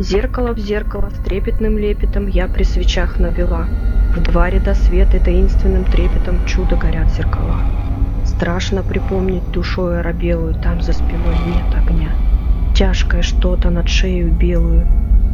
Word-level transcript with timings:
Зеркало 0.00 0.54
в 0.54 0.58
зеркало 0.58 1.10
с 1.10 1.22
трепетным 1.24 1.76
лепетом 1.76 2.26
я 2.26 2.48
при 2.48 2.62
свечах 2.62 3.18
навела. 3.18 3.66
В 4.16 4.22
два 4.22 4.48
ряда 4.48 4.74
света 4.74 5.20
таинственным 5.20 5.84
трепетом 5.84 6.46
чудо 6.46 6.76
горят 6.76 7.10
зеркала. 7.10 7.60
Страшно 8.24 8.82
припомнить 8.82 9.50
душой 9.50 10.00
оробелую, 10.00 10.54
там 10.54 10.80
за 10.80 10.94
спиной 10.94 11.36
нет 11.46 11.66
огня. 11.76 12.12
Тяжкое 12.74 13.20
что-то 13.20 13.68
над 13.68 13.90
шею 13.90 14.32
белую 14.32 14.86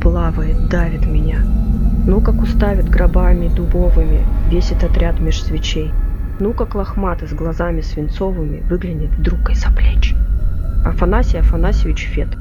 плавает, 0.02 0.68
давит 0.68 1.06
меня. 1.06 1.44
Ну, 2.04 2.20
как 2.20 2.42
уставит 2.42 2.90
гробами 2.90 3.46
дубовыми 3.46 4.26
весь 4.50 4.72
этот 4.72 4.90
отряд 4.90 5.20
меж 5.20 5.44
свечей. 5.44 5.92
Ну, 6.40 6.52
как 6.52 6.74
лохматый 6.74 7.28
с 7.28 7.32
глазами 7.32 7.82
свинцовыми 7.82 8.62
выглянет 8.68 9.10
вдруг 9.10 9.48
из-за 9.48 9.70
плеч. 9.70 10.12
Афанасий 10.84 11.38
Афанасьевич 11.38 12.08
Фет. 12.08 12.36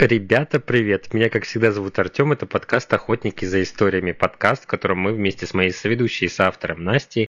Ребята, 0.00 0.60
привет! 0.60 1.12
Меня, 1.12 1.28
как 1.28 1.44
всегда, 1.44 1.72
зовут 1.72 1.98
Артем. 1.98 2.32
Это 2.32 2.46
подкаст 2.46 2.90
«Охотники 2.90 3.44
за 3.44 3.60
историями». 3.60 4.12
Подкаст, 4.12 4.64
в 4.64 4.66
котором 4.66 4.98
мы 4.98 5.12
вместе 5.12 5.44
с 5.44 5.52
моей 5.52 5.72
соведущей 5.72 6.26
и 6.26 6.30
соавтором 6.30 6.82
Настей 6.82 7.26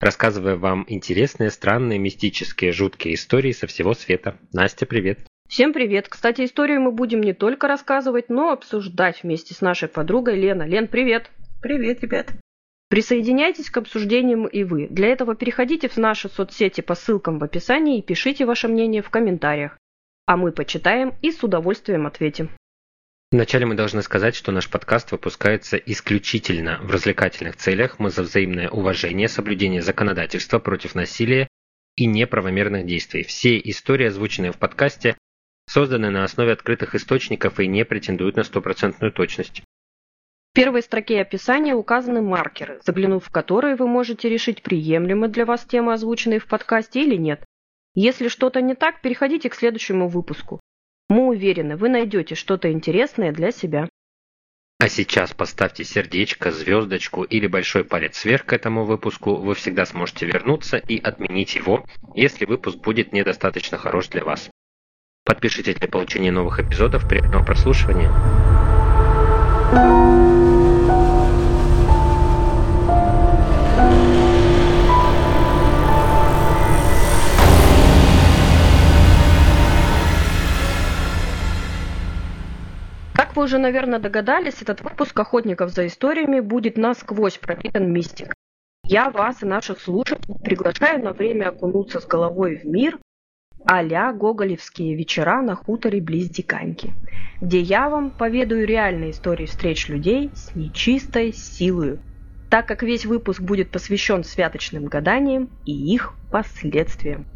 рассказываем 0.00 0.58
вам 0.58 0.86
интересные, 0.88 1.50
странные, 1.50 1.98
мистические, 1.98 2.72
жуткие 2.72 3.16
истории 3.16 3.52
со 3.52 3.66
всего 3.66 3.92
света. 3.92 4.38
Настя, 4.54 4.86
привет! 4.86 5.18
Всем 5.50 5.74
привет! 5.74 6.08
Кстати, 6.08 6.46
историю 6.46 6.80
мы 6.80 6.92
будем 6.92 7.20
не 7.20 7.34
только 7.34 7.68
рассказывать, 7.68 8.30
но 8.30 8.52
обсуждать 8.52 9.22
вместе 9.22 9.52
с 9.52 9.60
нашей 9.60 9.88
подругой 9.90 10.40
Лена. 10.40 10.62
Лен, 10.62 10.88
привет! 10.88 11.30
Привет, 11.60 12.00
ребят! 12.00 12.32
Присоединяйтесь 12.88 13.68
к 13.68 13.76
обсуждениям 13.76 14.46
и 14.46 14.64
вы. 14.64 14.86
Для 14.88 15.08
этого 15.08 15.34
переходите 15.34 15.90
в 15.90 15.98
наши 15.98 16.30
соцсети 16.30 16.80
по 16.80 16.94
ссылкам 16.94 17.38
в 17.38 17.44
описании 17.44 17.98
и 17.98 18.02
пишите 18.02 18.46
ваше 18.46 18.68
мнение 18.68 19.02
в 19.02 19.10
комментариях 19.10 19.76
а 20.26 20.36
мы 20.36 20.52
почитаем 20.52 21.14
и 21.22 21.30
с 21.30 21.42
удовольствием 21.42 22.06
ответим. 22.06 22.50
Вначале 23.30 23.66
мы 23.66 23.74
должны 23.74 24.02
сказать, 24.02 24.36
что 24.36 24.52
наш 24.52 24.70
подкаст 24.70 25.10
выпускается 25.10 25.76
исключительно 25.76 26.78
в 26.82 26.90
развлекательных 26.90 27.56
целях. 27.56 27.98
Мы 27.98 28.10
за 28.10 28.22
взаимное 28.22 28.70
уважение, 28.70 29.28
соблюдение 29.28 29.82
законодательства 29.82 30.60
против 30.60 30.94
насилия 30.94 31.48
и 31.96 32.06
неправомерных 32.06 32.86
действий. 32.86 33.24
Все 33.24 33.58
истории, 33.58 34.06
озвученные 34.06 34.52
в 34.52 34.58
подкасте, 34.58 35.16
созданы 35.68 36.10
на 36.10 36.24
основе 36.24 36.52
открытых 36.52 36.94
источников 36.94 37.58
и 37.58 37.66
не 37.66 37.84
претендуют 37.84 38.36
на 38.36 38.44
стопроцентную 38.44 39.12
точность. 39.12 39.62
В 40.52 40.54
первой 40.54 40.82
строке 40.82 41.20
описания 41.20 41.74
указаны 41.74 42.22
маркеры, 42.22 42.78
заглянув 42.84 43.24
в 43.24 43.30
которые 43.30 43.74
вы 43.74 43.88
можете 43.88 44.28
решить, 44.28 44.62
приемлемы 44.62 45.26
для 45.26 45.44
вас 45.44 45.64
темы, 45.64 45.92
озвученные 45.92 46.38
в 46.38 46.46
подкасте 46.46 47.02
или 47.02 47.16
нет. 47.16 47.44
Если 47.94 48.28
что-то 48.28 48.60
не 48.60 48.74
так, 48.74 49.00
переходите 49.00 49.48
к 49.48 49.54
следующему 49.54 50.08
выпуску. 50.08 50.60
Мы 51.08 51.28
уверены, 51.28 51.76
вы 51.76 51.88
найдете 51.88 52.34
что-то 52.34 52.72
интересное 52.72 53.32
для 53.32 53.52
себя. 53.52 53.88
А 54.80 54.88
сейчас 54.88 55.32
поставьте 55.32 55.84
сердечко, 55.84 56.50
звездочку 56.50 57.22
или 57.22 57.46
большой 57.46 57.84
палец 57.84 58.24
вверх 58.24 58.46
к 58.46 58.52
этому 58.52 58.84
выпуску. 58.84 59.36
Вы 59.36 59.54
всегда 59.54 59.86
сможете 59.86 60.26
вернуться 60.26 60.76
и 60.76 60.98
отменить 60.98 61.54
его, 61.54 61.86
если 62.14 62.44
выпуск 62.44 62.78
будет 62.78 63.12
недостаточно 63.12 63.78
хорош 63.78 64.08
для 64.08 64.24
вас. 64.24 64.50
Подпишитесь 65.24 65.76
для 65.76 65.88
получения 65.88 66.32
новых 66.32 66.58
эпизодов. 66.58 67.08
Приятного 67.08 67.44
прослушивания. 67.44 68.10
Как 69.70 69.90
вы 69.90 70.23
уже, 83.44 83.58
наверное, 83.58 83.98
догадались, 84.00 84.62
этот 84.62 84.80
выпуск 84.80 85.18
«Охотников 85.18 85.70
за 85.70 85.86
историями» 85.86 86.40
будет 86.40 86.76
насквозь 86.76 87.38
пропитан 87.38 87.92
мистикой. 87.92 88.34
Я 88.86 89.10
вас 89.10 89.42
и 89.42 89.46
наших 89.46 89.80
слушателей 89.80 90.36
приглашаю 90.42 91.04
на 91.04 91.12
время 91.12 91.50
окунуться 91.50 92.00
с 92.00 92.06
головой 92.06 92.56
в 92.56 92.64
мир 92.64 92.98
а-ля 93.66 94.12
гоголевские 94.12 94.94
вечера 94.94 95.40
на 95.40 95.54
хуторе 95.54 96.00
близ 96.00 96.28
Диканьки, 96.28 96.92
где 97.40 97.60
я 97.60 97.88
вам 97.88 98.10
поведаю 98.10 98.66
реальные 98.66 99.12
истории 99.12 99.46
встреч 99.46 99.88
людей 99.88 100.30
с 100.34 100.54
нечистой 100.54 101.32
силой, 101.32 101.98
так 102.50 102.66
как 102.66 102.82
весь 102.82 103.06
выпуск 103.06 103.40
будет 103.40 103.70
посвящен 103.70 104.22
святочным 104.22 104.84
гаданиям 104.84 105.48
и 105.64 105.72
их 105.72 106.12
последствиям. 106.30 107.26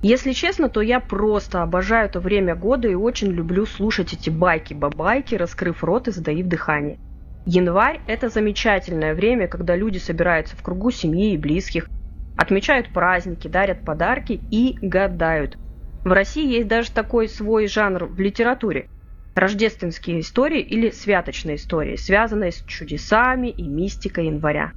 Если 0.00 0.32
честно, 0.32 0.68
то 0.68 0.80
я 0.80 1.00
просто 1.00 1.62
обожаю 1.62 2.06
это 2.06 2.20
время 2.20 2.54
года 2.54 2.86
и 2.86 2.94
очень 2.94 3.32
люблю 3.32 3.66
слушать 3.66 4.12
эти 4.12 4.30
байки-бабайки, 4.30 5.34
раскрыв 5.34 5.82
рот 5.82 6.06
и 6.06 6.12
задаив 6.12 6.46
дыхание. 6.46 6.98
Январь– 7.44 8.00
это 8.06 8.28
замечательное 8.28 9.14
время, 9.14 9.48
когда 9.48 9.74
люди 9.74 9.98
собираются 9.98 10.56
в 10.56 10.62
кругу 10.62 10.92
семьи 10.92 11.32
и 11.32 11.38
близких, 11.38 11.88
отмечают 12.36 12.92
праздники, 12.92 13.48
дарят 13.48 13.82
подарки 13.84 14.40
и 14.50 14.76
гадают. 14.80 15.56
В 16.04 16.12
России 16.12 16.46
есть 16.46 16.68
даже 16.68 16.92
такой 16.92 17.28
свой 17.28 17.66
жанр 17.66 18.04
в 18.04 18.20
литературе– 18.20 18.86
рождественские 19.34 20.20
истории 20.20 20.60
или 20.60 20.90
святочные 20.90 21.56
истории, 21.56 21.96
связанные 21.96 22.52
с 22.52 22.62
чудесами 22.66 23.48
и 23.48 23.66
мистикой 23.66 24.26
января. 24.26 24.70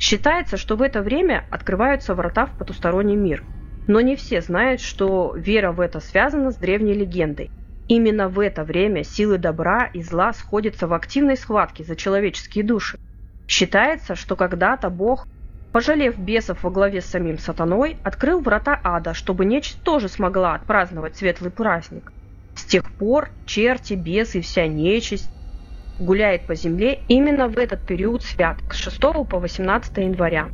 Считается, 0.00 0.56
что 0.56 0.74
в 0.74 0.82
это 0.82 1.02
время 1.02 1.46
открываются 1.50 2.16
врата 2.16 2.46
в 2.46 2.56
потусторонний 2.56 3.14
мир– 3.14 3.44
но 3.90 4.00
не 4.00 4.14
все 4.14 4.40
знают, 4.40 4.80
что 4.80 5.34
вера 5.36 5.72
в 5.72 5.80
это 5.80 5.98
связана 5.98 6.52
с 6.52 6.56
древней 6.56 6.94
легендой. 6.94 7.50
Именно 7.88 8.28
в 8.28 8.38
это 8.38 8.62
время 8.62 9.02
силы 9.02 9.36
добра 9.36 9.90
и 9.92 10.00
зла 10.00 10.32
сходятся 10.32 10.86
в 10.86 10.92
активной 10.92 11.36
схватке 11.36 11.82
за 11.82 11.96
человеческие 11.96 12.62
души. 12.62 13.00
Считается, 13.48 14.14
что 14.14 14.36
когда-то 14.36 14.90
Бог, 14.90 15.26
пожалев 15.72 16.16
бесов 16.16 16.62
во 16.62 16.70
главе 16.70 17.00
с 17.00 17.06
самим 17.06 17.36
сатаной, 17.36 17.96
открыл 18.04 18.38
врата 18.38 18.80
ада, 18.84 19.12
чтобы 19.12 19.44
нечисть 19.44 19.82
тоже 19.82 20.08
смогла 20.08 20.54
отпраздновать 20.54 21.16
светлый 21.16 21.50
праздник. 21.50 22.12
С 22.54 22.62
тех 22.62 22.88
пор 22.92 23.30
черти, 23.44 23.94
бесы 23.94 24.38
и 24.38 24.42
вся 24.42 24.68
нечисть 24.68 25.28
гуляет 25.98 26.46
по 26.46 26.54
земле 26.54 27.00
именно 27.08 27.48
в 27.48 27.58
этот 27.58 27.84
период 27.84 28.22
святок 28.22 28.72
с 28.72 28.76
6 28.76 29.00
по 29.00 29.40
18 29.40 29.96
января. 29.96 30.48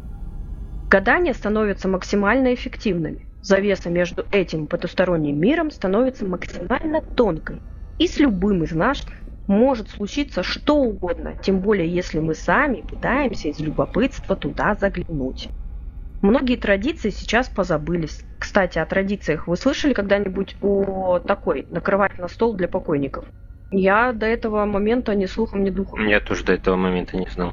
Гадания 0.89 1.35
становятся 1.35 1.87
максимально 1.87 2.55
эффективными 2.55 3.26
завеса 3.47 3.91
между 3.91 4.27
этим 4.31 4.67
потусторонним 4.67 5.39
миром 5.39 5.71
становится 5.71 6.27
максимально 6.27 7.01
тонкой. 7.01 7.61
И 7.99 8.09
с 8.09 8.19
любым 8.19 8.65
из 8.65 8.73
нас 8.73 9.07
может 9.47 9.89
случиться 9.89 10.43
что 10.43 10.77
угодно, 10.77 11.35
тем 11.41 11.61
более 11.61 11.89
если 11.89 12.19
мы 12.19 12.35
сами 12.35 12.83
пытаемся 12.83 13.49
из 13.49 13.61
любопытства 13.61 14.37
туда 14.37 14.75
заглянуть. 14.75 15.49
Многие 16.23 16.57
традиции 16.57 17.11
сейчас 17.11 17.49
позабылись. 17.49 18.25
Кстати, 18.39 18.79
о 18.79 18.87
традициях 18.87 19.47
вы 19.47 19.57
слышали 19.57 19.93
когда-нибудь 19.93 20.57
о 20.61 21.21
такой, 21.21 21.67
накрывать 21.71 22.19
на 22.19 22.29
стол 22.29 22.55
для 22.55 22.69
покойников? 22.69 23.27
Я 23.71 24.13
до 24.13 24.27
этого 24.27 24.65
момента 24.65 25.15
ни 25.15 25.27
слухом, 25.27 25.63
ни 25.63 25.71
духом. 25.71 26.07
Я 26.07 26.21
тоже 26.21 26.45
до 26.45 26.53
этого 26.53 26.77
момента 26.77 27.17
не 27.17 27.27
знал. 27.27 27.53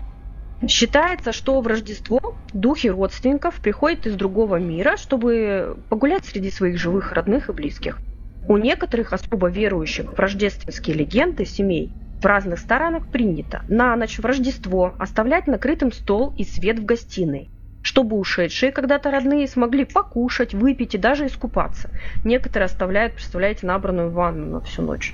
Считается, 0.67 1.33
что 1.33 1.59
в 1.59 1.67
Рождество 1.67 2.37
духи 2.53 2.87
родственников 2.87 3.59
приходят 3.59 4.07
из 4.07 4.15
другого 4.15 4.57
мира, 4.57 4.95
чтобы 4.95 5.77
погулять 5.89 6.25
среди 6.25 6.51
своих 6.51 6.77
живых 6.77 7.11
родных 7.11 7.49
и 7.49 7.53
близких. 7.53 7.99
У 8.47 8.57
некоторых 8.57 9.11
особо 9.11 9.49
верующих 9.49 10.13
в 10.13 10.19
рождественские 10.19 10.95
легенды 10.95 11.45
семей 11.45 11.91
в 12.21 12.25
разных 12.25 12.59
сторонах 12.59 13.07
принято 13.07 13.63
на 13.67 13.95
ночь 13.97 14.19
в 14.19 14.25
Рождество 14.25 14.95
оставлять 14.99 15.47
накрытым 15.47 15.91
стол 15.91 16.33
и 16.37 16.45
свет 16.45 16.79
в 16.79 16.85
гостиной, 16.85 17.49
чтобы 17.81 18.17
ушедшие 18.17 18.71
когда-то 18.71 19.11
родные 19.11 19.47
смогли 19.47 19.83
покушать, 19.83 20.53
выпить 20.53 20.95
и 20.95 20.97
даже 20.97 21.27
искупаться. 21.27 21.89
Некоторые 22.23 22.65
оставляют, 22.67 23.15
представляете, 23.15 23.67
набранную 23.67 24.11
ванну 24.11 24.45
на 24.45 24.61
всю 24.61 24.81
ночь. 24.81 25.13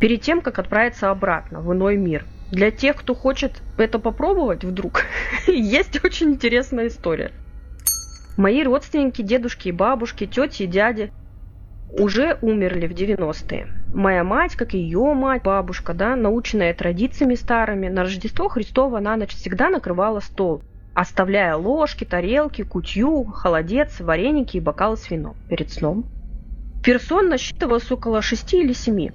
Перед 0.00 0.22
тем, 0.22 0.40
как 0.40 0.58
отправиться 0.58 1.10
обратно 1.10 1.60
в 1.60 1.72
иной 1.72 1.96
мир– 1.96 2.24
для 2.50 2.70
тех, 2.70 2.96
кто 2.96 3.14
хочет 3.14 3.62
это 3.78 3.98
попробовать 3.98 4.64
вдруг, 4.64 5.04
есть 5.46 6.04
очень 6.04 6.30
интересная 6.30 6.88
история. 6.88 7.32
Мои 8.36 8.62
родственники, 8.62 9.22
дедушки 9.22 9.68
и 9.68 9.72
бабушки, 9.72 10.26
тети 10.26 10.62
и 10.62 10.66
дяди 10.66 11.12
уже 11.92 12.38
умерли 12.40 12.86
в 12.86 12.92
90-е. 12.92 13.68
Моя 13.92 14.24
мать, 14.24 14.54
как 14.54 14.74
и 14.74 14.78
ее 14.78 15.12
мать, 15.14 15.42
бабушка, 15.42 15.94
да, 15.94 16.14
наученная 16.16 16.72
традициями 16.72 17.34
старыми, 17.34 17.88
на 17.88 18.02
Рождество 18.02 18.48
Христово 18.48 19.00
на 19.00 19.16
ночь 19.16 19.34
всегда 19.34 19.68
накрывала 19.68 20.20
стол, 20.20 20.62
оставляя 20.94 21.56
ложки, 21.56 22.04
тарелки, 22.04 22.62
кутью, 22.62 23.24
холодец, 23.24 24.00
вареники 24.00 24.56
и 24.56 24.60
бокалы 24.60 24.96
с 24.96 25.10
вином 25.10 25.36
перед 25.48 25.70
сном. 25.70 26.04
Персон 26.84 27.28
насчитывалось 27.28 27.90
около 27.90 28.22
шести 28.22 28.62
или 28.62 28.72
семи. 28.72 29.12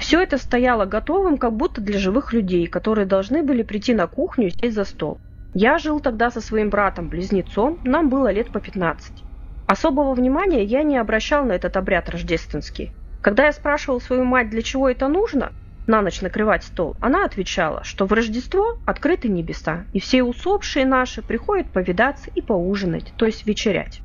Все 0.00 0.22
это 0.22 0.38
стояло 0.38 0.86
готовым, 0.86 1.36
как 1.36 1.52
будто 1.52 1.82
для 1.82 1.98
живых 1.98 2.32
людей, 2.32 2.66
которые 2.66 3.04
должны 3.04 3.42
были 3.42 3.62
прийти 3.62 3.92
на 3.92 4.06
кухню 4.06 4.46
и 4.46 4.50
сесть 4.50 4.74
за 4.74 4.84
стол. 4.84 5.18
Я 5.52 5.78
жил 5.78 6.00
тогда 6.00 6.30
со 6.30 6.40
своим 6.40 6.70
братом-близнецом, 6.70 7.78
нам 7.84 8.08
было 8.08 8.32
лет 8.32 8.50
по 8.50 8.60
15. 8.60 9.12
Особого 9.66 10.14
внимания 10.14 10.64
я 10.64 10.84
не 10.84 10.96
обращал 10.96 11.44
на 11.44 11.52
этот 11.52 11.76
обряд 11.76 12.08
рождественский. 12.08 12.92
Когда 13.20 13.44
я 13.44 13.52
спрашивал 13.52 14.00
свою 14.00 14.24
мать, 14.24 14.48
для 14.48 14.62
чего 14.62 14.88
это 14.88 15.06
нужно, 15.06 15.52
на 15.86 16.00
ночь 16.00 16.22
накрывать 16.22 16.64
стол, 16.64 16.96
она 17.00 17.26
отвечала, 17.26 17.84
что 17.84 18.06
в 18.06 18.12
Рождество 18.14 18.78
открыты 18.86 19.28
небеса, 19.28 19.84
и 19.92 20.00
все 20.00 20.22
усопшие 20.22 20.86
наши 20.86 21.20
приходят 21.20 21.70
повидаться 21.72 22.30
и 22.34 22.40
поужинать, 22.40 23.12
то 23.18 23.26
есть 23.26 23.46
вечерять. 23.46 24.00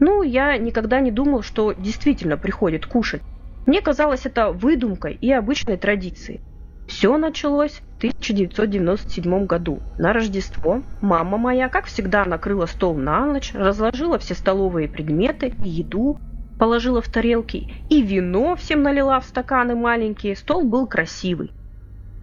Ну, 0.00 0.22
я 0.24 0.58
никогда 0.58 0.98
не 0.98 1.12
думал, 1.12 1.42
что 1.42 1.74
действительно 1.74 2.36
приходит 2.36 2.86
кушать. 2.86 3.22
Мне 3.66 3.80
казалось 3.80 4.26
это 4.26 4.50
выдумкой 4.50 5.14
и 5.14 5.32
обычной 5.32 5.76
традицией. 5.76 6.40
Все 6.88 7.16
началось 7.16 7.80
в 7.94 7.98
1997 7.98 9.46
году. 9.46 9.80
На 9.98 10.12
Рождество 10.12 10.82
мама 11.00 11.38
моя, 11.38 11.68
как 11.68 11.86
всегда, 11.86 12.24
накрыла 12.24 12.66
стол 12.66 12.94
на 12.94 13.24
ночь, 13.24 13.52
разложила 13.54 14.18
все 14.18 14.34
столовые 14.34 14.88
предметы, 14.88 15.54
еду, 15.58 16.18
положила 16.58 17.00
в 17.00 17.08
тарелки 17.08 17.72
и 17.88 18.02
вино 18.02 18.56
всем 18.56 18.82
налила 18.82 19.20
в 19.20 19.24
стаканы 19.24 19.74
маленькие. 19.74 20.36
Стол 20.36 20.64
был 20.64 20.86
красивый. 20.86 21.52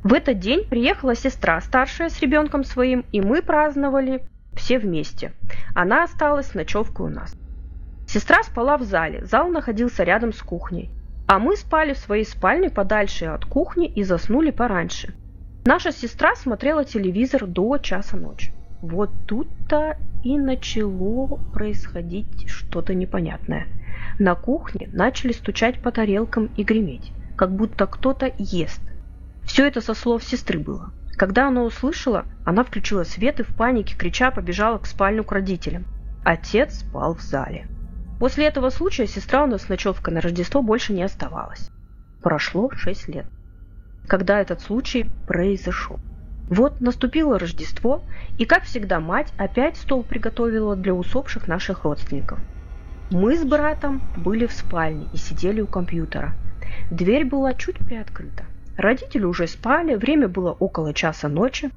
В 0.04 0.14
этот 0.14 0.40
день 0.40 0.66
приехала 0.70 1.16
сестра 1.16 1.60
старшая 1.62 2.10
с 2.10 2.20
ребенком 2.22 2.64
своим, 2.64 3.06
и 3.12 3.22
мы 3.22 3.42
праздновали 3.42 4.24
все 4.54 4.78
вместе. 4.78 5.34
Она 5.74 6.04
осталась 6.04 6.48
с 6.48 6.54
ночевкой 6.54 7.08
у 7.08 7.10
нас. 7.10 7.36
Сестра 8.08 8.44
спала 8.44 8.78
в 8.78 8.84
зале, 8.84 9.26
зал 9.26 9.50
находился 9.50 10.04
рядом 10.04 10.34
с 10.34 10.42
кухней. 10.42 10.90
А 11.30 11.38
мы 11.38 11.56
спали 11.58 11.94
в 11.94 12.00
своей 12.00 12.26
спальне 12.26 12.72
подальше 12.72 13.26
от 13.26 13.46
кухни 13.46 13.88
и 13.88 14.02
заснули 14.04 14.50
пораньше. 14.50 15.14
Наша 15.64 15.92
сестра 15.92 16.36
смотрела 16.36 16.84
телевизор 16.84 17.46
до 17.46 17.78
часа 17.78 18.18
ночи. 18.18 18.52
Вот 18.82 19.12
тут-то 19.28 19.96
и 20.24 20.40
начало 20.40 21.36
происходить 21.54 22.50
что-то 22.50 22.96
непонятное. 22.96 23.68
На 24.18 24.34
кухне 24.34 24.90
начали 24.92 25.32
стучать 25.32 25.80
по 25.84 25.92
тарелкам 25.92 26.50
и 26.58 26.64
греметь, 26.64 27.12
как 27.38 27.52
будто 27.52 27.86
кто-то 27.86 28.32
ест. 28.40 28.82
Все 29.44 29.68
это 29.68 29.82
со 29.82 29.94
слов 29.94 30.24
сестры 30.24 30.58
было. 30.58 30.90
Когда 31.16 31.50
она 31.50 31.62
услышала, 31.62 32.26
она 32.44 32.64
включила 32.64 33.04
свет 33.04 33.40
и 33.40 33.44
в 33.44 33.56
панике, 33.56 33.96
крича, 33.96 34.32
побежала 34.32 34.80
к 34.80 34.88
спальню 34.88 35.24
к 35.24 35.32
родителям. 35.32 35.86
Отец 36.26 36.80
спал 36.80 37.14
в 37.14 37.22
зале. 37.22 37.68
После 38.20 38.48
этого 38.48 38.70
случая 38.70 39.08
сестра 39.08 39.46
у 39.46 39.48
нас 39.48 39.64
с 39.64 39.70
ночевкой 39.70 40.14
на 40.14 40.20
Рождество 40.20 40.62
больше 40.62 40.92
не 40.92 41.04
оставалась. 41.04 41.72
Прошло 42.22 42.70
шесть 42.72 43.08
лет, 43.08 43.26
когда 44.08 44.42
этот 44.42 44.62
случай 44.62 45.10
произошел. 45.26 46.02
Вот 46.50 46.82
наступило 46.82 47.40
Рождество, 47.40 48.04
и, 48.38 48.44
как 48.44 48.64
всегда, 48.64 49.00
мать 49.00 49.32
опять 49.38 49.78
стол 49.78 50.04
приготовила 50.04 50.76
для 50.76 50.94
усопших 50.94 51.48
наших 51.48 51.86
родственников. 51.86 52.40
Мы 53.10 53.38
с 53.38 53.44
братом 53.46 54.02
были 54.18 54.48
в 54.48 54.52
спальне 54.52 55.08
и 55.14 55.18
сидели 55.18 55.62
у 55.62 55.68
компьютера. 55.68 56.34
Дверь 56.92 57.24
была 57.24 57.54
чуть 57.54 57.78
приоткрыта. 57.78 58.44
Родители 58.76 59.24
уже 59.24 59.48
спали, 59.48 59.96
время 59.96 60.28
было 60.28 60.52
около 60.52 60.94
часа 60.94 61.30
ночи. 61.30 61.70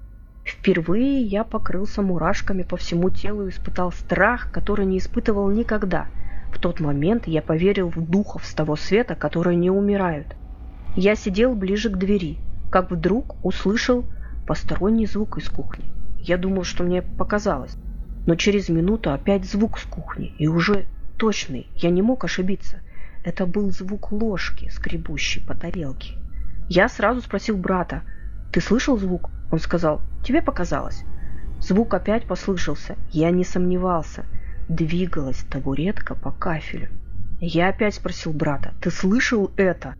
Впервые 0.45 1.23
я 1.23 1.45
покрылся 1.45 2.03
мурашками 2.03 2.65
по 2.65 2.77
всему 2.77 3.11
телу 3.11 3.47
и 3.47 3.51
испытал 3.51 3.93
страх, 3.93 4.51
который 4.51 4.87
не 4.87 4.99
испытывал 4.99 5.49
никогда– 5.49 6.09
в 6.53 6.59
тот 6.59 6.81
момент 6.81 7.27
я 7.27 7.43
поверил 7.43 7.89
в 7.89 8.01
духов 8.01 8.45
с 8.45 8.55
того 8.55 8.77
света, 8.77 9.15
которые 9.15 9.57
не 9.57 9.71
умирают. 9.71 10.37
Я 10.95 11.17
сидел 11.17 11.55
ближе 11.55 11.89
к 11.91 11.97
двери, 11.97 12.39
как 12.71 12.91
вдруг 12.91 13.35
услышал 13.45 14.05
посторонний 14.47 15.07
звук 15.07 15.39
из 15.39 15.49
кухни. 15.49 15.85
Я 16.19 16.37
думал, 16.37 16.65
что 16.65 16.85
мне 16.85 17.03
показалось. 17.03 17.77
Но 18.27 18.37
через 18.37 18.69
минуту 18.69 19.13
опять 19.13 19.45
звук 19.45 19.79
с 19.79 19.85
кухни, 19.85 20.35
и 20.39 20.47
уже 20.47 20.85
точный, 21.17 21.67
я 21.75 21.91
не 21.91 22.03
мог 22.03 22.23
ошибиться. 22.25 22.81
Это 23.25 23.47
был 23.47 23.71
звук 23.71 24.13
ложки, 24.13 24.69
скребущей 24.69 25.43
по 25.45 25.55
тарелке. 25.55 26.15
Я 26.69 26.89
сразу 26.89 27.23
спросил 27.23 27.57
брата, 27.57 28.03
«Ты 28.53 28.61
слышал 28.61 28.99
звук?» 28.99 29.31
Он 29.51 29.59
сказал, 29.59 30.03
«Тебе 30.25 30.43
показалось». 30.43 31.03
Звук 31.61 31.95
опять 31.95 32.27
послышался. 32.27 32.97
Я 33.11 33.31
не 33.31 33.45
сомневался– 33.45 34.27
Двигалась 34.73 35.45
табуретка 35.51 36.15
по 36.15 36.31
кафелю. 36.31 36.89
Я 37.41 37.69
опять 37.69 37.97
спросил 37.97 38.33
брата, 38.33 38.73
ты 38.81 38.91
слышал 38.91 39.51
это? 39.59 39.97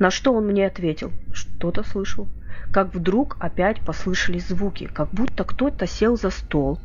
На 0.00 0.10
что 0.10 0.32
он 0.34 0.48
мне 0.48 0.66
ответил, 0.66 1.12
что-то 1.32 1.84
слышал. 1.84 2.26
Как 2.72 2.92
вдруг 2.92 3.36
опять 3.38 3.82
послышались 3.82 4.48
звуки, 4.48 4.90
как 4.92 5.10
будто 5.10 5.44
кто-то 5.44 5.86
сел 5.86 6.16
за 6.16 6.30
стол, 6.30 6.80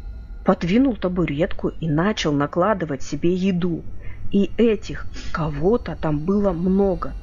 подвинул 0.45 0.95
табуретку 0.95 1.69
и 1.69 1.89
начал 1.89 2.31
накладывать 2.31 3.01
себе 3.01 3.33
еду. 3.33 3.81
И 4.31 4.51
этих 4.57 5.07
кого-то 5.31 5.97
там 5.99 6.19
было 6.19 6.51
много. 6.51 7.13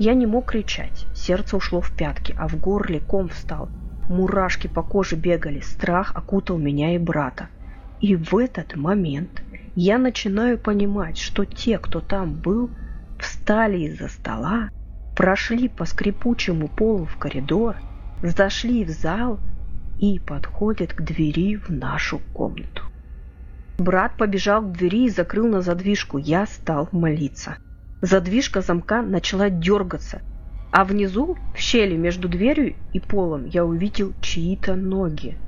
Я 0.00 0.14
не 0.14 0.26
мог 0.26 0.46
кричать, 0.46 1.06
сердце 1.14 1.56
ушло 1.56 1.80
в 1.80 1.96
пятки, 1.96 2.34
а 2.36 2.48
в 2.48 2.58
горле 2.58 2.98
ком 2.98 3.28
встал. 3.28 3.68
Мурашки 4.08 4.66
по 4.66 4.82
коже 4.82 5.14
бегали, 5.14 5.60
страх 5.60 6.16
окутал 6.16 6.58
меня 6.58 6.96
и 6.96 6.98
брата. 6.98 7.46
И 8.00 8.14
в 8.14 8.36
этот 8.36 8.76
момент 8.76 9.42
я 9.80 9.96
начинаю 9.98 10.58
понимать, 10.58 11.18
что 11.18 11.44
те, 11.44 11.78
кто 11.78 12.00
там 12.00 12.34
был, 12.34 12.68
встали 13.20 13.78
из-за 13.84 14.08
стола, 14.08 14.70
прошли 15.16 15.68
по 15.68 15.84
скрипучему 15.84 16.66
полу 16.66 17.04
в 17.04 17.16
коридор, 17.16 17.76
зашли 18.20 18.84
в 18.84 18.90
зал 18.90 19.38
и 20.00 20.18
подходят 20.18 20.92
к 20.94 21.02
двери 21.02 21.54
в 21.54 21.70
нашу 21.70 22.20
комнату. 22.34 22.82
Брат 23.78 24.16
побежал 24.16 24.62
к 24.62 24.72
двери 24.72 25.04
и 25.04 25.10
закрыл 25.10 25.46
на 25.46 25.60
задвижку. 25.60 26.18
Я 26.18 26.46
стал 26.46 26.88
молиться. 26.90 27.58
Задвижка 28.02 28.62
замка 28.62 29.00
начала 29.00 29.48
дергаться, 29.48 30.22
а 30.72 30.84
внизу, 30.84 31.38
в 31.54 31.58
щели 31.58 31.96
между 31.96 32.28
дверью 32.28 32.74
и 32.92 32.98
полом, 32.98 33.46
я 33.46 33.64
увидел 33.64 34.12
чьи-то 34.22 34.74
ноги. 34.74 35.38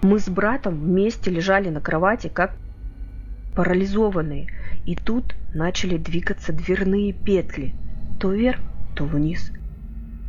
Мы 0.00 0.18
с 0.20 0.28
братом 0.30 0.80
вместе 0.80 1.30
лежали 1.30 1.68
на 1.68 1.82
кровати, 1.82 2.30
как 2.32 2.56
парализованные, 3.54 4.48
и 4.84 4.96
тут 4.96 5.34
начали 5.54 5.96
двигаться 5.96 6.52
дверные 6.52 7.12
петли, 7.12 7.74
то 8.18 8.30
вверх, 8.30 8.60
то 8.94 9.04
вниз. 9.04 9.52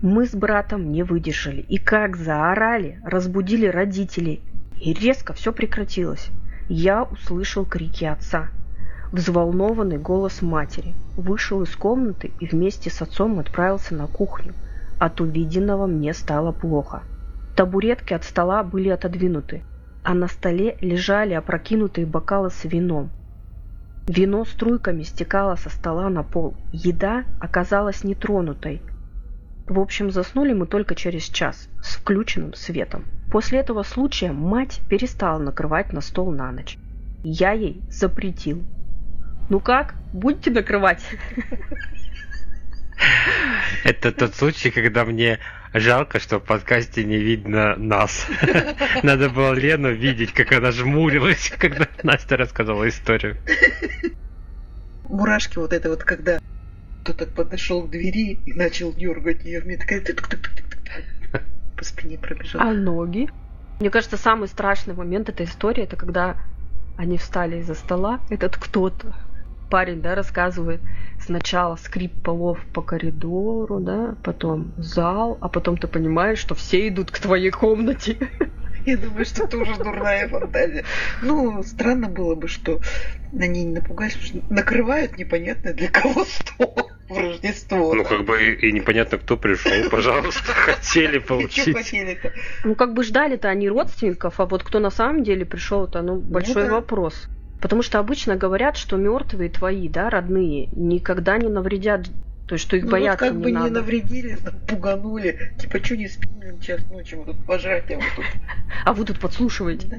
Мы 0.01 0.25
с 0.25 0.35
братом 0.35 0.91
не 0.91 1.03
выдержали 1.03 1.61
и 1.61 1.77
как 1.77 2.15
заорали, 2.15 2.99
разбудили 3.03 3.65
родителей, 3.65 4.41
и 4.79 4.93
резко 4.93 5.33
все 5.33 5.51
прекратилось. 5.51 6.29
Я 6.67 7.03
услышал 7.03 7.65
крики 7.65 8.05
отца, 8.05 8.49
взволнованный 9.11 9.97
голос 9.97 10.41
матери, 10.41 10.93
вышел 11.15 11.61
из 11.63 11.75
комнаты 11.75 12.31
и 12.39 12.47
вместе 12.47 12.89
с 12.89 13.01
отцом 13.01 13.39
отправился 13.39 13.95
на 13.95 14.07
кухню. 14.07 14.53
От 14.99 15.21
увиденного 15.21 15.87
мне 15.87 16.13
стало 16.13 16.51
плохо. 16.51 17.03
Табуретки 17.55 18.13
от 18.13 18.23
стола 18.23 18.63
были 18.63 18.89
отодвинуты, 18.89 19.63
а 20.05 20.13
на 20.13 20.27
столе 20.27 20.77
лежали 20.81 21.33
опрокинутые 21.33 22.05
бокалы 22.05 22.51
с 22.51 22.63
вином. 22.63 23.09
Вино 24.07 24.45
струйками 24.45 25.01
стекало 25.01 25.55
со 25.55 25.71
стола 25.71 26.09
на 26.09 26.21
пол. 26.21 26.53
Еда 26.71 27.25
оказалась 27.39 28.03
нетронутой. 28.03 28.83
В 29.67 29.79
общем, 29.79 30.11
заснули 30.11 30.53
мы 30.53 30.67
только 30.67 30.93
через 30.93 31.23
час 31.23 31.67
с 31.81 31.95
включенным 31.95 32.53
светом. 32.53 33.05
После 33.31 33.57
этого 33.57 33.81
случая 33.81 34.31
мать 34.31 34.79
перестала 34.87 35.39
накрывать 35.39 35.91
на 35.91 36.01
стол 36.01 36.31
на 36.31 36.51
ночь. 36.51 36.77
Я 37.23 37.53
ей 37.53 37.81
запретил. 37.89 38.61
Ну 39.49 39.59
как, 39.59 39.95
будете 40.13 40.51
накрывать? 40.51 41.03
Это 43.83 44.11
тот 44.11 44.35
случай, 44.35 44.71
когда 44.71 45.05
мне 45.05 45.39
Жалко, 45.77 46.21
что 46.21 46.39
в 46.39 46.43
подкасте 46.43 47.03
не 47.03 47.17
видно 47.17 47.75
нас. 47.75 48.25
Надо 49.03 49.29
было 49.29 49.51
Лену 49.51 49.91
видеть, 49.91 50.31
как 50.31 50.53
она 50.53 50.71
жмурилась, 50.71 51.51
когда 51.59 51.89
Настя 52.01 52.37
рассказала 52.37 52.87
историю. 52.87 53.35
Мурашки 55.09 55.57
вот 55.57 55.73
это 55.73 55.89
вот, 55.89 56.05
когда 56.05 56.39
кто-то 57.03 57.25
подошел 57.25 57.85
к 57.85 57.89
двери 57.89 58.39
и 58.45 58.53
начал 58.53 58.93
дергать 58.93 59.43
ее, 59.43 59.59
мне 59.65 59.75
такая 59.75 60.01
по 61.75 61.83
спине 61.83 62.17
пробежала. 62.19 62.63
А 62.63 62.73
ноги? 62.73 63.27
Мне 63.81 63.89
кажется, 63.89 64.15
самый 64.15 64.47
страшный 64.47 64.93
момент 64.93 65.27
этой 65.27 65.45
истории, 65.45 65.83
это 65.83 65.97
когда 65.97 66.37
они 66.95 67.17
встали 67.17 67.57
из-за 67.57 67.75
стола, 67.75 68.21
этот 68.29 68.55
кто-то 68.55 69.13
парень, 69.69 70.01
да, 70.01 70.15
рассказывает 70.15 70.79
сначала 71.25 71.75
скрип 71.75 72.13
полов 72.21 72.59
по 72.73 72.81
коридору, 72.81 73.79
да, 73.79 74.15
потом 74.23 74.73
зал, 74.77 75.37
а 75.41 75.49
потом 75.49 75.77
ты 75.77 75.87
понимаешь, 75.87 76.39
что 76.39 76.55
все 76.55 76.87
идут 76.87 77.11
к 77.11 77.19
твоей 77.19 77.51
комнате. 77.51 78.17
Я 78.85 78.97
думаю, 78.97 79.25
что 79.25 79.45
это 79.45 79.57
уже 79.57 79.75
дурная 79.77 80.27
фантазия. 80.27 80.83
Ну, 81.23 81.63
странно 81.63 82.07
было 82.07 82.35
бы, 82.35 82.47
что 82.47 82.81
они 83.33 83.65
не 83.65 83.73
напугались, 83.73 84.15
что 84.21 84.41
накрывают 84.49 85.17
непонятно 85.17 85.73
для 85.73 85.89
кого 85.89 86.23
стол 86.23 86.91
в 87.09 87.17
Рождество. 87.17 87.95
Ну, 87.95 88.03
как 88.03 88.25
бы 88.25 88.43
и, 88.43 88.69
и 88.69 88.71
непонятно, 88.71 89.17
кто 89.17 89.37
пришел, 89.37 89.71
пожалуйста, 89.89 90.51
хотели 90.51 91.17
получить. 91.17 91.75
хотели-то? 91.75 92.31
Ну, 92.63 92.75
как 92.75 92.93
бы 92.93 93.03
ждали-то 93.03 93.49
они 93.49 93.69
родственников, 93.69 94.39
а 94.39 94.45
вот 94.45 94.63
кто 94.63 94.79
на 94.79 94.91
самом 94.91 95.23
деле 95.23 95.45
пришел-то, 95.45 96.03
ну, 96.03 96.17
большой 96.17 96.63
ну, 96.63 96.69
да. 96.69 96.75
вопрос. 96.75 97.27
Потому 97.65 97.81
что 97.81 97.97
обычно 97.97 98.35
говорят, 98.35 98.77
что 98.77 98.95
мертвые 98.95 99.49
твои, 99.49 99.89
да, 99.89 100.11
родные, 100.11 100.69
никогда 100.73 101.39
не 101.39 101.49
навредят 101.49 102.05
То 102.45 102.53
есть, 102.53 102.63
что 102.63 102.77
их 102.77 102.83
Ну, 102.83 102.91
бояться 102.91 103.25
вот 103.25 103.31
как 103.31 103.37
не 103.39 103.43
бы 103.43 103.51
надо. 103.51 103.69
не 103.69 103.73
навредили, 103.73 104.37
пуганули. 104.67 105.51
Типа, 105.59 105.83
что 105.83 105.97
не 105.97 106.07
спим 106.07 106.59
час 106.61 106.81
ночи, 106.91 107.15
мы 107.15 107.25
тут 107.25 107.43
пожрать, 107.43 107.89
а 107.89 107.95
вы 107.95 108.03
тут. 108.15 108.25
А 108.85 108.93
вы 108.93 109.03
тут 109.03 109.19
подслушиваете. 109.19 109.87
Да. 109.87 109.97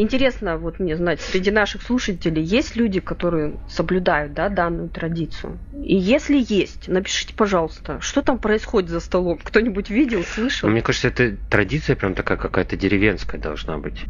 Интересно, 0.00 0.58
вот 0.58 0.78
мне 0.78 0.96
знать, 0.96 1.20
среди 1.20 1.50
наших 1.50 1.82
слушателей 1.82 2.44
есть 2.44 2.76
люди, 2.76 3.00
которые 3.00 3.58
соблюдают 3.68 4.34
да, 4.34 4.48
данную 4.48 4.88
традицию? 4.88 5.58
И 5.82 5.96
если 5.96 6.36
есть, 6.38 6.86
напишите, 6.86 7.34
пожалуйста, 7.34 8.00
что 8.00 8.22
там 8.22 8.38
происходит 8.38 8.90
за 8.90 9.00
столом? 9.00 9.40
Кто-нибудь 9.42 9.90
видел, 9.90 10.22
слышал? 10.22 10.68
Мне 10.68 10.82
кажется, 10.82 11.08
это 11.08 11.36
традиция 11.50 11.96
прям 11.96 12.14
такая 12.14 12.38
какая-то 12.38 12.76
деревенская 12.76 13.40
должна 13.40 13.76
быть. 13.76 14.04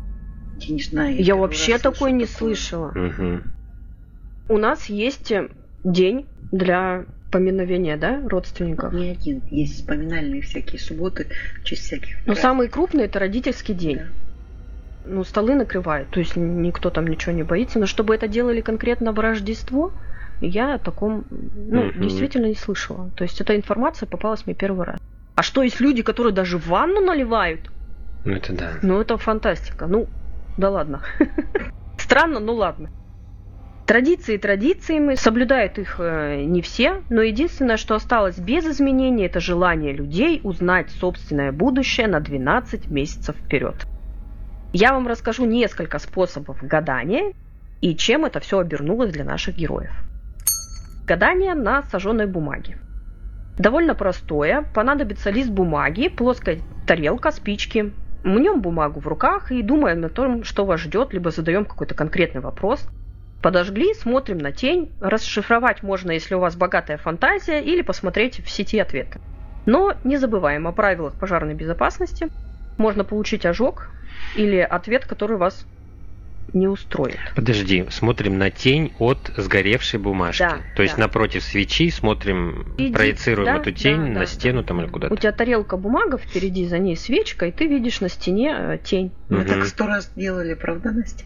Я 0.59 0.75
не 0.75 0.83
знаю. 0.83 1.23
Я 1.23 1.37
вообще 1.37 1.79
такой 1.79 2.13
не 2.13 2.27
такое. 2.27 2.55
слышала. 2.55 2.93
Мгм. 2.95 3.53
У 4.49 4.59
нас 4.59 4.87
есть 4.87 5.31
э, 5.33 5.49
день 5.85 6.27
для 6.51 7.07
поминовения, 7.31 7.97
да, 7.97 8.23
родственников. 8.29 8.93
Не 8.93 9.11
один. 9.11 9.43
Есть 9.51 9.77
вспоминальные 9.81 10.43
всякие 10.43 10.81
субботы 10.81 11.27
в 11.61 11.65
честь 11.65 11.83
всяких. 11.83 12.09
Но 12.19 12.35
праздников. 12.35 12.43
самый 12.43 12.69
крупный 12.69 13.05
это 13.05 13.19
родительский 13.19 13.75
день. 13.75 13.99
Да. 13.99 14.09
Ну, 15.09 15.23
столы 15.25 15.55
накрывают, 15.55 16.11
то 16.11 16.19
есть 16.19 16.35
никто 16.35 16.91
там 16.91 17.07
ничего 17.07 17.33
не 17.33 17.45
боится. 17.45 17.79
Но 17.79 17.87
чтобы 17.87 18.15
это 18.15 18.27
делали 18.27 18.61
конкретно 18.61 19.13
в 19.13 19.19
Рождество, 19.21 19.93
я 20.41 20.75
о 20.75 20.79
таком, 20.79 21.27
ну, 21.31 21.85
Мгм. 21.85 22.01
действительно 22.01 22.47
не 22.47 22.57
слышала. 22.57 23.11
То 23.15 23.23
есть 23.23 23.41
эта 23.41 23.55
информация 23.55 24.07
попалась 24.09 24.47
мне 24.47 24.55
первый 24.55 24.85
раз. 24.85 24.99
А 25.37 25.43
что 25.43 25.63
есть 25.63 25.81
люди, 25.81 26.03
которые 26.03 26.33
даже 26.33 26.59
ванну 26.59 27.01
наливают? 27.01 27.71
Ну, 28.25 28.35
это 28.35 28.53
да. 28.53 28.79
Ну, 28.83 29.01
это 29.01 29.17
фантастика. 29.17 29.87
Ну, 29.87 30.09
да 30.57 30.71
ладно. 30.71 31.03
Странно, 31.99 32.41
ну 32.41 32.55
ладно. 32.55 32.91
Традиции 33.87 34.37
традициями, 34.37 35.15
соблюдают 35.15 35.79
их 35.79 35.97
э, 36.01 36.43
не 36.45 36.61
все, 36.61 37.03
но 37.09 37.23
единственное, 37.23 37.77
что 37.77 37.95
осталось 37.95 38.37
без 38.39 38.65
изменений, 38.65 39.27
это 39.27 39.39
желание 39.39 39.93
людей 39.93 40.41
узнать 40.43 40.91
собственное 40.91 41.53
будущее 41.53 42.09
на 42.09 42.19
12 42.19 42.91
месяцев 42.91 43.37
вперед. 43.37 43.87
Я 44.73 44.93
вам 44.93 45.07
расскажу 45.07 45.45
несколько 45.45 46.01
способов 46.01 46.59
гадания 46.63 47.33
и 47.81 47.95
чем 47.95 48.25
это 48.25 48.41
все 48.41 48.59
обернулось 48.59 49.13
для 49.13 49.25
наших 49.25 49.57
героев. 49.57 49.93
Гадание 51.07 51.55
на 51.55 51.85
сожженной 51.85 52.27
бумаге. 52.27 52.79
Довольно 53.57 53.95
простое. 53.95 54.63
Понадобится 54.75 55.31
лист 55.31 55.51
бумаги, 55.51 56.09
плоская 56.09 56.59
тарелка, 56.87 57.31
спички. 57.31 57.93
Мнем 58.27 58.61
бумагу 58.61 58.99
в 58.99 59.07
руках 59.07 59.53
и 59.53 59.63
думаем 59.63 60.05
о 60.05 60.09
том, 60.09 60.43
что 60.43 60.65
вас 60.65 60.81
ждет, 60.81 61.13
либо 61.13 61.31
задаем 61.31 61.65
какой-то 61.65 61.95
конкретный 61.95 62.41
вопрос. 62.41 62.85
Подожгли, 63.41 63.95
смотрим 63.95 64.39
на 64.39 64.51
тень. 64.51 64.91
Расшифровать 65.01 65.85
можно, 65.85 66.11
если 66.11 66.35
у 66.35 66.41
вас 66.41 66.57
богатая 66.57 66.97
фантазия, 66.97 67.63
или 67.63 67.83
посмотреть 67.83 68.45
в 68.45 68.51
сети 68.51 68.81
ответы. 68.81 69.21
Но 69.65 69.95
не 70.03 70.17
забываем 70.17 70.67
о 70.67 70.73
правилах 70.73 71.15
пожарной 71.15 71.55
безопасности. 71.55 72.27
Можно 72.79 73.05
получить 73.05 73.47
ожог 73.47 73.91
или 74.35 74.59
ответ, 74.59 75.07
который 75.07 75.37
вас 75.37 75.65
не 76.53 76.69
устроит. 76.69 77.19
Подожди, 77.35 77.87
смотрим 77.91 78.39
на 78.39 78.51
тень 78.51 78.93
от 78.99 79.31
сгоревшей 79.37 79.99
бумажки. 80.01 80.43
Да, 80.43 80.61
То 80.75 80.83
есть 80.83 80.97
да. 80.97 81.03
напротив 81.03 81.43
свечи 81.45 81.91
смотрим, 81.91 82.75
Иди- 82.79 82.93
проецируем 82.93 83.55
да, 83.55 83.61
эту 83.61 83.73
тень 83.73 84.01
да, 84.01 84.07
на 84.07 84.21
да, 84.21 84.27
стену 84.27 84.63
да, 84.63 84.69
там 84.69 84.79
или 84.81 84.87
да. 84.87 84.93
куда-то. 84.93 85.15
У 85.15 85.17
тебя 85.17 85.33
тарелка 85.33 85.77
бумага, 85.77 86.19
впереди 86.19 86.67
за 86.67 86.79
ней 86.79 86.97
свечка, 86.97 87.47
и 87.47 87.53
ты 87.53 87.67
видишь 87.67 88.01
на 88.01 88.09
стене 88.09 88.55
э, 88.57 88.79
тень. 88.83 89.13
Мы 89.29 89.39
Мгм. 89.39 89.49
так 89.49 89.65
сто 89.67 89.87
раз 89.87 90.11
делали, 90.15 90.55
правда, 90.55 90.91
Настя? 90.93 91.25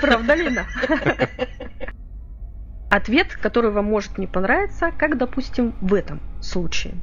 Правда, 0.00 0.34
Лена? 0.34 0.66
Ответ, 2.90 3.34
который 3.40 3.70
вам 3.70 3.86
может 3.86 4.18
не 4.18 4.26
понравиться, 4.26 4.90
как, 4.98 5.16
допустим, 5.16 5.74
в 5.80 5.94
этом 5.94 6.20
случае. 6.40 6.94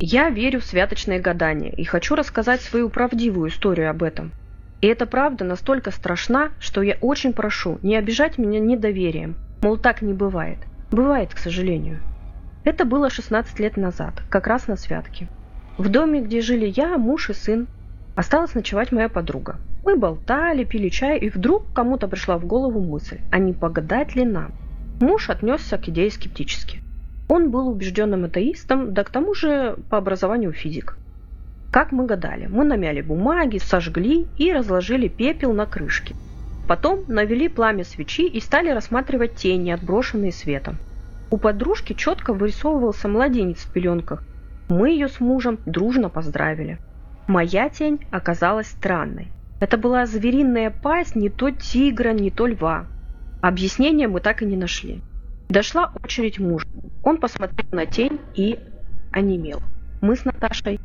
Я 0.00 0.30
верю 0.30 0.60
в 0.60 0.64
святочные 0.64 1.18
гадания 1.20 1.70
и 1.72 1.84
хочу 1.84 2.14
рассказать 2.14 2.62
свою 2.62 2.88
правдивую 2.88 3.50
историю 3.50 3.90
об 3.90 4.02
этом. 4.02 4.32
И 4.80 4.86
эта 4.86 5.06
правда 5.06 5.44
настолько 5.44 5.90
страшна, 5.90 6.50
что 6.60 6.82
я 6.82 6.96
очень 7.00 7.32
прошу 7.32 7.78
не 7.82 7.96
обижать 7.96 8.38
меня 8.38 8.60
недоверием. 8.60 9.34
Мол, 9.60 9.76
так 9.76 10.02
не 10.02 10.12
бывает. 10.12 10.58
Бывает, 10.90 11.34
к 11.34 11.38
сожалению. 11.38 12.00
Это 12.64 12.84
было 12.84 13.10
16 13.10 13.58
лет 13.58 13.76
назад, 13.76 14.22
как 14.30 14.46
раз 14.46 14.68
на 14.68 14.76
святке. 14.76 15.28
В 15.78 15.88
доме, 15.88 16.20
где 16.20 16.40
жили 16.40 16.66
я, 16.66 16.96
муж 16.96 17.30
и 17.30 17.32
сын, 17.32 17.66
осталась 18.14 18.54
ночевать 18.54 18.92
моя 18.92 19.08
подруга. 19.08 19.56
Мы 19.84 19.96
болтали, 19.96 20.64
пили 20.64 20.88
чай, 20.88 21.18
и 21.18 21.30
вдруг 21.30 21.72
кому-то 21.72 22.08
пришла 22.08 22.36
в 22.36 22.46
голову 22.46 22.80
мысль, 22.80 23.20
а 23.30 23.38
не 23.38 23.52
погадать 23.52 24.14
ли 24.14 24.24
нам? 24.24 24.52
Муж 25.00 25.30
отнесся 25.30 25.78
к 25.78 25.88
идее 25.88 26.10
скептически. 26.10 26.80
Он 27.28 27.50
был 27.50 27.68
убежденным 27.68 28.24
атеистом, 28.24 28.92
да 28.94 29.04
к 29.04 29.10
тому 29.10 29.34
же 29.34 29.76
по 29.90 29.98
образованию 29.98 30.52
физик. 30.52 30.96
Как 31.70 31.92
мы 31.92 32.06
гадали? 32.06 32.46
Мы 32.46 32.64
намяли 32.64 33.02
бумаги, 33.02 33.58
сожгли 33.58 34.26
и 34.38 34.52
разложили 34.52 35.08
пепел 35.08 35.52
на 35.52 35.66
крышке. 35.66 36.14
Потом 36.66 37.04
навели 37.08 37.48
пламя 37.48 37.84
свечи 37.84 38.26
и 38.26 38.40
стали 38.40 38.70
рассматривать 38.70 39.36
тени, 39.36 39.70
отброшенные 39.70 40.32
светом. 40.32 40.76
У 41.30 41.36
подружки 41.36 41.92
четко 41.92 42.32
вырисовывался 42.32 43.08
младенец 43.08 43.58
в 43.58 43.72
пеленках. 43.72 44.22
Мы 44.68 44.90
ее 44.90 45.08
с 45.08 45.20
мужем 45.20 45.58
дружно 45.66 46.08
поздравили. 46.08 46.78
Моя 47.26 47.68
тень 47.68 48.00
оказалась 48.10 48.68
странной. 48.68 49.28
Это 49.60 49.76
была 49.76 50.06
звериная 50.06 50.70
пасть 50.70 51.16
не 51.16 51.28
то 51.28 51.50
тигра, 51.50 52.10
не 52.10 52.30
то 52.30 52.46
льва. 52.46 52.86
Объяснения 53.42 54.08
мы 54.08 54.20
так 54.20 54.42
и 54.42 54.46
не 54.46 54.56
нашли. 54.56 55.02
Дошла 55.48 55.92
очередь 56.02 56.38
мужа. 56.38 56.66
Он 57.02 57.18
посмотрел 57.18 57.68
на 57.72 57.86
тень 57.86 58.20
и 58.34 58.58
онемел. 59.12 59.60
Мы 60.00 60.16
с 60.16 60.24
Наташей 60.24 60.80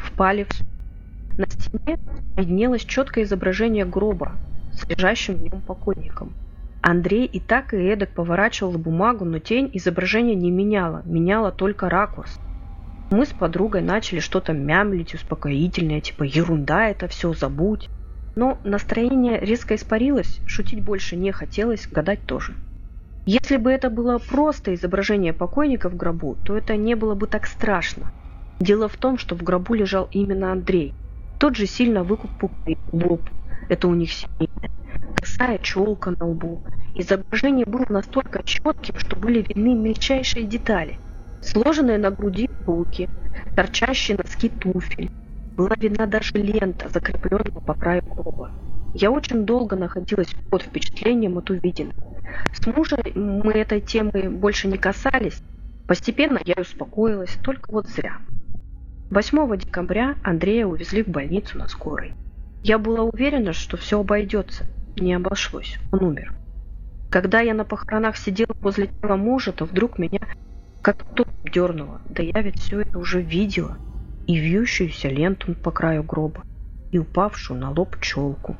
впали 0.00 0.44
в... 0.44 1.38
На 1.38 1.46
стене 1.48 1.98
виднелось 2.36 2.84
четкое 2.84 3.24
изображение 3.24 3.84
гроба 3.84 4.32
с 4.72 4.88
лежащим 4.88 5.34
в 5.36 5.42
нем 5.42 5.60
покойником. 5.60 6.32
Андрей 6.80 7.26
и 7.26 7.40
так 7.40 7.74
и 7.74 7.76
эдак 7.76 8.10
поворачивал 8.10 8.78
бумагу, 8.78 9.24
но 9.24 9.38
тень 9.38 9.70
изображения 9.72 10.34
не 10.34 10.50
меняла, 10.50 11.02
меняла 11.04 11.52
только 11.52 11.88
ракурс. 11.88 12.38
Мы 13.10 13.24
с 13.24 13.30
подругой 13.30 13.82
начали 13.82 14.20
что-то 14.20 14.52
мямлить 14.52 15.14
успокоительное, 15.14 16.00
типа 16.00 16.24
ерунда 16.24 16.88
это 16.88 17.08
все, 17.08 17.32
забудь. 17.32 17.88
Но 18.36 18.58
настроение 18.64 19.40
резко 19.40 19.74
испарилось, 19.74 20.40
шутить 20.46 20.84
больше 20.84 21.16
не 21.16 21.32
хотелось, 21.32 21.88
гадать 21.88 22.22
тоже. 22.26 22.54
Если 23.26 23.56
бы 23.56 23.70
это 23.70 23.90
было 23.90 24.18
просто 24.18 24.74
изображение 24.74 25.32
покойника 25.32 25.88
в 25.88 25.96
гробу, 25.96 26.36
то 26.44 26.56
это 26.56 26.76
не 26.76 26.94
было 26.94 27.14
бы 27.14 27.26
так 27.26 27.46
страшно. 27.46 28.12
Дело 28.60 28.88
в 28.88 28.96
том, 28.96 29.18
что 29.18 29.36
в 29.36 29.42
гробу 29.42 29.74
лежал 29.74 30.08
именно 30.10 30.50
Андрей. 30.50 30.92
Тот 31.38 31.54
же 31.54 31.66
сильно 31.66 32.02
выкупленный 32.02 32.76
лоб. 32.90 33.22
Это 33.68 33.86
у 33.86 33.94
них 33.94 34.10
семейное. 34.12 34.70
Косая 35.14 35.58
челка 35.58 36.12
на 36.18 36.26
лбу. 36.26 36.62
Изображение 36.96 37.64
было 37.64 37.86
настолько 37.88 38.42
четким, 38.42 38.98
что 38.98 39.14
были 39.14 39.42
видны 39.42 39.74
мельчайшие 39.74 40.44
детали. 40.44 40.98
Сложенные 41.40 41.98
на 41.98 42.10
груди 42.10 42.50
руки, 42.66 43.08
торчащие 43.54 44.16
носки 44.16 44.48
туфель. 44.48 45.10
Была 45.56 45.76
видна 45.76 46.06
даже 46.06 46.34
лента, 46.34 46.88
закрепленная 46.88 47.60
по 47.64 47.74
краю 47.74 48.02
гроба. 48.02 48.50
Я 48.94 49.12
очень 49.12 49.46
долго 49.46 49.76
находилась 49.76 50.34
под 50.50 50.62
впечатлением 50.62 51.38
от 51.38 51.50
увиденного. 51.50 52.16
С 52.52 52.66
мужем 52.66 52.98
мы 53.14 53.52
этой 53.52 53.80
темы 53.80 54.28
больше 54.30 54.66
не 54.66 54.78
касались. 54.78 55.42
Постепенно 55.86 56.40
я 56.44 56.56
успокоилась, 56.60 57.36
только 57.44 57.70
вот 57.70 57.86
зря. 57.86 58.18
8 59.10 59.56
декабря 59.56 60.16
Андрея 60.22 60.66
увезли 60.66 61.02
в 61.02 61.08
больницу 61.08 61.56
на 61.56 61.66
скорой. 61.66 62.12
Я 62.62 62.78
была 62.78 63.04
уверена, 63.04 63.54
что 63.54 63.78
все 63.78 64.00
обойдется. 64.00 64.66
Не 64.96 65.14
обошлось. 65.14 65.78
Он 65.92 66.02
умер. 66.04 66.34
Когда 67.10 67.40
я 67.40 67.54
на 67.54 67.64
похоронах 67.64 68.18
сидела 68.18 68.54
возле 68.60 68.88
тела 68.88 69.16
мужа, 69.16 69.52
то 69.52 69.64
вдруг 69.64 69.98
меня 69.98 70.20
как 70.82 71.02
то 71.14 71.26
дернуло. 71.42 72.02
Да 72.10 72.22
я 72.22 72.42
ведь 72.42 72.60
все 72.60 72.80
это 72.80 72.98
уже 72.98 73.22
видела. 73.22 73.78
И 74.26 74.36
вьющуюся 74.38 75.08
ленту 75.08 75.54
по 75.54 75.70
краю 75.70 76.02
гроба, 76.02 76.42
и 76.92 76.98
упавшую 76.98 77.58
на 77.58 77.70
лоб 77.70 77.98
челку. 78.00 78.56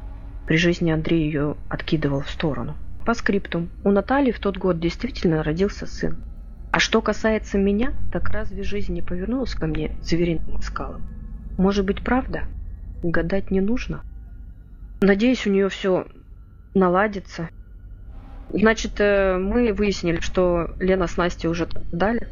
При 0.46 0.56
жизни 0.56 0.90
Андрей 0.90 1.24
ее 1.24 1.56
откидывал 1.68 2.22
в 2.22 2.30
сторону. 2.30 2.74
По 3.04 3.12
скриптум, 3.12 3.68
у 3.84 3.90
Натальи 3.90 4.32
в 4.32 4.38
тот 4.38 4.56
год 4.56 4.80
действительно 4.80 5.42
родился 5.42 5.86
сын. 5.86 6.16
А 6.78 6.80
что 6.80 7.02
касается 7.02 7.58
меня, 7.58 7.92
так 8.12 8.30
разве 8.30 8.62
жизнь 8.62 8.92
не 8.92 9.02
повернулась 9.02 9.52
ко 9.52 9.66
мне 9.66 9.90
звериным 10.00 10.62
скалом? 10.62 11.02
Может 11.56 11.84
быть, 11.84 12.04
правда? 12.04 12.44
Гадать 13.02 13.50
не 13.50 13.60
нужно? 13.60 14.00
Надеюсь, 15.00 15.44
у 15.44 15.50
нее 15.50 15.70
все 15.70 16.06
наладится. 16.74 17.48
Значит, 18.50 18.92
э, 19.00 19.38
мы 19.38 19.72
выяснили, 19.72 20.20
что 20.20 20.70
Лена 20.78 21.08
с 21.08 21.16
Настей 21.16 21.48
уже 21.48 21.66
дали. 21.90 22.28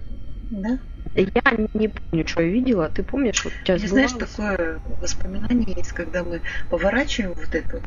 Да? 0.53 0.79
Я 1.17 1.67
не 1.75 1.88
помню, 1.88 2.25
что 2.25 2.43
я 2.43 2.49
видела. 2.49 2.88
Ты 2.88 3.03
помнишь, 3.03 3.45
вот 3.45 3.53
у 3.53 3.65
тебя 3.65 3.75
И 3.75 3.79
знаешь, 3.85 4.12
сбывалось? 4.12 4.31
такое 4.31 4.79
воспоминание 5.00 5.75
есть, 5.76 5.91
когда 5.91 6.23
мы 6.23 6.41
поворачиваем 6.71 7.35
вот 7.35 7.53
эту 7.53 7.83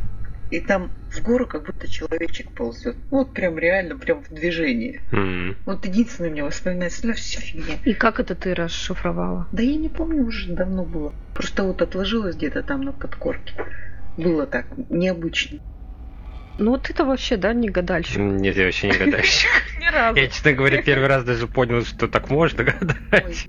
и 0.50 0.60
там 0.60 0.92
в 1.10 1.22
гору 1.22 1.46
как 1.46 1.66
будто 1.66 1.88
человечек 1.88 2.52
ползет. 2.52 2.98
Вот 3.10 3.34
прям 3.34 3.58
реально, 3.58 3.98
прям 3.98 4.24
в 4.24 4.34
движении. 4.34 5.02
М. 5.12 5.58
Вот 5.66 5.86
единственное 5.86 6.30
у 6.30 6.34
меня 6.34 6.46
воспоминается, 6.46 7.06
ну 7.08 7.14
все 7.14 7.40
фигня. 7.40 7.80
И 7.84 7.94
как 7.94 8.20
это 8.20 8.36
ты 8.36 8.54
расшифровала? 8.54 9.48
Да 9.52 9.64
я 9.64 9.76
не 9.76 9.90
помню, 9.90 10.24
уже 10.24 10.54
давно 10.54 10.86
было. 10.86 11.14
Просто 11.34 11.64
вот 11.64 11.82
отложилось 11.82 12.36
где-то 12.36 12.64
там 12.64 12.82
на 12.82 12.92
подкорке. 12.92 13.54
Было 14.18 14.46
так, 14.46 14.68
необычно. 14.90 15.60
Ну 16.58 16.72
вот 16.72 16.90
это 16.90 17.06
вообще, 17.06 17.38
да, 17.38 17.54
не 17.54 17.70
гадальщик? 17.70 18.18
Нет, 18.18 18.58
я 18.58 18.66
вообще 18.66 18.90
не 18.90 18.98
гадальщик. 18.98 19.50
Ни 19.80 19.86
разу. 19.86 20.20
Я, 20.20 20.28
честно 20.28 20.52
говоря, 20.54 20.82
первый 20.82 21.08
раз 21.08 21.24
даже 21.24 21.48
понял, 21.48 21.86
что 21.86 22.08
так 22.10 22.30
можно 22.30 22.66
гадать. 22.66 23.48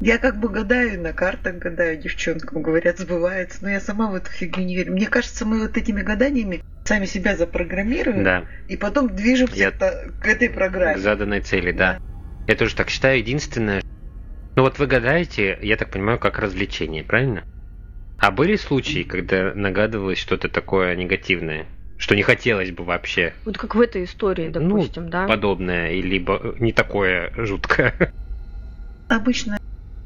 Я 0.00 0.18
как 0.18 0.38
бы 0.38 0.48
гадаю, 0.48 1.00
на 1.00 1.12
картах 1.12 1.56
гадаю, 1.56 1.98
девчонкам 1.98 2.62
говорят, 2.62 2.98
сбывается, 2.98 3.58
но 3.62 3.70
я 3.70 3.80
сама 3.80 4.10
в 4.10 4.14
эту 4.14 4.30
фигню 4.30 4.64
не 4.64 4.76
верю. 4.76 4.92
Мне 4.92 5.08
кажется, 5.08 5.44
мы 5.44 5.60
вот 5.60 5.76
этими 5.76 6.02
гаданиями 6.02 6.60
сами 6.84 7.04
себя 7.04 7.36
запрограммируем, 7.36 8.22
Да, 8.24 8.46
и 8.68 8.76
потом 8.76 9.14
движемся 9.14 9.56
Я- 9.56 9.70
к- 9.72 10.12
к 10.20 10.26
этой 10.26 10.48
к 10.48 10.54
программе. 10.54 10.98
заданной 10.98 11.40
цели, 11.40 11.72
да. 11.72 11.98
Я 12.46 12.54
тоже 12.56 12.74
так 12.76 12.90
считаю. 12.90 13.18
Единственное, 13.18 13.82
ну 14.56 14.62
вот 14.62 14.78
вы 14.78 14.86
гадаете, 14.86 15.58
я 15.60 15.76
так 15.76 15.90
понимаю, 15.90 16.18
как 16.18 16.38
развлечение, 16.38 17.02
правильно? 17.04 17.44
А 18.18 18.30
были 18.30 18.56
случаи, 18.56 19.02
когда 19.02 19.52
нагадывалось 19.54 20.18
что-то 20.18 20.48
такое 20.48 20.94
негативное, 20.96 21.68
что 21.96 22.14
не 22.16 22.22
хотелось 22.22 22.70
бы 22.70 22.84
вообще 22.84 23.34
Вот 23.44 23.58
как 23.58 23.74
в 23.74 23.80
этой 23.80 24.04
истории, 24.04 24.48
Ну, 24.48 24.76
допустим, 24.78 25.10
да? 25.10 25.26
подобное, 25.26 25.90
либо 25.92 26.54
не 26.58 26.72
такое 26.72 27.32
жуткое? 27.36 28.12
Обычно 29.08 29.57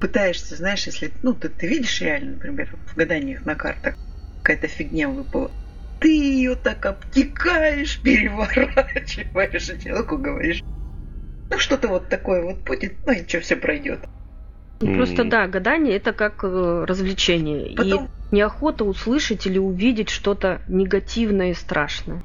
пытаешься, 0.03 0.57
знаешь, 0.57 0.85
если, 0.87 1.13
ну, 1.23 1.33
ты, 1.33 1.49
ты 1.49 1.69
видишь 1.69 2.01
реально, 2.01 2.33
например, 2.33 2.69
в 2.87 2.97
гаданиях 2.97 3.47
на 3.47 3.55
картах 3.55 3.95
какая-то 4.43 4.67
фигня 4.67 5.09
выпала, 5.09 5.53
ты 6.01 6.09
ее 6.09 6.57
так 6.57 6.85
обтекаешь, 6.85 8.01
переворачиваешь, 8.03 9.71
и 9.71 9.81
человеку 9.81 10.19
говоришь, 10.19 10.61
ну, 11.51 11.59
что-то 11.61 11.87
вот 11.87 12.09
такое 12.09 12.43
вот 12.43 12.65
будет, 12.65 12.99
ну, 13.07 13.13
ничего, 13.13 13.43
все 13.43 13.55
пройдет. 13.55 14.01
Ну, 14.81 14.97
Просто 14.97 15.23
да, 15.23 15.47
гадание 15.47 15.95
это 15.95 16.13
как 16.13 16.43
э, 16.43 16.85
развлечение. 16.85 17.77
Потом 17.77 18.07
И 18.07 18.35
неохота 18.35 18.85
услышать 18.85 19.47
или 19.47 19.59
увидеть 19.59 20.11
что-то 20.11 20.63
негативное 20.67 21.51
и 21.51 21.55
страшное. 21.55 22.25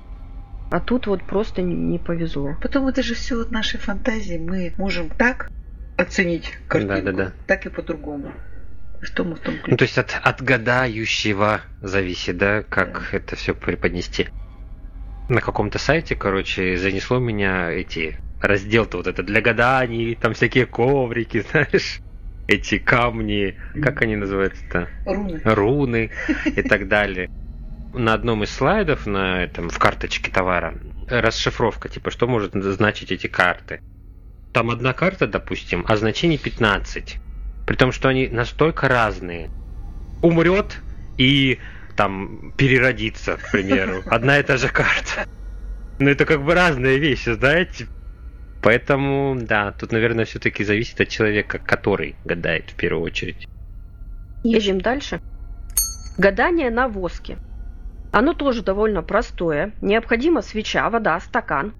А 0.72 0.80
тут 0.80 1.06
вот 1.06 1.22
просто 1.22 1.62
не, 1.62 1.76
не 1.76 2.00
повезло. 2.00 2.58
Потом 2.60 2.88
это 2.88 3.04
же 3.04 3.14
все 3.14 3.40
от 3.40 3.52
нашей 3.52 3.80
фантазии. 3.80 4.40
Мы 4.40 4.74
можем 4.78 5.12
так 5.12 5.48
оценить 5.98 6.58
картинку, 6.68 7.06
Да-да-да. 7.06 7.34
так 7.48 7.66
и 7.66 7.70
по-другому. 7.70 8.32
Что 9.01 9.24
мы 9.24 9.36
в 9.36 9.39
том 9.39 9.56
Ну, 9.68 9.77
то 9.77 9.84
есть 9.84 9.98
от, 9.98 10.20
от 10.24 10.42
гадающего 10.42 11.62
зависит, 11.82 12.38
да, 12.38 12.63
как 12.63 13.13
это 13.13 13.36
все 13.36 13.54
преподнести. 13.54 14.30
На 15.30 15.42
каком-то 15.42 15.77
сайте, 15.77 16.16
короче, 16.16 16.77
занесло 16.77 17.20
меня 17.20 17.70
эти 17.72 18.18
раздел-то 18.42 18.98
вот 18.98 19.08
это 19.08 19.24
для 19.24 19.42
гаданий, 19.42 20.16
там 20.16 20.34
всякие 20.34 20.66
коврики, 20.66 21.42
знаешь, 21.51 22.00
эти 22.48 22.77
камни, 22.80 23.56
как 23.82 24.01
они 24.01 24.16
называются-то? 24.16 24.88
руны? 25.06 25.42
руны 25.44 26.12
и 26.46 26.62
так 26.63 26.88
далее. 26.88 27.30
На 27.94 28.13
одном 28.13 28.44
из 28.44 28.51
слайдов 28.51 29.06
на 29.06 29.44
этом 29.44 29.70
в 29.70 29.77
карточке 29.80 30.32
товара 30.32 30.75
расшифровка, 31.10 31.89
типа, 31.89 32.12
что 32.12 32.27
может 32.27 32.54
значить 32.54 33.12
эти 33.12 33.27
карты. 33.27 33.82
Там 34.58 34.72
одна 34.72 34.94
карта, 34.94 35.28
допустим, 35.28 35.86
а 35.88 35.96
значение 35.98 36.40
15. 36.40 37.18
При 37.68 37.76
том, 37.76 37.92
что 37.92 38.10
они 38.10 38.28
настолько 38.28 38.88
разные. 38.88 39.52
Умрет 40.24 40.80
и 41.16 41.60
там 41.96 42.54
переродится, 42.58 43.38
к 43.38 43.52
примеру. 43.52 44.02
Одна 44.08 44.40
и 44.40 44.42
та 44.42 44.58
же 44.58 44.68
карта. 44.70 45.28
Но 46.00 46.10
это 46.10 46.26
как 46.26 46.44
бы 46.44 46.56
разные 46.56 46.98
вещи, 46.98 47.30
знаете. 47.34 47.86
Поэтому, 48.64 49.38
да, 49.40 49.74
тут, 49.74 49.92
наверное, 49.92 50.26
все-таки 50.26 50.63
зависит 50.63 51.00
от 51.02 51.10
человека, 51.10 51.60
который 51.60 52.15
гадает 52.26 52.72
в 52.72 52.76
первую 52.78 53.04
очередь. 53.04 53.48
Едем 54.43 54.82
дальше. 54.82 55.22
Гадание 56.17 56.72
на 56.72 56.88
воске. 56.88 57.38
Оно 58.12 58.34
тоже 58.34 58.63
довольно 58.63 59.04
простое. 59.04 59.74
Необходима 59.82 60.41
свеча, 60.41 60.89
вода, 60.89 61.20
стакан. 61.20 61.76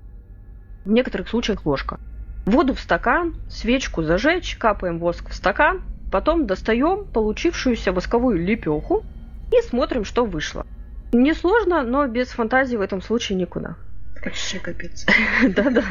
В 0.86 0.92
некоторых 0.92 1.28
случаях 1.28 1.66
ложка. 1.66 2.00
Воду 2.48 2.74
в 2.74 2.80
стакан, 2.80 3.36
свечку 3.50 4.04
зажечь, 4.04 4.56
капаем 4.56 5.00
воск 5.00 5.32
в 5.32 5.34
стакан, 5.34 5.82
потом 6.10 6.48
достаем 6.48 7.04
получившуюся 7.04 7.92
восковую 7.92 8.38
лепеху 8.38 9.04
и 9.52 9.62
смотрим, 9.68 10.06
что 10.06 10.24
вышло. 10.24 10.66
Несложно, 11.12 11.84
но 11.84 12.08
без 12.08 12.30
фантазии 12.30 12.78
в 12.78 12.82
этом 12.82 13.02
случае 13.02 13.38
никуда. 13.38 13.76
Вообще 14.24 14.60
капец. 14.60 15.06
Да-да. 15.44 15.84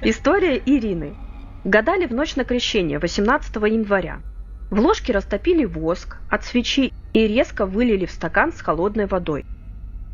История 0.00 0.62
Ирины. 0.64 1.16
Гадали 1.64 2.06
в 2.06 2.12
ночь 2.12 2.36
на 2.36 2.44
крещение, 2.44 3.00
18 3.00 3.56
января. 3.56 4.20
В 4.70 4.78
ложке 4.78 5.12
растопили 5.12 5.64
воск 5.64 6.18
от 6.30 6.44
свечи 6.44 6.92
и 7.14 7.26
резко 7.26 7.66
вылили 7.66 8.06
в 8.06 8.12
стакан 8.12 8.52
с 8.52 8.60
холодной 8.60 9.06
водой. 9.06 9.44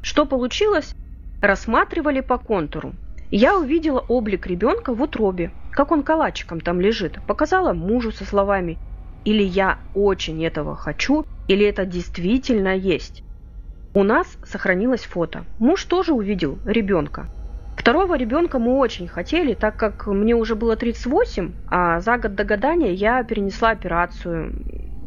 Что 0.03 0.25
получилось? 0.25 0.95
Рассматривали 1.43 2.21
по 2.21 2.39
контуру. 2.39 2.95
Я 3.35 3.57
увидела 3.57 3.99
облик 3.99 4.47
ребенка 4.47 4.93
в 4.93 5.01
утробе, 5.01 5.53
как 5.71 5.91
он 5.91 6.03
калачиком 6.03 6.61
там 6.61 6.83
лежит. 6.83 7.19
Показала 7.27 7.73
мужу 7.73 8.13
со 8.13 8.27
словами 8.27 8.77
«Или 9.25 9.43
я 9.43 9.79
очень 9.95 10.45
этого 10.45 10.77
хочу, 10.77 11.25
или 11.49 11.65
это 11.65 11.87
действительно 11.87 12.77
есть». 12.77 13.25
У 13.95 14.03
нас 14.03 14.27
сохранилось 14.45 15.05
фото. 15.05 15.47
Муж 15.59 15.83
тоже 15.87 16.13
увидел 16.13 16.59
ребенка. 16.67 17.27
Второго 17.75 18.19
ребенка 18.19 18.59
мы 18.59 18.77
очень 18.77 19.09
хотели, 19.09 19.55
так 19.55 19.79
как 19.79 20.07
мне 20.09 20.35
уже 20.35 20.55
было 20.55 20.77
38, 20.77 21.53
а 21.69 22.01
за 22.01 22.19
год 22.19 22.35
до 22.35 22.45
гадания 22.45 22.91
я 22.91 23.25
перенесла 23.25 23.71
операцию. 23.71 24.53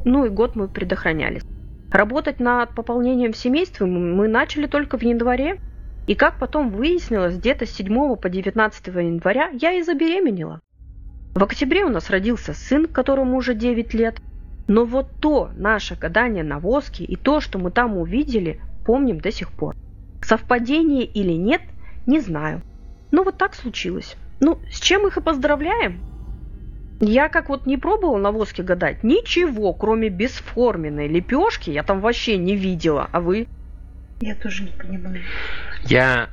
Ну 0.04 0.26
и 0.26 0.30
год 0.30 0.56
мы 0.56 0.68
предохранялись. 0.68 1.44
Работать 1.92 2.40
над 2.40 2.74
пополнением 2.74 3.36
семейства 3.36 3.86
мы 3.86 4.28
начали 4.28 4.66
только 4.66 4.98
в 4.98 5.04
январе. 5.04 5.60
И 6.08 6.16
как 6.16 6.38
потом 6.38 6.70
выяснилось, 6.70 7.38
где-то 7.38 7.66
с 7.66 7.72
7 7.72 8.16
по 8.16 8.30
19 8.30 8.88
января 8.88 9.50
я 9.54 9.74
и 9.74 9.82
забеременела. 9.82 10.62
В 11.34 11.44
октябре 11.44 11.84
у 11.84 11.90
нас 11.90 12.10
родился 12.10 12.54
сын, 12.54 12.88
которому 12.88 13.38
уже 13.38 13.56
9 13.56 13.94
лет. 13.94 14.22
Но 14.68 14.86
вот 14.86 15.10
то 15.20 15.52
наше 15.56 15.96
гадание 15.96 16.44
на 16.44 16.60
воске 16.60 17.04
и 17.04 17.16
то, 17.16 17.40
что 17.40 17.60
мы 17.60 17.72
там 17.72 17.98
увидели, 17.98 18.62
помним 18.86 19.20
до 19.20 19.32
сих 19.32 19.52
пор. 19.52 19.76
Совпадение 20.24 21.06
или 21.06 21.34
нет, 21.34 21.62
не 22.08 22.20
знаю. 22.20 22.62
Но 23.12 23.24
вот 23.24 23.38
так 23.38 23.54
случилось. 23.54 24.16
Ну, 24.40 24.60
с 24.72 24.80
чем 24.80 25.08
их 25.08 25.18
и 25.18 25.22
поздравляем? 25.22 26.00
Я 27.00 27.30
как 27.30 27.50
вот 27.50 27.66
не 27.66 27.78
пробовала 27.78 28.18
на 28.18 28.32
воске 28.32 28.64
гадать, 28.64 29.04
ничего, 29.04 29.74
кроме 29.74 30.10
бесформенной 30.10 31.08
лепешки, 31.08 31.70
я 31.70 31.84
там 31.84 32.00
вообще 32.00 32.38
не 32.38 32.56
видела. 32.56 33.10
А 33.12 33.20
вы? 33.20 33.48
Я 34.22 34.36
тоже 34.36 34.64
не 34.64 34.72
понимаю. 34.72 35.22
Я 35.88 36.30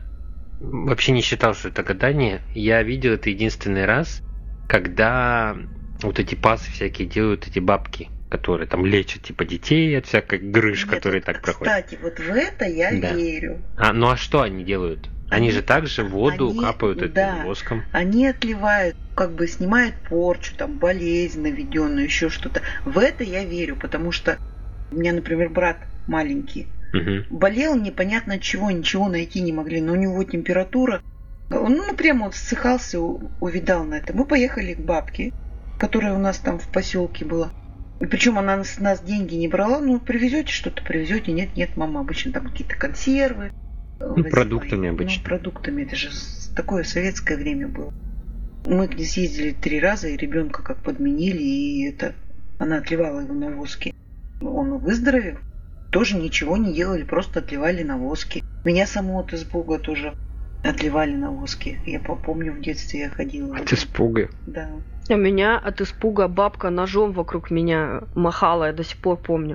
вообще 0.61 1.12
не 1.12 1.21
считал, 1.21 1.55
что 1.55 1.69
это 1.69 1.83
гадание. 1.83 2.43
Я 2.55 2.83
видел 2.83 3.12
это 3.12 3.31
единственный 3.31 3.85
раз, 3.85 4.23
когда 4.67 5.57
вот 6.01 6.19
эти 6.19 6.35
пасы 6.35 6.71
всякие 6.71 7.07
делают 7.09 7.47
эти 7.47 7.59
бабки, 7.59 8.11
которые 8.29 8.67
там 8.67 8.87
лечат 8.87 9.23
типа 9.23 9.45
детей 9.45 9.97
от 9.99 10.07
всякой 10.07 10.38
грыж, 10.38 10.87
Нет, 10.87 10.95
которые 10.95 11.21
вот, 11.21 11.27
так 11.27 11.43
проходят. 11.43 11.75
Кстати, 11.75 11.99
вот 12.03 12.19
в 12.19 12.31
это 12.33 12.65
я 12.65 12.99
Да. 12.99 13.12
верю. 13.15 13.62
А, 13.77 13.93
ну 13.93 14.09
а 14.11 14.17
что 14.17 14.41
они 14.43 14.65
делают? 14.65 15.11
Они, 15.29 15.49
Они- 15.49 15.57
же 15.57 15.62
также 15.62 16.03
воду 16.05 16.49
они- 16.51 16.61
капают 16.61 16.99
этим 16.99 17.12
да. 17.12 17.43
воском. 17.45 17.85
Они 17.93 18.27
отливают, 18.27 18.95
как 19.15 19.35
бы 19.35 19.47
снимают 19.47 19.97
порчу, 20.09 20.55
там, 20.57 20.79
болезнь 20.79 21.43
наведенную, 21.43 22.05
еще 22.05 22.29
что-то. 22.29 22.62
В 22.85 22.99
это 22.99 23.25
я 23.25 23.45
верю, 23.45 23.77
потому 23.77 24.12
что 24.12 24.38
у 24.91 24.97
меня, 24.97 25.12
например, 25.12 25.49
брат 25.51 25.88
маленький, 26.07 26.69
Мгм. 26.92 27.26
болел 27.31 27.76
непонятно 27.76 28.38
чего, 28.38 28.70
ничего 28.70 29.09
найти 29.09 29.40
не 29.40 29.52
могли, 29.52 29.81
но 29.81 29.92
у 29.92 29.96
него 29.96 30.22
температура, 30.24 31.00
он 31.50 31.76
ну, 31.76 31.94
прямо 31.94 32.26
вот 32.26 32.35
ссыхался, 32.35 33.00
увидал 33.00 33.85
на 33.85 33.96
это. 33.96 34.14
Мы 34.14 34.24
поехали 34.24 34.74
к 34.74 34.81
бабке, 34.81 35.31
которая 35.78 36.14
у 36.14 36.18
нас 36.18 36.38
там 36.38 36.59
в 36.59 36.68
поселке 36.68 37.24
была. 37.24 37.50
И 38.00 38.07
причем 38.07 38.38
она 38.38 38.64
с 38.64 38.78
нас 38.78 39.00
деньги 39.00 39.35
не 39.35 39.48
брала, 39.48 39.81
ну, 39.81 40.00
привезете 40.00 40.52
что-то, 40.52 40.83
привезете, 40.83 41.33
нет, 41.33 41.57
нет, 41.57 41.76
мама, 41.76 42.00
обычно 42.00 42.33
там 42.33 42.48
какие-то 42.48 42.74
консервы. 42.76 43.50
возила. 44.00 44.31
продуктами 44.31 44.88
Ну, 44.88 44.94
обычно. 44.94 45.22
продуктами, 45.22 45.83
это 45.83 45.96
же 45.96 46.11
такое 46.55 46.85
советское 46.85 47.37
время 47.37 47.68
было. 47.68 47.90
Мы 48.64 48.88
к 48.88 48.96
ней 48.96 49.07
съездили 49.07 49.52
три 49.52 49.81
раза, 49.81 50.09
и 50.09 50.16
ребенка 50.16 50.62
как 50.62 50.83
подменили, 50.83 51.42
и 51.42 51.88
это 51.88 52.14
она 52.59 52.78
отливала 52.78 53.20
его 53.20 53.35
на 53.35 53.50
воске. 53.50 53.92
Он 54.40 54.78
выздоровел. 54.78 55.38
Тоже 55.92 56.16
ничего 56.16 56.57
не 56.57 56.72
делали, 56.72 57.02
просто 57.02 57.40
отливали 57.40 57.83
на 57.83 57.98
воске. 57.98 58.40
Меня 58.64 58.87
саму 58.87 59.20
от 59.20 59.35
испуга 59.35 59.78
тоже 59.78 60.14
отливали 60.64 61.14
на 61.14 61.31
воске. 61.31 61.81
Я 61.85 62.00
по- 62.00 62.16
помню, 62.16 62.55
в 62.55 62.61
детстве 62.62 63.00
я 63.00 63.11
ходила. 63.11 63.57
От 63.57 63.70
испуга. 63.72 64.31
Да. 64.46 64.70
У 65.11 65.16
меня 65.16 65.59
от 65.59 65.83
испуга 65.83 66.28
бабка 66.28 66.70
ножом 66.70 67.12
вокруг 67.12 67.50
меня 67.50 68.05
махала, 68.14 68.66
я 68.68 68.72
до 68.72 68.85
сих 68.85 68.96
пор 68.96 69.18
помню. 69.18 69.55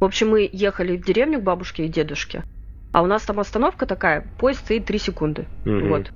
В 0.00 0.04
общем, 0.04 0.28
мы 0.28 0.48
ехали 0.52 0.96
в 0.96 1.04
деревню 1.06 1.40
к 1.40 1.44
бабушке 1.44 1.86
и 1.86 1.88
дедушке. 1.88 2.44
А 2.92 3.02
у 3.02 3.06
нас 3.06 3.22
там 3.22 3.40
остановка 3.40 3.86
такая, 3.86 4.30
поезд 4.36 4.60
стоит 4.60 4.84
3 4.84 4.98
секунды. 4.98 5.46
Мгм. 5.64 5.88
Вот. 5.88 6.10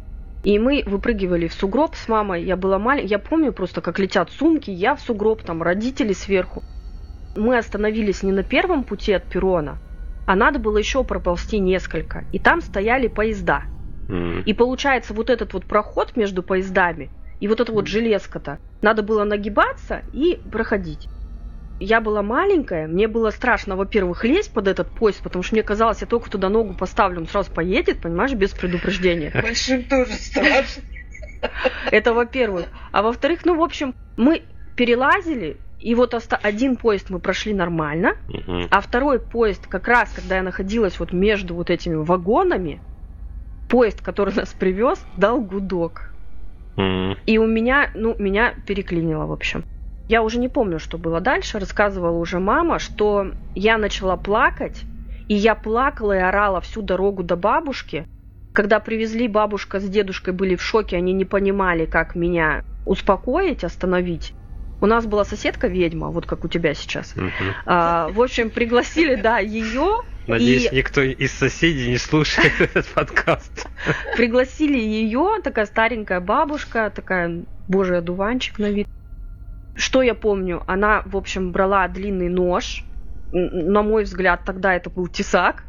И 0.45 0.59
мы 0.59 0.83
выпрыгивали 0.85 1.47
в 1.49 1.55
сугроб 1.55 1.95
с 1.95 2.09
мамой. 2.09 2.45
Я 2.45 2.57
была 2.57 2.79
маленькая. 2.79 3.09
Я 3.09 3.19
помню 3.19 3.53
просто, 3.55 3.81
как 3.81 3.99
летят 3.99 4.31
сумки, 4.31 4.71
я 4.71 4.97
в 4.97 5.01
сугроб, 5.01 5.43
там 5.43 5.63
родители 5.63 6.13
сверху. 6.13 6.63
Мы 7.35 7.57
остановились 7.57 8.23
не 8.23 8.33
на 8.33 8.43
первом 8.43 8.85
пути 8.85 9.13
от 9.13 9.29
перрона, 9.29 9.79
а 10.27 10.37
надо 10.37 10.59
было 10.59 10.79
еще 10.79 11.05
проползти 11.05 11.59
несколько. 11.59 12.25
И 12.33 12.39
там 12.39 12.61
стояли 12.61 13.09
поезда. 13.09 13.65
И 14.45 14.53
получается, 14.53 15.15
вот 15.15 15.31
этот 15.31 15.55
вот 15.55 15.65
проход 15.65 16.17
между 16.17 16.43
поездами 16.43 17.11
и 17.43 17.49
вот 17.49 17.61
эта 17.61 17.73
вот 17.73 17.89
железка-то, 17.89 18.61
надо 18.83 19.03
было 19.03 19.25
нагибаться 19.25 20.03
и 20.13 20.37
проходить. 20.51 21.09
Я 21.81 22.01
была 22.01 22.23
маленькая, 22.23 22.87
мне 22.87 23.09
было 23.09 23.31
страшно, 23.31 23.75
во-первых, 23.75 24.25
лезть 24.25 24.53
под 24.53 24.69
этот 24.69 24.95
поезд, 24.95 25.23
потому 25.23 25.43
что 25.43 25.57
мне 25.57 25.65
казалось, 25.65 26.03
я 26.03 26.07
только 26.07 26.31
туда 26.31 26.49
ногу 26.49 26.75
поставлю, 26.75 27.19
он 27.19 27.27
сразу 27.27 27.51
поедет, 27.51 28.01
понимаешь, 28.01 28.35
без 28.35 28.51
предупреждения. 28.51 29.33
Большим 29.43 29.83
тоже 29.83 30.13
страшно. 30.13 30.83
Это 31.91 32.15
во-первых. 32.15 32.67
А 32.93 33.03
во-вторых, 33.03 33.45
ну, 33.45 33.57
в 33.57 33.63
общем, 33.63 33.93
мы 34.17 34.43
перелазили, 34.77 35.57
и 35.83 35.97
вот 35.97 36.15
один 36.43 36.77
поезд 36.77 37.11
мы 37.11 37.19
прошли 37.19 37.53
нормально, 37.53 38.15
Мгм. 38.29 38.69
а 38.71 38.81
второй 38.81 39.19
поезд, 39.19 39.67
как 39.67 39.89
раз 39.89 40.13
когда 40.15 40.37
я 40.37 40.43
находилась 40.43 41.01
вот 41.01 41.13
между 41.13 41.57
вот 41.57 41.71
этими 41.71 41.97
вагонами, 41.97 42.81
поезд, 43.69 44.01
который 44.01 44.33
нас 44.37 44.55
привез, 44.55 45.05
дал 45.17 45.41
гудок. 45.41 46.15
М. 46.77 47.19
И 47.27 47.37
у 47.39 47.47
меня, 47.47 47.91
ну, 47.95 48.15
меня 48.19 48.55
переклинило, 48.65 49.27
в 49.27 49.33
общем. 49.33 49.65
Я 50.09 50.23
уже 50.23 50.39
не 50.39 50.49
помню, 50.49 50.79
что 50.79 50.99
было 50.99 51.21
дальше. 51.21 51.59
Рассказывала 51.59 52.17
уже 52.17 52.39
мама, 52.39 52.79
что 52.79 53.33
я 53.55 53.77
начала 53.77 54.17
плакать, 54.17 54.87
и 55.27 55.35
я 55.35 55.55
плакала 55.55 56.13
и 56.13 56.21
орала 56.21 56.61
всю 56.61 56.83
дорогу 56.83 57.23
до 57.25 57.37
бабушки. 57.37 58.07
Когда 58.53 58.79
привезли, 58.81 59.27
бабушка 59.27 59.81
с 59.81 59.89
дедушкой 59.89 60.33
были 60.35 60.55
в 60.55 60.63
шоке, 60.63 60.97
они 60.97 61.13
не 61.13 61.25
понимали, 61.25 61.87
как 61.87 62.15
меня 62.15 62.63
успокоить, 62.85 63.65
остановить. 63.65 64.33
У 64.83 64.87
нас 64.87 65.07
была 65.07 65.25
соседка 65.25 65.69
ведьма, 65.69 66.09
вот 66.11 66.27
как 66.27 66.45
у 66.45 66.49
тебя 66.49 66.75
сейчас. 66.75 67.15
А, 67.67 68.09
в 68.09 68.21
общем, 68.21 68.51
пригласили, 68.51 69.15
да, 69.15 69.39
ее, 69.39 70.01
Надеюсь, 70.27 70.69
И- 70.73 70.77
никто 70.77 71.01
из 71.03 71.33
соседей 71.33 71.89
не 71.89 71.99
слушает 71.99 72.53
этот 72.61 72.87
подкаст. 72.89 73.69
пригласили 74.17 74.79
ее, 74.79 75.39
такая 75.43 75.67
старенькая 75.67 76.21
бабушка, 76.21 76.91
такая 76.95 77.45
божий 77.69 77.99
одуванчик 77.99 78.59
на 78.59 78.71
вид. 78.71 78.87
Что 79.77 80.03
я 80.03 80.15
помню? 80.15 80.65
Она, 80.67 81.03
в 81.05 81.17
общем, 81.17 81.53
брала 81.53 81.87
длинный 81.89 82.29
нож. 82.29 82.85
На 83.31 83.83
мой 83.83 84.03
взгляд, 84.03 84.45
тогда 84.45 84.75
это 84.75 84.91
был 84.91 85.07
тесак. 85.07 85.63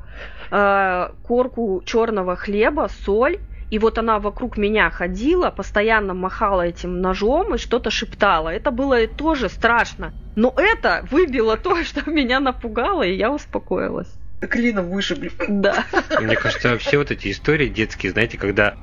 э, 0.51 1.09
Корку 1.21 1.81
черного 1.85 2.35
хлеба, 2.35 2.89
соль. 3.05 3.39
И 3.69 3.79
вот 3.79 3.97
она 3.97 4.19
вокруг 4.19 4.57
меня 4.57 4.89
ходила, 4.89 5.49
постоянно 5.49 6.13
махала 6.13 6.61
этим 6.63 7.01
ножом 7.01 7.55
и 7.55 7.57
что-то 7.57 7.89
шептала. 7.89 8.49
Это 8.49 8.71
было 8.71 9.05
тоже 9.07 9.49
страшно. 9.49 10.13
Но 10.35 10.53
это 10.55 11.05
выбило 11.09 11.57
то, 11.57 11.83
что 11.83 12.09
меня 12.09 12.39
напугало, 12.39 13.03
и 13.03 13.13
я 13.13 13.31
успокоилась. 13.31 14.11
Клином 14.41 14.89
вышибли. 14.89 15.31
Да. 15.47 15.85
Мне 16.19 16.35
кажется, 16.35 16.69
вообще 16.69 16.97
вот 16.97 17.11
эти 17.11 17.31
истории 17.31 17.67
детские, 17.67 18.11
знаете, 18.11 18.37
когда 18.37 18.75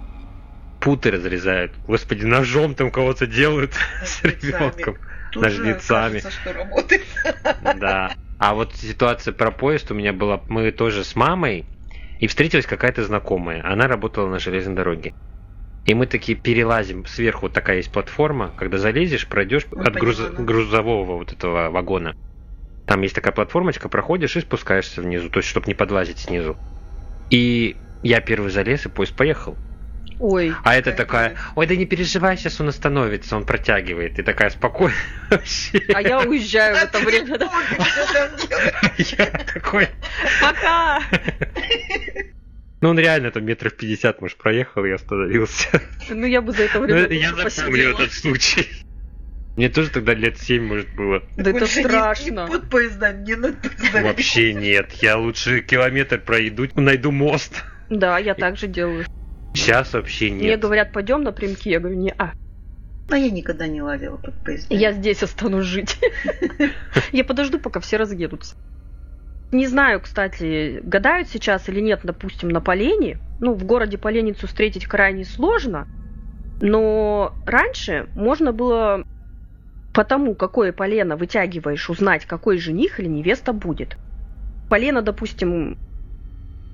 путы 0.81 1.11
разрезают, 1.11 1.73
господи, 1.87 2.25
ножом 2.25 2.75
там 2.75 2.91
кого-то 2.91 3.27
делают 3.27 3.75
с 4.05 4.23
ребенком. 4.25 4.97
Ножницами. 5.35 6.21
кажется. 6.21 7.01
Да. 7.77 8.15
А 8.39 8.55
вот 8.55 8.75
ситуация 8.75 9.33
про 9.33 9.51
поезд 9.51 9.91
у 9.91 9.95
меня 9.95 10.13
была, 10.13 10.41
мы 10.49 10.73
тоже 10.73 11.05
с 11.05 11.15
мамой, 11.15 11.67
и 12.21 12.27
встретилась 12.27 12.67
какая-то 12.67 13.03
знакомая. 13.03 13.63
Она 13.65 13.89
работала 13.89 14.29
на 14.29 14.39
железной 14.39 14.77
дороге. 14.77 15.15
И 15.87 15.95
мы 15.95 16.07
такие 16.07 16.37
перелазим 16.37 17.07
сверху, 17.07 17.47
вот 17.47 17.55
такая 17.55 17.79
есть 17.79 17.91
платформа, 17.91 18.53
когда 18.57 18.77
залезешь, 18.77 19.27
пройдешь 19.27 19.67
Ну, 19.73 19.81
от 19.81 19.97
груз- 19.97 20.31
грузового 20.37 21.17
вот 21.17 21.33
этого 21.33 21.71
вагона. 21.71 22.15
Там 22.87 23.01
есть 23.01 23.15
такая 23.15 23.33
платформочка, 23.33 23.89
проходишь 23.89 24.37
и 24.37 24.41
спускаешься 24.41 25.01
внизу, 25.01 25.31
то 25.31 25.39
есть, 25.39 25.49
чтобы 25.49 25.67
не 25.69 25.75
подлазить 25.75 26.19
снизу. 26.19 26.59
И 27.31 27.77
я 28.03 28.21
первый 28.21 28.51
залез, 28.51 28.85
и 28.85 28.91
поезд 28.91 29.15
поехал. 29.15 29.57
Ой. 30.19 30.55
А 30.65 30.75
это 30.77 30.93
такая, 30.93 31.37
ой, 31.57 31.67
да 31.67 31.75
не 31.77 31.87
переживай, 31.87 32.37
сейчас 32.37 32.61
он 32.61 32.69
остановится, 32.69 33.37
он 33.37 33.47
протягивает. 33.47 34.19
И 34.19 34.23
такая 34.23 34.51
спокойная 34.51 34.95
вообще. 35.31 35.83
А 35.95 36.03
я 36.03 36.21
уезжаю 36.21 36.77
в 36.77 36.83
это 36.83 36.99
время. 36.99 37.39
Я 38.99 39.27
такой, 39.55 39.89
Пока! 40.43 41.01
ну 42.83 42.91
он 42.91 42.99
реально 42.99 43.31
там 43.31 43.45
метров 43.45 43.75
50, 43.75 44.21
может, 44.21 44.37
проехал 44.37 44.85
и 44.85 44.91
остановился. 44.91 45.81
Ну, 46.11 46.27
я 46.27 46.43
бы 46.43 46.53
за 46.53 46.65
это 46.65 46.79
Ну, 46.81 46.85
время 46.85 47.09
Я 47.09 47.31
тоже 47.33 47.51
запомню 47.51 47.73
посидела. 47.73 47.95
этот 48.03 48.13
случай. 48.13 48.69
Мне 49.57 49.69
тоже 49.69 49.91
тогда 49.91 50.15
лет 50.15 50.39
7, 50.39 50.63
может, 50.67 50.95
было. 50.95 51.23
Да 51.37 51.51
это 51.51 51.67
страшно. 51.67 52.47
Не 52.47 52.53
под 52.53 52.71
поездами, 52.71 53.25
не 53.25 53.35
над 53.37 53.61
поездами. 53.61 54.05
Вообще 54.05 54.55
нет. 54.55 54.93
Я 55.03 55.17
лучше 55.17 55.61
километр 55.63 56.19
пройду, 56.21 56.67
найду 56.77 57.11
мост. 57.11 57.65
Да, 57.91 58.19
я 58.19 58.35
так 58.35 58.57
же 58.57 58.67
делаю. 58.69 59.05
Сейчас 59.55 59.93
вообще 59.93 60.31
Мне 60.31 60.49
нет. 60.51 60.61
говорят, 60.61 60.93
пойдем 60.93 61.23
напрямки. 61.23 61.69
Я 61.69 61.81
говорю, 61.81 61.97
не, 61.97 62.15
а, 62.17 62.33
А 63.11 63.17
я 63.17 63.31
никогда 63.31 63.67
не 63.67 63.83
лазила 63.83 64.17
под 64.17 64.35
поездами. 64.45 64.79
я 64.79 64.93
здесь 64.93 65.23
останусь 65.23 65.65
жить. 65.67 65.99
Я 67.13 67.25
подожду, 67.25 67.59
пока 67.59 67.81
все 67.81 67.97
разъедутся. 67.97 68.57
Не 69.53 69.67
знаю, 69.67 70.01
кстати, 70.01 70.81
гадают 70.85 71.29
сейчас 71.29 71.69
или 71.69 71.81
нет, 71.81 72.01
допустим, 72.05 72.51
на 72.51 72.61
Полене. 72.61 73.19
Ну, 73.41 73.55
в 73.55 73.65
городе 73.65 73.99
Поленницу 73.99 74.47
встретить 74.47 74.87
крайне 74.87 75.25
сложно. 75.25 75.89
Но 76.61 77.35
раньше 77.47 78.09
можно 78.15 78.53
было 78.53 79.05
по 79.93 80.05
тому, 80.05 80.37
какое 80.37 80.73
полено 80.73 81.17
вытягиваешь, 81.17 81.91
узнать, 81.91 82.27
какой 82.27 82.59
жених 82.59 83.01
или 83.01 83.09
невеста 83.09 83.53
будет. 83.53 83.97
Полено, 84.69 85.03
допустим, 85.03 85.79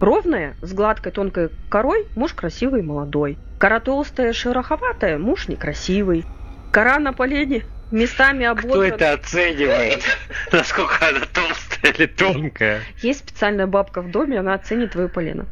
ровное, 0.01 0.57
с 0.63 0.73
гладкой 0.73 1.13
тонкой 1.13 1.51
корой, 1.69 2.07
муж 2.15 2.35
красивый 2.35 2.81
и 2.81 2.85
молодой. 2.85 3.39
Кора 3.59 3.81
толстая, 3.81 4.33
шероховатая, 4.33 5.19
муж 5.19 5.49
некрасивый. 5.49 6.25
Кора 6.73 6.99
на 6.99 7.13
полене 7.13 7.65
местами 7.91 8.45
Кто 8.45 8.69
ободрана. 8.69 8.95
это 8.95 9.13
оценивает? 9.13 10.03
Насколько 10.53 11.09
она 11.09 11.21
толстая 11.33 11.93
или 11.93 12.07
тонкая? 12.07 12.81
Есть 13.03 13.21
специальная 13.21 13.67
бабка 13.67 14.03
в 14.03 14.11
доме, 14.11 14.41
она 14.41 14.55
оценит 14.55 14.93
твое 14.93 15.09
полено. 15.09 15.47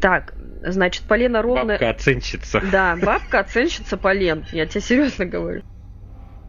Так, 0.00 0.34
значит, 0.62 1.04
полено 1.04 1.42
ровное... 1.42 1.78
Бабка 1.78 1.90
оценщица. 1.90 2.62
Да, 2.70 2.96
бабка 2.96 3.40
оценщица 3.40 3.96
полен. 3.96 4.44
Я 4.52 4.66
тебе 4.66 4.80
серьезно 4.80 5.26
говорю. 5.26 5.62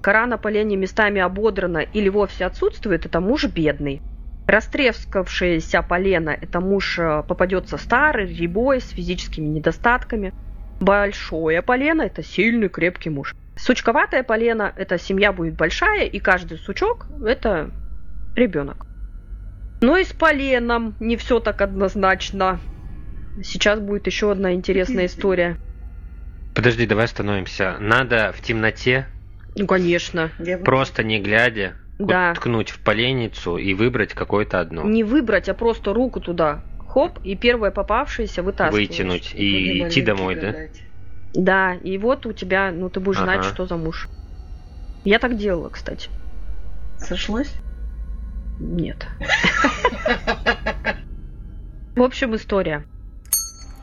Кора 0.01 0.27
на 0.27 0.37
полене 0.37 0.75
местами 0.75 1.19
ободрана 1.19 1.79
или 1.79 2.09
вовсе 2.09 2.45
отсутствует, 2.45 3.07
это 3.07 3.19
муж 3.19 3.45
бедный. 3.45 4.03
Растрескавшееся 4.47 5.81
полено, 5.81 6.29
это 6.29 6.59
муж 6.59 6.99
э, 6.99 7.23
попадется 7.27 7.77
старый, 7.77 8.31
рябой, 8.31 8.79
с 8.79 8.89
физическими 8.89 9.47
недостатками. 9.47 10.33
Большое 10.79 11.61
полено– 11.61 12.01
это 12.03 12.21
сильный, 12.21 12.69
крепкий 12.69 13.09
муж. 13.09 13.33
Сучковатое 13.55 14.23
полено– 14.23 14.71
это 14.77 14.99
семья 14.99 15.31
будет 15.33 15.55
большая, 15.55 16.05
и 16.05 16.19
каждый 16.19 16.57
сучок– 16.59 17.07
это 17.25 17.71
ребенок. 18.35 18.85
Но 19.81 19.97
и 19.97 20.03
с 20.03 20.13
поленом 20.13 20.95
не 20.99 21.17
все 21.17 21.39
так 21.39 21.61
однозначно. 21.61 22.59
Сейчас 23.43 23.79
будет 23.79 24.05
еще 24.07 24.31
одна 24.31 24.53
интересная 24.53 25.07
история. 25.07 25.57
Подожди, 26.53 26.85
давай 26.85 27.05
остановимся. 27.05 27.77
Надо 27.79 28.31
в 28.31 28.41
темноте, 28.41 29.07
Ну, 29.55 29.67
конечно. 29.67 30.29
Просто 30.63 31.03
не 31.03 31.19
глядя, 31.19 31.73
Да. 31.99 32.33
ткнуть 32.33 32.69
в 32.71 32.79
поленницу 32.79 33.57
и 33.57 33.73
выбрать 33.73 34.13
какое-то 34.13 34.59
одно. 34.59 34.83
Не 34.83 35.03
выбрать, 35.03 35.47
а 35.49 35.53
просто 35.53 35.93
руку 35.93 36.19
туда. 36.19 36.61
Хоп, 36.87 37.19
и 37.23 37.35
первое 37.35 37.71
попавшееся 37.71 38.43
вытаскиваешь. 38.43 38.89
Вытянуть 38.89 39.31
Будем 39.33 39.43
и 39.45 39.87
идти 39.87 40.01
домой, 40.01 40.35
да? 40.35 40.41
гадать. 40.51 40.81
Да, 41.33 41.73
и 41.75 41.97
вот 41.97 42.25
у 42.25 42.33
тебя, 42.33 42.71
ну 42.71 42.89
ты 42.89 42.99
будешь 42.99 43.19
знать, 43.19 43.39
Ага. 43.39 43.49
что 43.49 43.65
за 43.65 43.75
муж. 43.77 44.07
Я 45.03 45.19
так 45.19 45.37
делала, 45.37 45.69
кстати. 45.69 46.09
Сошлось? 46.97 47.53
Нет. 48.59 49.05
В 51.95 52.01
общем, 52.01 52.35
история. 52.35 52.85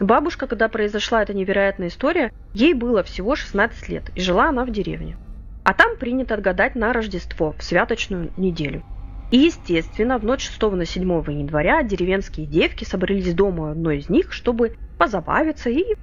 Бабушка, 0.01 0.47
когда 0.47 0.69
произошла 0.69 1.23
эта 1.23 1.33
невероятная 1.35 1.89
история, 1.89 2.33
ей 2.55 2.75
было 2.75 3.03
всего 3.03 3.37
16 3.37 3.89
лет, 3.89 4.11
и 4.15 4.21
жила 4.21 4.49
она 4.49 4.65
в 4.65 4.71
деревне. 4.71 5.17
А 5.65 5.75
там 5.75 5.97
принято 5.97 6.35
отгадать 6.35 6.75
на 6.75 6.93
Рождество, 6.93 7.55
в 7.57 7.63
святочную 7.63 8.33
неделю. 8.37 8.83
И, 9.31 9.39
естественно, 9.39 10.19
в 10.19 10.25
ночь 10.25 10.47
6 10.47 10.63
на 10.73 10.85
7 10.85 11.03
января 11.31 11.83
деревенские 11.83 12.47
девки 12.47 12.85
собрались 12.85 13.33
дома 13.33 13.71
одной 13.71 13.99
из 13.99 14.09
них, 14.09 14.33
чтобы 14.33 14.77
позабавиться 14.99 15.71
и 15.71 15.97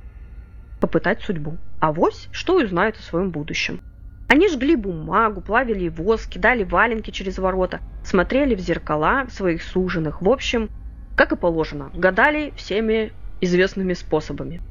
попытать 0.80 1.22
судьбу. 1.22 1.58
А 1.80 1.92
вось, 1.92 2.28
что 2.32 2.56
узнают 2.56 2.98
о 2.98 3.02
своем 3.02 3.30
будущем. 3.32 3.82
Они 4.30 4.48
жгли 4.48 4.76
бумагу, 4.76 5.42
плавили 5.42 5.90
воск, 5.90 6.30
кидали 6.30 6.64
валенки 6.64 7.12
через 7.12 7.38
ворота, 7.38 7.82
смотрели 8.04 8.56
в 8.56 8.60
зеркала 8.60 9.26
своих 9.30 9.62
суженых. 9.64 10.22
В 10.22 10.30
общем, 10.30 10.70
Как 11.16 11.34
и 11.34 11.36
положено, 11.36 11.92
гадали 11.94 12.54
всеми 12.56 13.12
известными 13.42 13.94
способами. 13.94 14.62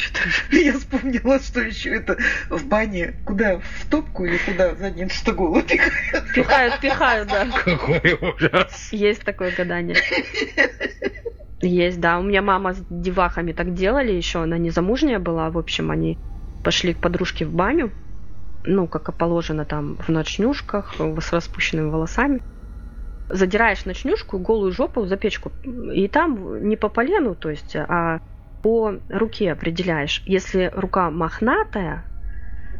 Я 0.50 0.72
вспомнила, 0.74 1.38
что 1.38 1.60
еще 1.60 1.90
это 1.94 2.16
в 2.48 2.66
бане. 2.66 3.14
Куда? 3.24 3.58
В 3.58 3.86
топку 3.90 4.24
или 4.24 4.38
куда? 4.38 4.74
Задним 4.74 5.10
что 5.10 5.32
голову 5.32 5.62
пихают? 5.62 6.32
Пихают, 6.34 6.80
пихают, 6.80 7.28
да. 7.28 7.46
Какой 7.46 8.18
ужас. 8.20 8.88
Есть 8.92 9.24
такое 9.24 9.54
гадание. 9.54 9.96
Есть, 11.60 12.00
да. 12.00 12.18
У 12.18 12.22
меня 12.22 12.42
мама 12.42 12.74
с 12.74 12.82
девахами 12.90 13.52
так 13.52 13.74
делали 13.74 14.12
еще. 14.12 14.42
Она 14.42 14.58
не 14.58 14.70
замужняя 14.70 15.18
была. 15.18 15.50
В 15.50 15.58
общем, 15.58 15.90
они 15.90 16.18
пошли 16.64 16.94
к 16.94 16.98
подружке 16.98 17.44
в 17.44 17.54
баню. 17.54 17.90
Ну, 18.64 18.86
как 18.86 19.08
и 19.08 19.12
положено 19.12 19.64
там 19.64 19.96
в 19.96 20.08
ночнушках, 20.08 20.94
с 21.20 21.32
распущенными 21.32 21.90
волосами. 21.90 22.42
Задираешь 23.28 23.84
ночнушку, 23.84 24.38
голую 24.38 24.72
жопу 24.72 25.06
за 25.06 25.16
печку. 25.16 25.52
И 25.92 26.06
там 26.08 26.68
не 26.68 26.76
по 26.76 26.88
полену, 26.88 27.34
то 27.34 27.50
есть, 27.50 27.74
а 27.76 28.20
по 28.62 28.94
руке 29.08 29.52
определяешь. 29.52 30.22
Если 30.26 30.70
рука 30.74 31.10
мохнатая, 31.10 32.04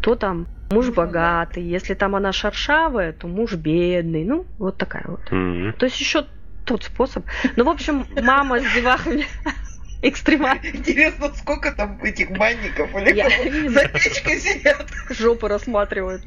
то 0.01 0.15
там 0.15 0.47
муж 0.71 0.91
богатый. 0.91 1.63
Если 1.63 1.95
там 1.95 2.15
она 2.17 2.33
шершавая, 2.33 3.13
то 3.13 3.27
муж 3.27 3.55
бедный. 3.55 4.25
Ну, 4.25 4.47
вот 4.59 4.79
такая 4.79 5.05
вот. 5.07 5.21
Mm-hmm. 5.31 5.73
То 5.73 5.87
есть 5.87 6.01
еще 6.01 6.27
тот 6.65 6.85
способ. 6.85 7.25
Ну, 7.57 7.65
в 7.65 7.69
общем, 7.69 8.07
мама 8.23 8.61
с 8.61 8.75
девахами 8.75 9.27
экстремально. 10.03 10.67
Интересно, 10.73 11.31
сколько 11.35 11.73
там 11.73 12.03
этих 12.03 12.31
банников 12.31 12.95
или 12.97 13.15
Я 13.15 13.29
за 13.71 13.89
печкой 13.89 14.39
сидят. 14.39 14.87
Жопу 15.11 15.49
рассматривают. 15.49 16.23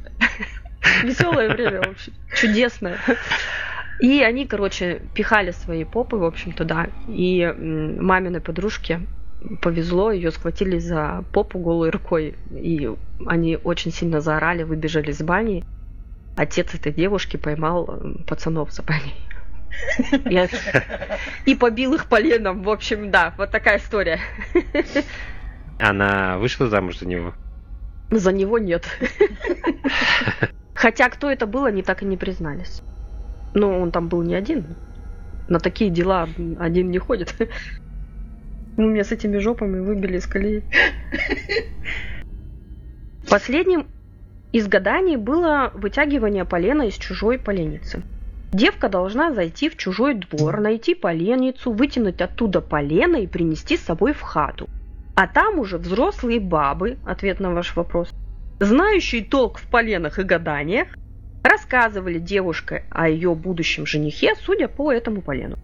Веселое 1.04 1.50
время 1.50 1.82
вообще. 1.82 2.12
Чудесное. 2.36 3.00
И 4.00 4.22
они, 4.22 4.46
короче, 4.46 5.02
пихали 5.14 5.52
свои 5.52 5.86
попы, 5.86 6.18
в 6.18 6.26
общем, 6.26 6.52
туда. 6.52 6.88
И 7.08 7.46
маминой 7.46 8.42
подружке 8.42 9.02
повезло, 9.62 10.12
ее 10.12 10.32
схватили 10.32 10.80
за 10.80 11.24
попу 11.32 11.60
голой 11.60 11.90
рукой, 11.90 12.36
и 12.52 12.90
они 13.26 13.58
очень 13.64 13.92
сильно 13.92 14.22
заорали, 14.22 14.64
выбежали 14.64 15.12
из 15.12 15.22
бани. 15.22 15.64
Отец 16.36 16.74
этой 16.74 16.92
девушки 16.92 17.38
поймал 17.38 18.02
пацанов 18.28 18.72
за 18.72 18.84
баней. 18.84 19.16
И 21.46 21.56
побил 21.56 21.94
их 21.94 22.08
поленом. 22.08 22.64
В 22.64 22.70
общем, 22.70 23.12
да, 23.12 23.34
вот 23.38 23.52
такая 23.52 23.78
история. 23.78 24.20
Она 25.80 26.38
вышла 26.38 26.68
замуж 26.68 27.00
за 27.00 27.08
него? 27.08 27.34
За 28.12 28.32
него 28.32 28.58
нет. 28.58 28.86
Хотя 30.74 31.10
кто 31.10 31.30
это 31.30 31.48
был, 31.48 31.66
они 31.66 31.82
так 31.82 32.04
и 32.04 32.06
не 32.06 32.18
признались. 32.18 32.82
Но 33.54 33.80
он 33.80 33.92
там 33.92 34.08
был 34.08 34.22
не 34.22 34.36
один. 34.36 34.76
На 35.48 35.60
такие 35.60 35.90
дела 35.90 36.28
один 36.60 36.92
не 36.92 37.00
ходит. 37.00 37.36
Ну, 38.78 38.90
меня 38.90 39.04
с 39.04 39.12
этими 39.12 39.38
жопами 39.38 39.80
выбили 39.80 40.18
из 40.18 40.28
колеи. 40.28 40.64
Последним 43.30 43.88
из 44.52 44.68
гаданий 44.68 45.16
было 45.16 45.72
вытягивание 45.74 46.46
полена 46.46 46.84
из 46.84 46.96
чужой 46.96 47.40
поленницы. 47.40 48.04
Девка 48.52 48.88
должна 48.88 49.34
зайти 49.34 49.70
в 49.70 49.76
чужой 49.76 50.14
двор, 50.14 50.62
найти 50.62 50.96
поленницу, 50.96 51.72
вытянуть 51.72 52.22
оттуда 52.22 52.62
полено 52.62 53.18
и 53.18 53.28
принести 53.28 53.76
с 53.76 53.82
собой 53.82 54.14
в 54.14 54.22
хату. 54.22 54.70
А 55.16 55.28
там 55.28 55.60
уже 55.60 55.78
взрослые 55.78 56.40
бабы, 56.40 56.98
ответ 57.06 57.40
на 57.40 57.54
ваш 57.54 57.76
вопрос, 57.76 58.14
знающие 58.60 59.24
толк 59.24 59.58
в 59.58 59.68
поленах 59.68 60.20
и 60.20 60.24
гаданиях, 60.24 60.88
рассказывали 61.44 62.20
девушке 62.20 62.84
о 62.90 63.10
ее 63.10 63.36
будущем 63.36 63.86
женихе, 63.86 64.36
судя 64.36 64.68
по 64.68 64.92
этому 64.92 65.22
полену. 65.22 65.58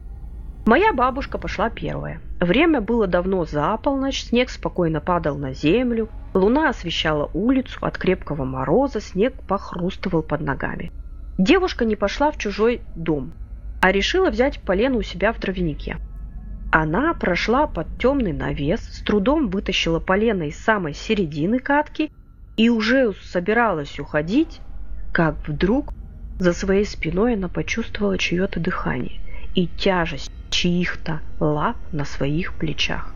Моя 0.65 0.93
бабушка 0.93 1.39
пошла 1.39 1.71
первая. 1.71 2.21
Время 2.39 2.81
было 2.81 3.07
давно 3.07 3.45
за 3.45 3.75
полночь, 3.77 4.23
снег 4.23 4.51
спокойно 4.51 5.01
падал 5.01 5.35
на 5.35 5.53
землю, 5.53 6.07
луна 6.35 6.69
освещала 6.69 7.29
улицу, 7.33 7.79
от 7.81 7.97
крепкого 7.97 8.45
мороза 8.45 9.01
снег 9.01 9.33
похрустывал 9.47 10.21
под 10.21 10.41
ногами. 10.41 10.91
Девушка 11.39 11.83
не 11.83 11.95
пошла 11.95 12.31
в 12.31 12.37
чужой 12.37 12.81
дом, 12.95 13.33
а 13.81 13.91
решила 13.91 14.29
взять 14.29 14.59
полено 14.59 14.97
у 14.97 15.01
себя 15.01 15.33
в 15.33 15.39
дровянике. 15.39 15.97
Она 16.71 17.15
прошла 17.15 17.65
под 17.65 17.87
темный 17.97 18.31
навес, 18.31 18.81
с 18.81 19.01
трудом 19.01 19.49
вытащила 19.49 19.99
полено 19.99 20.43
из 20.43 20.57
самой 20.57 20.93
середины 20.93 21.57
катки 21.57 22.11
и 22.55 22.69
уже 22.69 23.13
собиралась 23.23 23.99
уходить, 23.99 24.61
как 25.11 25.35
вдруг 25.47 25.91
за 26.37 26.53
своей 26.53 26.85
спиной 26.85 27.33
она 27.33 27.49
почувствовала 27.49 28.17
чье-то 28.19 28.59
дыхание 28.59 29.19
и 29.55 29.67
тяжесть 29.67 30.31
чьих-то 30.51 31.21
лап 31.39 31.77
на 31.91 32.05
своих 32.05 32.53
плечах. 32.53 33.11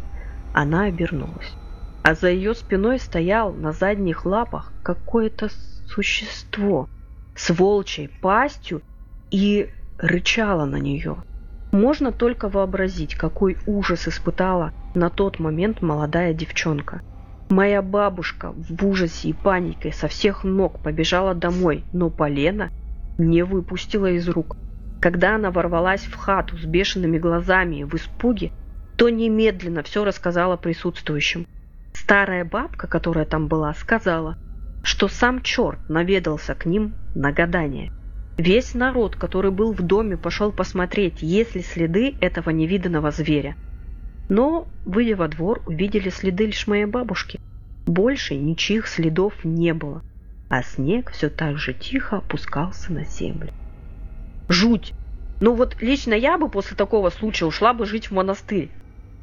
Она 0.54 0.86
обернулась. 0.86 1.54
А 2.02 2.16
за 2.16 2.30
ее 2.30 2.56
спиной 2.56 3.00
стоял 3.00 3.54
на 3.54 3.72
задних 3.72 4.26
лапах 4.26 4.72
какое-то 4.84 5.50
существо 5.88 6.88
с 7.36 7.50
волчьей 7.52 8.10
пастью 8.22 8.82
и 9.32 9.70
рычало 9.98 10.66
на 10.66 10.78
нее. 10.78 11.18
Можно 11.72 12.12
только 12.12 12.48
вообразить, 12.48 13.16
какой 13.16 13.58
ужас 13.68 14.08
испытала 14.08 14.72
на 14.94 15.10
тот 15.10 15.40
момент 15.40 15.82
молодая 15.82 16.34
девчонка. 16.34 17.02
Моя 17.50 17.82
бабушка 17.82 18.54
в 18.54 18.88
ужасе 18.88 19.30
и 19.30 19.34
панике 19.34 19.92
со 19.92 20.08
всех 20.08 20.44
ног 20.44 20.80
побежала 20.80 21.36
домой, 21.36 21.84
но 21.92 22.10
полена 22.10 22.72
не 23.18 23.44
выпустила 23.44 24.10
из 24.12 24.28
рук. 24.30 24.56
Когда 25.06 25.36
она 25.36 25.52
ворвалась 25.52 26.02
в 26.02 26.16
хату 26.16 26.58
с 26.58 26.66
бешеными 26.66 27.20
глазами 27.20 27.76
и 27.76 27.84
в 27.84 27.94
испуге, 27.94 28.52
то 28.98 29.08
немедленно 29.08 29.84
все 29.84 30.04
рассказала 30.04 30.58
присутствующим. 30.58 31.46
Старая 31.94 32.44
бабка, 32.44 32.88
которая 32.88 33.26
там 33.26 33.48
была, 33.48 33.72
сказала, 33.76 34.36
что 34.82 35.08
сам 35.08 35.44
черт 35.44 35.78
наведался 35.90 36.56
к 36.56 36.66
ним 36.66 36.96
на 37.14 37.32
гадание. 37.32 37.92
Весь 38.40 38.74
народ, 38.74 39.16
который 39.16 39.52
был 39.52 39.74
в 39.74 39.84
доме, 39.84 40.18
пошел 40.18 40.52
посмотреть, 40.52 41.22
есть 41.22 41.54
ли 41.54 41.62
следы 41.62 42.16
этого 42.20 42.50
невиданного 42.50 43.12
зверя. 43.12 43.56
Но, 44.28 44.68
выйдя 44.86 45.18
во 45.18 45.28
двор, 45.28 45.62
увидели 45.68 46.10
следы 46.10 46.48
лишь 46.48 46.66
моей 46.66 46.86
бабушки. 46.86 47.40
Больше 47.86 48.34
ничьих 48.34 48.88
следов 48.88 49.36
не 49.44 49.76
было, 49.76 50.02
а 50.50 50.64
снег 50.64 51.12
все 51.12 51.30
так 51.30 51.60
же 51.60 51.74
тихо 51.76 52.18
опускался 52.18 52.92
на 52.92 53.06
землю. 53.06 53.54
Жуть. 54.50 54.94
Ну 55.42 55.54
вот 55.54 55.82
лично 55.82 56.14
я 56.14 56.38
бы 56.38 56.50
после 56.50 56.78
такого 56.78 57.10
случая 57.10 57.46
ушла 57.46 57.74
бы 57.74 57.86
жить 57.86 58.10
в 58.10 58.14
монастырь. 58.14 58.70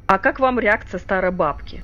А 0.05 0.19
как 0.19 0.39
вам 0.39 0.59
реакция 0.59 0.99
старой 0.99 1.31
бабки? 1.31 1.83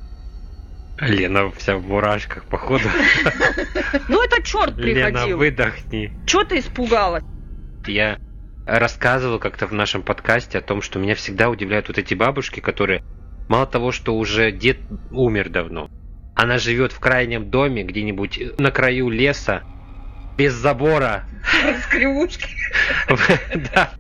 Лена 1.00 1.50
вся 1.52 1.78
в 1.78 1.88
мурашках, 1.88 2.44
походу. 2.46 2.84
Ну 4.10 4.24
это 4.24 4.44
черт 4.44 4.76
приходил. 4.76 5.28
Лена, 5.28 5.38
выдохни. 5.38 6.14
Чего 6.26 6.44
ты 6.44 6.60
испугалась? 6.60 7.24
Я 7.88 8.20
рассказывал 8.66 9.40
как-то 9.40 9.66
в 9.66 9.74
нашем 9.74 10.04
подкасте 10.04 10.58
о 10.58 10.62
том, 10.62 10.82
что 10.82 11.00
меня 11.00 11.16
всегда 11.16 11.50
удивляют 11.50 11.88
вот 11.88 11.98
эти 11.98 12.14
бабушки, 12.14 12.60
которые 12.60 13.04
мало 13.48 13.66
того, 13.66 13.92
что 13.92 14.16
уже 14.16 14.52
дед 14.52 14.78
умер 15.12 15.50
давно, 15.50 15.90
она 16.36 16.58
живет 16.58 16.92
в 16.92 17.00
крайнем 17.00 17.50
доме 17.50 17.84
где-нибудь 17.84 18.60
на 18.60 18.72
краю 18.72 19.10
леса, 19.10 19.64
без 20.40 20.54
забора. 20.54 21.26
Раскривушки. 21.64 22.48
Да. 23.74 23.92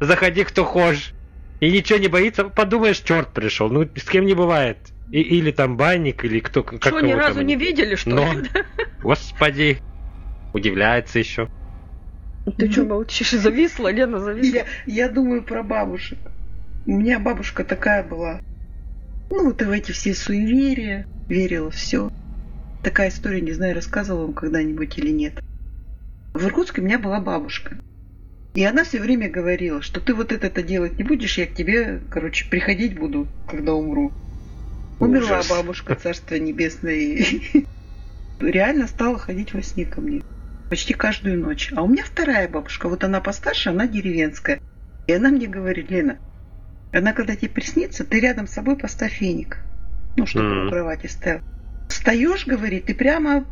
Заходи, 0.00 0.42
кто 0.42 0.64
хочешь. 0.64 1.12
И 1.60 1.70
ничего 1.70 1.98
не 2.00 2.08
боится, 2.08 2.44
подумаешь, 2.44 2.98
черт 2.98 3.32
пришел. 3.32 3.70
Ну, 3.70 3.88
с 3.94 4.04
кем 4.04 4.26
не 4.26 4.34
бывает. 4.34 4.78
И, 5.12 5.20
или 5.20 5.52
там 5.52 5.76
банник, 5.76 6.24
или 6.24 6.40
кто. 6.40 6.64
Как 6.64 6.82
что, 6.82 7.00
ни 7.00 7.12
разу 7.12 7.42
не 7.42 7.54
видели, 7.54 7.94
что 7.94 8.10
Но, 8.10 8.32
ли? 8.32 8.50
Господи. 9.02 9.78
Удивляется 10.52 11.20
еще. 11.20 11.48
Ты 12.58 12.70
что, 12.70 12.84
молчишь? 12.84 13.30
Зависла, 13.30 13.92
Лена, 13.92 14.18
зависла. 14.18 14.56
Я, 14.56 14.64
я 14.86 15.08
думаю 15.08 15.44
про 15.44 15.62
бабушек. 15.62 16.18
У 16.86 16.90
меня 16.90 17.20
бабушка 17.20 17.64
такая 17.64 18.02
была. 18.02 18.40
Ну, 19.30 19.44
вот 19.44 19.62
и 19.62 19.64
в 19.64 19.70
эти 19.70 19.92
все 19.92 20.12
суеверия. 20.12 21.06
Верила 21.28 21.70
все. 21.70 22.10
Такая 22.82 23.10
история, 23.10 23.40
не 23.40 23.52
знаю, 23.52 23.74
рассказывала 23.74 24.26
вам 24.26 24.34
когда-нибудь 24.34 24.98
или 24.98 25.10
нет. 25.10 25.40
В 26.34 26.44
Иркутске 26.44 26.80
у 26.80 26.84
меня 26.84 26.98
была 26.98 27.20
бабушка. 27.20 27.76
И 28.54 28.64
она 28.64 28.82
все 28.82 29.00
время 29.00 29.30
говорила, 29.30 29.82
что 29.82 30.00
ты 30.00 30.14
вот 30.14 30.32
это-то 30.32 30.62
делать 30.62 30.98
не 30.98 31.04
будешь, 31.04 31.38
я 31.38 31.46
к 31.46 31.54
тебе, 31.54 32.00
короче, 32.10 32.48
приходить 32.50 32.98
буду, 32.98 33.28
когда 33.48 33.72
умру. 33.72 34.12
Умерла 34.98 35.38
Ужас. 35.38 35.48
бабушка, 35.48 35.94
царство 35.94 36.34
небесное. 36.34 37.24
Реально 38.40 38.88
стала 38.88 39.18
ходить 39.18 39.54
во 39.54 39.62
сне 39.62 39.84
ко 39.84 40.00
мне. 40.00 40.22
Почти 40.70 40.92
каждую 40.92 41.38
ночь. 41.38 41.72
А 41.74 41.82
у 41.82 41.88
меня 41.88 42.02
вторая 42.04 42.48
бабушка, 42.48 42.88
вот 42.88 43.04
она 43.04 43.20
постарше, 43.20 43.70
она 43.70 43.86
деревенская. 43.86 44.60
И 45.06 45.12
она 45.12 45.30
мне 45.30 45.46
говорит, 45.46 45.90
Лена, 45.90 46.18
она 46.92 47.12
когда 47.12 47.36
тебе 47.36 47.50
приснится, 47.50 48.04
ты 48.04 48.18
рядом 48.18 48.48
с 48.48 48.52
собой 48.52 48.76
поставь 48.76 49.12
феник. 49.12 49.58
Ну, 50.16 50.26
чтобы 50.26 50.46
mm-hmm. 50.46 50.66
у 50.66 50.70
кровати 50.70 51.06
стоял. 51.06 51.40
Встаешь, 51.88 52.46
говорит, 52.46 52.88
и 52.88 52.94
прямо 52.94 53.44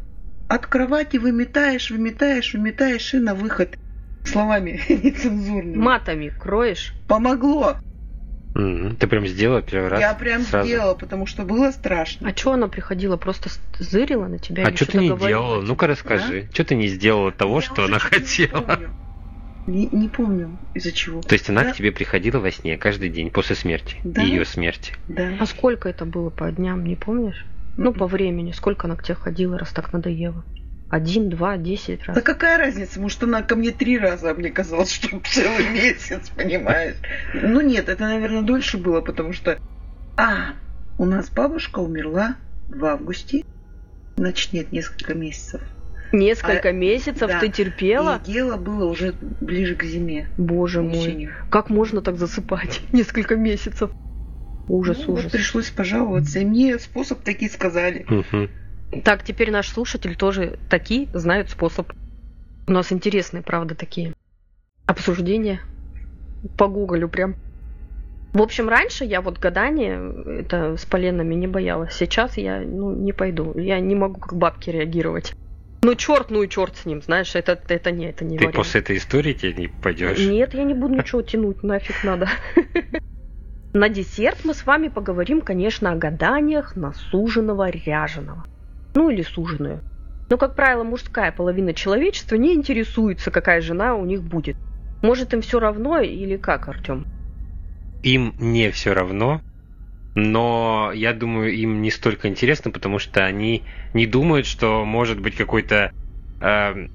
от 0.49 0.67
кровати 0.67 1.17
выметаешь, 1.17 1.91
выметаешь, 1.91 2.53
выметаешь 2.55 3.15
и 3.15 3.19
на 3.19 3.35
выход 3.35 3.77
словами 4.25 4.81
нецензурными. 4.89 5.77
Матами 5.77 6.29
кроешь? 6.29 6.95
Помогло. 7.09 7.77
Ты 8.55 9.07
прям 9.07 9.27
сделала 9.27 9.63
первый 9.63 9.89
раз? 9.89 10.01
Я 10.01 10.13
прям 10.13 10.43
сразу? 10.43 10.69
сделала, 10.69 10.95
потому 10.95 11.25
что 11.27 11.43
было 11.45 11.71
страшно. 11.71 12.29
А 12.29 12.37
что 12.37 12.53
она 12.53 12.69
приходила? 12.69 13.17
Просто 13.17 13.49
зырила 13.79 14.27
на 14.27 14.39
тебя? 14.39 14.67
А 14.67 14.77
что 14.77 14.85
ты 14.87 14.99
не 14.99 15.09
говорила? 15.09 15.29
делала? 15.41 15.63
Ну-ка 15.63 15.87
расскажи. 15.87 16.49
Что 16.53 16.65
ты 16.65 16.75
не 16.75 16.87
сделала 16.89 17.33
того, 17.33 17.57
Я 17.57 17.63
что 17.63 17.85
она 17.87 17.99
чё-то 17.99 18.15
не 18.17 18.21
хотела? 18.27 18.61
помню. 18.61 18.91
Не, 19.67 19.87
не 19.93 20.09
помню 20.09 20.59
из-за 20.75 20.93
чего. 20.93 21.23
То 21.23 21.33
есть 21.35 21.49
она 21.49 21.63
Да. 21.65 21.73
к 21.73 21.77
тебе 21.77 21.93
приходила 21.93 22.41
во 22.41 22.51
сне 22.51 22.77
каждый 22.77 23.09
день 23.09 23.31
после 23.31 23.57
смерти, 23.57 23.97
Да. 24.05 24.21
ее 24.21 24.45
смерти. 24.45 24.93
Да. 25.09 25.31
А 25.41 25.47
сколько 25.47 25.89
это 25.89 26.05
было 26.05 26.29
по 26.31 26.51
дням, 26.51 26.85
не 26.85 26.97
помнишь? 26.97 27.47
Ну, 27.77 27.93
по 27.93 28.07
времени. 28.07 28.53
Сколько 28.53 28.87
она 28.87 28.97
к 28.97 29.03
тебе 29.03 29.15
ходила, 29.15 29.59
раз 29.59 29.71
так 29.71 29.93
надоело? 29.93 30.45
Один, 30.91 31.31
два, 31.31 31.57
десять 31.57 32.05
раз. 32.05 32.15
Да 32.15 32.21
какая 32.21 32.59
разница? 32.59 33.01
Может, 33.01 33.23
она 33.23 33.43
ко 33.43 33.57
мне 33.57 33.71
три 33.71 33.99
раза, 33.99 34.31
а 34.31 34.35
мне 34.35 34.51
казалось, 34.51 34.93
что 34.93 35.09
целый 35.25 35.71
месяц, 35.71 36.29
понимаешь? 36.37 36.97
Ну 37.33 37.63
нет, 37.63 37.89
это, 37.89 38.05
наверное, 38.05 38.43
дольше 38.43 38.77
было, 38.77 39.01
потому 39.01 39.33
что... 39.33 39.59
А, 40.19 40.53
у 40.99 41.07
нас 41.07 41.31
бабушка 41.31 41.79
умерла 41.79 42.37
в 42.69 42.85
августе. 42.85 43.45
Значит, 44.17 44.53
нет, 44.53 44.71
несколько 44.71 45.15
месяцев. 45.15 45.63
Несколько 46.13 46.69
А, 46.69 46.73
месяцев 46.73 47.27
да. 47.27 47.41
ты 47.41 47.49
терпела? 47.49 48.21
И 48.27 48.31
дело 48.31 48.59
было 48.59 48.85
уже 48.85 49.15
ближе 49.41 49.75
к 49.75 49.85
зиме. 49.85 50.29
Боже 50.37 50.83
мой. 50.83 51.31
Как 51.51 51.71
можно 51.71 52.03
так 52.03 52.19
засыпать? 52.19 52.83
Несколько 52.93 53.37
месяцев. 53.37 53.91
Ужас, 54.73 55.01
Ну, 55.07 55.09
вот 55.09 55.19
ужас. 55.19 55.33
пришлось 55.33 55.71
пожаловаться, 55.71 56.39
и 56.39 56.47
мне 56.47 56.79
способ 56.79 57.21
такие 57.21 57.51
сказали. 57.51 58.07
Мгм. 58.09 58.49
Так, 59.05 59.23
теперь 59.23 59.51
наш 59.51 59.69
слушатель 59.69 60.17
тоже 60.17 60.59
такие 60.71 61.09
знают 61.13 61.51
способ. 61.51 61.93
У 62.67 62.73
нас 62.73 62.91
интересные, 62.91 63.43
правда, 63.43 63.75
такие 63.75 64.15
обсуждения. 64.87 65.61
Погуглю 66.57 67.11
прям. 67.11 67.37
В 68.33 68.41
общем, 68.41 68.71
раньше 68.71 69.05
я 69.05 69.21
вот 69.21 69.39
гадание 69.39 70.41
это 70.41 70.79
с 70.79 70.87
поленами 70.87 71.35
не 71.35 71.47
боялась. 71.47 71.93
Сейчас 71.93 72.39
я 72.39 72.61
ну, 72.61 72.97
не 72.97 73.13
пойду. 73.13 73.53
Я 73.59 73.79
не 73.79 73.95
могу 73.95 74.21
как 74.21 74.33
бабки 74.39 74.71
реагировать. 74.71 75.35
Ну, 75.83 75.95
черт, 75.97 76.31
ну 76.31 76.43
и 76.43 76.49
черт 76.49 76.79
с 76.79 76.87
ним, 76.87 77.03
знаешь, 77.03 77.35
это, 77.35 77.61
это 77.69 77.91
не, 77.91 78.07
это 78.07 78.25
не 78.25 78.39
Ты 78.39 78.45
вариант. 78.47 78.57
после 78.57 78.81
этой 78.81 78.97
истории 78.97 79.35
тебе 79.35 79.53
не 79.53 79.69
пойдешь? 79.69 80.19
Нет, 80.19 80.55
я 80.55 80.63
не 80.63 80.73
буду 80.73 80.95
ничего 80.95 81.21
тянуть, 81.21 81.63
нафиг 81.63 82.03
надо. 82.05 82.31
На 83.75 83.89
десерт 83.89 84.45
мы 84.45 84.53
с 84.53 84.67
вами 84.67 84.89
поговорим, 84.89 85.41
конечно, 85.41 85.93
о 85.93 85.97
гаданиях 85.97 86.77
на 86.77 86.93
суженого 86.93 87.71
ряженого. 87.71 88.45
Ну 88.95 89.09
или 89.09 89.23
суженую. 89.23 89.81
Но, 90.29 90.37
как 90.37 90.55
правило, 90.55 90.85
мужская 90.85 91.33
половина 91.33 91.73
человечества 91.73 92.37
не 92.37 92.55
интересуется, 92.55 93.31
какая 93.31 93.63
жена 93.63 93.95
у 93.95 94.05
них 94.05 94.23
будет. 94.23 94.57
Может, 95.01 95.33
им 95.33 95.41
все 95.41 95.59
равно 95.59 96.01
или 96.01 96.37
как, 96.37 96.69
Артем? 96.69 97.07
Им 98.03 98.35
не 98.39 98.71
все 98.71 98.93
равно, 98.93 99.41
но 100.15 100.93
я 100.95 101.15
думаю, 101.15 101.53
им 101.55 101.81
не 101.81 101.91
столько 101.91 102.29
интересно, 102.29 102.71
потому 102.71 102.99
что 102.99 103.25
они 103.25 103.65
не 103.95 104.07
думают, 104.07 104.47
что 104.47 104.85
может 104.85 105.21
быть 105.21 105.37
какой-то... 105.37 105.93
эм, 106.41 106.91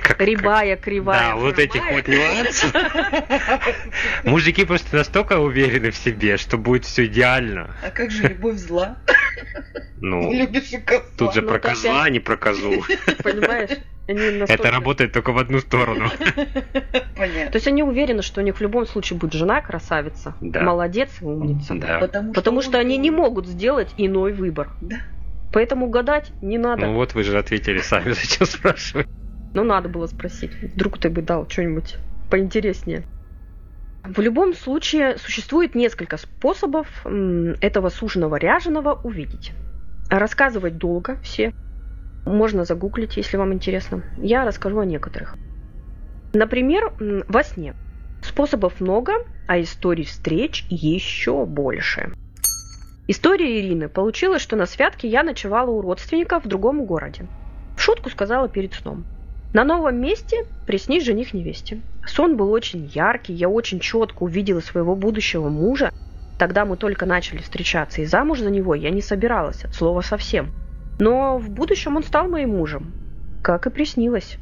как- 0.00 0.20
Рябая, 0.20 0.76
кривая. 0.76 1.30
Да, 1.30 1.36
вот 1.36 1.54
хромая. 1.56 1.64
этих 1.66 1.90
вот 1.90 2.08
нюансов. 2.08 2.72
Мужики 4.24 4.64
просто 4.64 4.96
настолько 4.96 5.38
уверены 5.38 5.90
в 5.90 5.96
себе, 5.96 6.36
что 6.36 6.58
будет 6.58 6.84
все 6.84 7.06
идеально. 7.06 7.74
А 7.84 7.90
как 7.90 8.10
же 8.10 8.28
любовь 8.28 8.56
зла? 8.56 8.98
Ну, 10.00 10.30
тут 11.18 11.34
же 11.34 11.42
ну, 11.42 11.48
про 11.48 11.58
козла, 11.58 12.04
а 12.04 12.10
не 12.10 12.20
про 12.20 12.36
козу. 12.36 12.84
Понимаешь? 13.22 13.70
Они 14.08 14.20
Это 14.20 14.38
настолько- 14.38 14.70
работает 14.70 15.12
только 15.12 15.32
в 15.32 15.38
одну 15.38 15.58
сторону. 15.58 16.10
Понятно. 17.16 17.50
То 17.50 17.56
есть 17.56 17.66
они 17.66 17.82
уверены, 17.82 18.22
что 18.22 18.40
у 18.40 18.44
них 18.44 18.56
в 18.56 18.60
любом 18.60 18.86
случае 18.86 19.18
будет 19.18 19.32
жена 19.32 19.60
красавица, 19.62 20.34
Да. 20.40 20.60
молодец 20.62 21.10
и 21.20 21.24
умница. 21.24 21.74
Да. 21.74 21.98
Потому 22.34 22.62
что 22.62 22.78
он 22.78 22.86
они 22.86 22.98
не 22.98 23.10
могут 23.10 23.46
сделать 23.46 23.92
иной 23.96 24.32
выбор. 24.32 24.68
Да. 24.80 24.96
Поэтому 25.52 25.88
гадать 25.88 26.30
не 26.42 26.58
надо. 26.58 26.86
Ну 26.86 26.94
вот 26.94 27.14
вы 27.14 27.24
же 27.24 27.36
ответили 27.38 27.78
сами, 27.78 28.12
зачем 28.12 28.46
спрашивать. 28.46 29.08
Но 29.56 29.64
надо 29.64 29.88
было 29.88 30.06
спросить. 30.06 30.50
Вдруг 30.60 30.98
ты 30.98 31.08
бы 31.08 31.22
дал 31.22 31.48
что-нибудь 31.48 31.96
поинтереснее. 32.30 33.04
В 34.04 34.20
любом 34.20 34.52
случае, 34.52 35.16
существует 35.16 35.74
несколько 35.74 36.18
способов 36.18 36.86
этого 37.06 37.88
суженого 37.88 38.36
ряженого 38.36 39.00
увидеть. 39.02 39.52
Рассказывать 40.10 40.76
долго 40.76 41.16
все. 41.22 41.54
Можно 42.26 42.66
загуглить, 42.66 43.16
если 43.16 43.38
вам 43.38 43.54
интересно. 43.54 44.02
Я 44.18 44.44
расскажу 44.44 44.78
о 44.78 44.84
некоторых. 44.84 45.36
Например, 46.34 46.92
во 47.26 47.42
сне. 47.42 47.74
Способов 48.22 48.78
много, 48.78 49.24
а 49.48 49.58
историй 49.58 50.04
встреч 50.04 50.66
еще 50.68 51.46
больше. 51.46 52.12
История 53.08 53.58
Ирины. 53.58 53.88
Получилось, 53.88 54.42
что 54.42 54.54
на 54.54 54.66
святке 54.66 55.08
я 55.08 55.22
ночевала 55.22 55.70
у 55.70 55.80
родственников 55.80 56.44
в 56.44 56.48
другом 56.48 56.84
городе. 56.84 57.26
В 57.74 57.80
шутку 57.80 58.10
сказала 58.10 58.50
перед 58.50 58.74
сном. 58.74 59.06
На 59.56 59.64
новом 59.64 59.98
месте 60.02 60.44
приснись 60.66 61.06
жених 61.06 61.32
невесте. 61.32 61.80
Сон 62.04 62.36
был 62.36 62.52
очень 62.52 62.90
яркий, 62.92 63.32
я 63.32 63.48
очень 63.48 63.80
четко 63.80 64.24
увидела 64.24 64.60
своего 64.60 64.94
будущего 64.94 65.48
мужа. 65.48 65.88
Тогда 66.38 66.66
мы 66.66 66.76
только 66.76 67.06
начали 67.06 67.38
встречаться, 67.38 68.02
и 68.02 68.04
замуж 68.04 68.40
за 68.40 68.50
него 68.50 68.74
я 68.74 68.90
не 68.90 69.00
собиралась, 69.00 69.64
от 69.64 69.74
слова 69.74 70.02
совсем. 70.02 70.52
Но 70.98 71.38
в 71.38 71.48
будущем 71.48 71.96
он 71.96 72.04
стал 72.04 72.28
моим 72.28 72.50
мужем, 72.50 72.92
как 73.42 73.66
и 73.66 73.70
приснилось. 73.70 74.36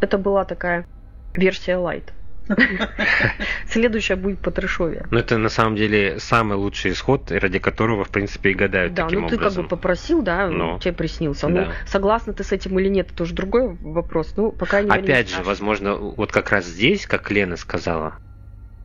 Это 0.00 0.16
была 0.16 0.46
такая 0.46 0.86
версия 1.34 1.76
лайт. 1.76 2.14
Следующая 3.68 4.16
будет 4.16 4.40
по 4.40 4.50
трешове. 4.50 5.06
Но 5.10 5.18
это 5.18 5.38
на 5.38 5.48
самом 5.48 5.76
деле 5.76 6.18
самый 6.18 6.56
лучший 6.56 6.92
исход, 6.92 7.30
ради 7.30 7.58
которого, 7.58 8.04
в 8.04 8.10
принципе, 8.10 8.50
и 8.50 8.54
гадают 8.54 8.94
Да, 8.94 9.04
таким 9.04 9.22
ну 9.22 9.28
ты 9.28 9.36
как 9.36 9.42
образом. 9.46 9.62
бы 9.64 9.68
попросил, 9.68 10.22
да, 10.22 10.48
Ну. 10.48 10.78
тебе 10.78 10.92
приснился. 10.92 11.46
Да. 11.48 11.52
Ну, 11.52 11.72
согласна 11.86 12.32
ты 12.32 12.44
с 12.44 12.52
этим 12.52 12.78
или 12.78 12.88
нет, 12.88 13.10
это 13.12 13.22
уже 13.22 13.34
другой 13.34 13.76
вопрос. 13.80 14.34
Ну, 14.36 14.52
по 14.52 14.66
крайней 14.66 14.90
мере, 14.90 15.02
не 15.02 15.08
Опять 15.08 15.26
же, 15.28 15.32
страшно. 15.34 15.48
возможно, 15.48 15.94
вот 15.96 16.32
как 16.32 16.50
раз 16.50 16.66
здесь, 16.66 17.06
как 17.06 17.30
Лена 17.30 17.56
сказала, 17.56 18.18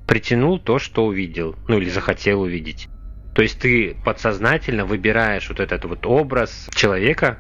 притянул 0.06 0.60
то, 0.60 0.80
что 0.80 1.06
увидел, 1.06 1.56
ну 1.68 1.78
или 1.80 1.90
захотел 1.90 2.42
увидеть. 2.42 2.88
То 3.34 3.42
есть 3.42 3.60
ты 3.60 3.98
подсознательно 4.06 4.86
выбираешь 4.86 5.50
вот 5.50 5.60
этот 5.60 5.84
вот 5.86 6.06
образ 6.06 6.70
человека. 6.74 7.40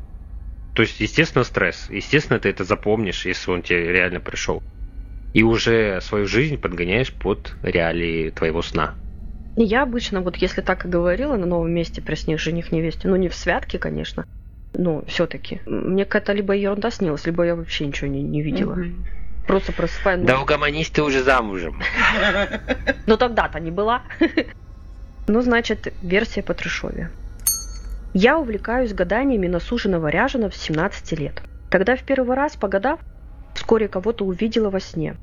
То 0.73 0.81
есть, 0.81 0.99
естественно, 0.99 1.45
стресс. 1.45 1.87
Естественно, 1.89 2.37
ты 2.37 2.49
это 2.49 2.65
запомнишь, 2.65 3.25
если 3.25 3.49
он 3.51 3.61
тебе 3.61 3.93
реально 3.93 4.19
пришел. 4.19 4.61
И 5.35 5.43
уже 5.43 5.99
свою 5.99 6.27
жизнь 6.27 6.57
подгоняешь 6.57 7.11
под 7.11 7.55
реалии 7.61 8.29
твоего 8.29 8.61
сна. 8.61 8.95
Я 9.57 9.83
обычно, 9.83 10.21
вот 10.21 10.37
если 10.37 10.61
так 10.61 10.85
и 10.85 10.87
говорила, 10.87 11.35
на 11.35 11.45
новом 11.45 11.73
месте 11.73 12.01
приснись 12.01 12.39
жених 12.39 12.71
невесте, 12.71 13.09
ну 13.09 13.17
не 13.17 13.27
в 13.27 13.35
святке, 13.35 13.77
конечно, 13.77 14.25
но 14.73 15.03
все-таки. 15.07 15.59
Мне 15.65 16.05
какая-то 16.05 16.31
либо 16.31 16.53
ерунда 16.55 16.89
снилась, 16.89 17.25
либо 17.25 17.43
я 17.43 17.57
вообще 17.57 17.85
ничего 17.85 18.07
не, 18.07 18.23
не 18.23 18.41
видела. 18.41 18.75
Мгм. 18.75 19.05
Просто 19.45 19.73
просыпаю. 19.73 20.19
ну, 20.19 20.25
Да 20.25 20.39
угомонись 20.39 20.89
ты 20.89 21.03
уже 21.03 21.21
замужем. 21.21 21.81
Ну 23.05 23.17
тогда-то 23.17 23.59
не 23.59 23.71
была. 23.71 24.03
Ну, 25.27 25.41
значит, 25.41 25.91
версия 26.01 26.43
по 26.43 26.53
трешове. 26.53 27.09
Я 28.13 28.37
увлекаюсь 28.37 28.93
гаданиями 28.93 29.47
на 29.47 29.59
суженого 29.59 30.07
ряженого 30.07 30.51
с 30.51 30.61
17 30.61 31.19
лет. 31.19 31.41
Когда 31.69 31.97
в 31.97 32.03
первый 32.03 32.37
раз, 32.37 32.55
погадав, 32.55 32.99
вскоре 33.55 33.87
кого-то 33.87 34.25
увидела 34.25 34.69
во 34.69 34.79
сне. 34.79 35.15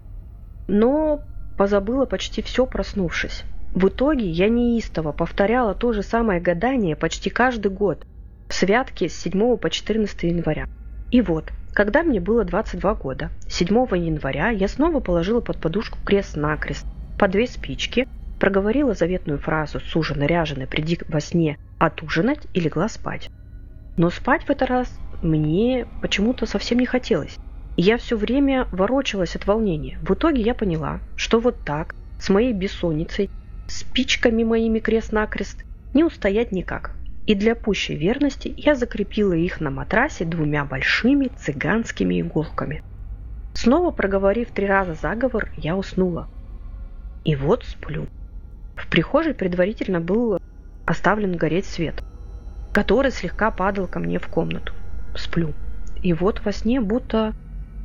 Но 0.67 1.23
позабыла 1.57 2.07
почти 2.07 2.43
все, 2.43 2.67
проснувшись. 2.67 3.45
В 3.75 3.89
итоге 3.89 4.29
я 4.29 4.49
неистово 4.49 5.13
повторяла 5.13 5.75
то 5.75 5.93
же 5.93 6.03
самое 6.03 6.41
гадание 6.41 6.97
почти 6.97 7.31
каждый 7.31 7.71
год, 7.71 8.05
в 8.49 8.55
святке 8.55 9.09
с 9.09 9.15
7 9.15 9.57
по 9.57 9.71
14 9.71 10.25
января. 10.25 10.67
И 11.11 11.21
вот, 11.23 11.51
когда 11.73 12.03
мне 12.03 12.21
было 12.21 12.45
22 12.45 12.95
года, 12.95 13.31
7 13.49 13.69
января 13.97 14.51
я 14.51 14.69
снова 14.69 15.01
положила 15.01 15.41
под 15.41 15.59
подушку 15.59 15.99
крест-накрест, 16.05 16.87
по 17.19 17.29
две 17.29 17.47
спички, 17.47 18.09
проговорила 18.41 18.93
заветную 18.93 19.39
фразу 19.39 19.79
«Суженый, 19.79 20.27
ряженый, 20.27 20.67
приди 20.67 20.99
во 21.09 21.21
сне 21.21 21.59
отужинать» 21.79 22.41
и 22.53 22.61
легла 22.61 22.89
спать. 22.89 23.31
Но 23.97 24.11
спать 24.11 24.43
в 24.43 24.51
этот 24.51 24.69
раз 24.69 24.99
мне 25.23 25.87
почему-то 26.01 26.45
совсем 26.47 26.79
не 26.79 26.87
хотелось. 26.87 27.39
Я 27.77 27.97
все 27.97 28.17
время 28.17 28.69
ворочалась 28.71 29.35
от 29.35 29.47
волнения. 29.47 29.99
В 30.03 30.13
итоге 30.13 30.43
я 30.43 30.55
поняла, 30.55 31.01
что 31.17 31.41
вот 31.41 31.57
так, 31.65 31.95
с 32.19 32.29
моей 32.29 32.53
бессонницей, 32.53 33.31
спичками 33.67 34.45
моими 34.45 34.79
крест-накрест, 34.79 35.65
не 35.95 36.05
устоять 36.05 36.53
никак. 36.53 36.93
И 37.27 37.35
для 37.35 37.55
пущей 37.55 37.97
верности 37.97 38.53
я 38.57 38.75
закрепила 38.75 39.33
их 39.33 39.61
на 39.61 39.71
матрасе 39.71 40.25
двумя 40.25 40.65
большими 40.65 41.29
цыганскими 41.39 42.21
иголками. 42.21 42.83
Снова 43.55 43.91
проговорив 43.91 44.51
три 44.51 44.67
раза 44.67 44.95
заговор, 44.95 45.51
я 45.57 45.77
уснула. 45.77 46.29
И 47.25 47.37
вот 47.37 47.65
сплю. 47.65 48.07
В 48.77 48.89
прихожей 48.89 49.35
предварительно 49.35 50.01
был 50.01 50.39
оставлен 50.85 51.37
гореть 51.37 51.67
свет, 51.67 52.03
который 52.73 53.13
слегка 53.13 53.51
падал 53.51 53.87
ко 53.87 53.99
мне 53.99 54.19
в 54.19 54.27
комнату. 54.29 54.73
Сплю. 55.15 55.53
И 56.03 56.13
вот 56.13 56.45
во 56.45 56.53
сне 56.53 56.81
будто 56.81 57.35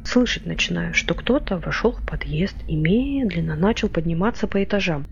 слышать 0.08 0.46
начинаю, 0.46 0.94
что 0.94 1.14
кто-то 1.14 1.58
вошел 1.58 1.92
в 1.92 2.06
подъезд 2.06 2.56
и 2.68 2.76
медленно 2.76 3.56
начал 3.56 3.90
подниматься 3.90 4.48
по 4.48 4.64
этажам. 4.64 5.06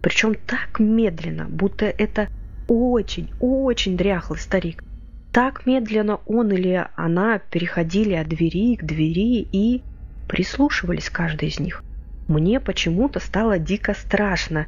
Причем 0.00 0.34
так 0.34 0.78
медленно, 0.78 1.46
будто 1.48 1.86
это 1.86 2.28
очень-очень 2.68 3.96
дряхлый 3.96 4.38
старик. 4.38 4.84
Так 5.32 5.66
медленно 5.66 6.20
он 6.26 6.52
или 6.52 6.86
она 6.94 7.38
переходили 7.38 8.14
от 8.14 8.28
двери 8.28 8.76
к 8.76 8.84
двери 8.84 9.46
и 9.52 9.82
прислушивались 10.28 11.10
каждый 11.10 11.48
из 11.48 11.58
них. 11.58 11.82
Мне 12.28 12.58
почему-то 12.60 13.20
стало 13.20 13.58
дико 13.58 13.94
страшно, 13.94 14.66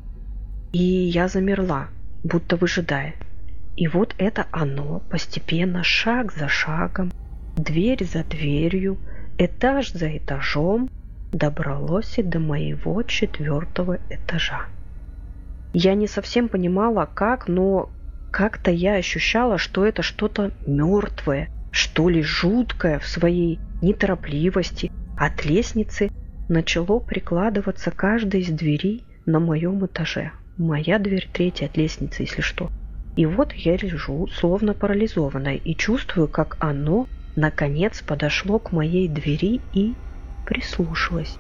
и 0.73 0.83
я 0.83 1.29
замерла, 1.29 1.89
будто 2.23 2.57
выжидая. 2.57 3.15
И 3.77 3.87
вот 3.89 4.15
это 4.19 4.47
оно 4.51 5.01
постепенно, 5.09 5.83
шаг 5.85 6.33
за 6.33 6.49
шагом, 6.49 7.13
дверь 7.57 8.05
за 8.05 8.25
дверью, 8.25 8.99
этаж 9.39 9.93
за 9.93 10.17
этажом 10.17 10.91
добралось 11.33 12.19
и 12.19 12.23
до 12.23 12.41
моего 12.41 13.03
четвертого 13.03 13.99
этажа. 14.11 14.67
Я 15.73 15.95
не 15.95 16.07
совсем 16.07 16.49
понимала, 16.49 17.09
как, 17.13 17.49
но 17.49 17.91
как-то 18.31 18.71
я 18.71 18.95
ощущала, 18.95 19.59
что 19.59 19.87
это 19.87 20.03
что-то 20.03 20.53
мертвое, 20.67 21.51
что 21.71 22.09
ли 22.09 22.23
жуткое 22.23 22.99
в 22.99 23.07
своей 23.07 23.59
неторопливости. 23.81 24.91
От 25.17 25.45
лестницы 25.45 26.11
начало 26.49 26.99
прикладываться 26.99 27.91
каждая 27.91 28.43
из 28.43 28.49
дверей 28.49 29.05
на 29.27 29.41
моем 29.41 29.85
этаже. 29.85 30.33
Моя 30.57 30.99
дверь 30.99 31.29
третья 31.33 31.67
от 31.67 31.77
лестницы, 31.77 32.23
если 32.23 32.41
что. 32.41 32.71
И 33.17 33.27
вот 33.27 33.53
я 33.53 33.77
лежу, 33.77 34.27
словно 34.29 34.75
парализованная, 34.75 35.57
и 35.57 35.75
чувствую, 35.75 36.29
как 36.29 36.57
оно, 36.61 37.07
наконец, 37.39 38.03
подошло 38.03 38.59
к 38.59 38.73
моей 38.73 39.09
двери 39.09 39.61
и 39.73 39.95
прислушалось. 40.45 41.37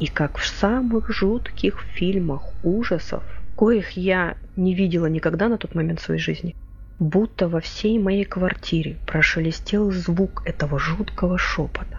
И 0.00 0.06
как 0.06 0.36
в 0.36 0.46
самых 0.46 1.10
жутких 1.10 1.80
фильмах 1.94 2.42
ужасов, 2.64 3.22
коих 3.56 3.90
я 3.92 4.36
не 4.56 4.74
видела 4.74 5.06
никогда 5.06 5.48
на 5.48 5.56
тот 5.56 5.74
момент 5.74 6.00
в 6.00 6.04
своей 6.04 6.20
жизни, 6.20 6.56
будто 6.98 7.48
во 7.48 7.60
всей 7.60 7.98
моей 7.98 8.24
квартире 8.24 8.96
прошелестел 9.06 9.92
звук 9.92 10.42
этого 10.44 10.78
жуткого 10.78 11.38
шепота. 11.38 11.98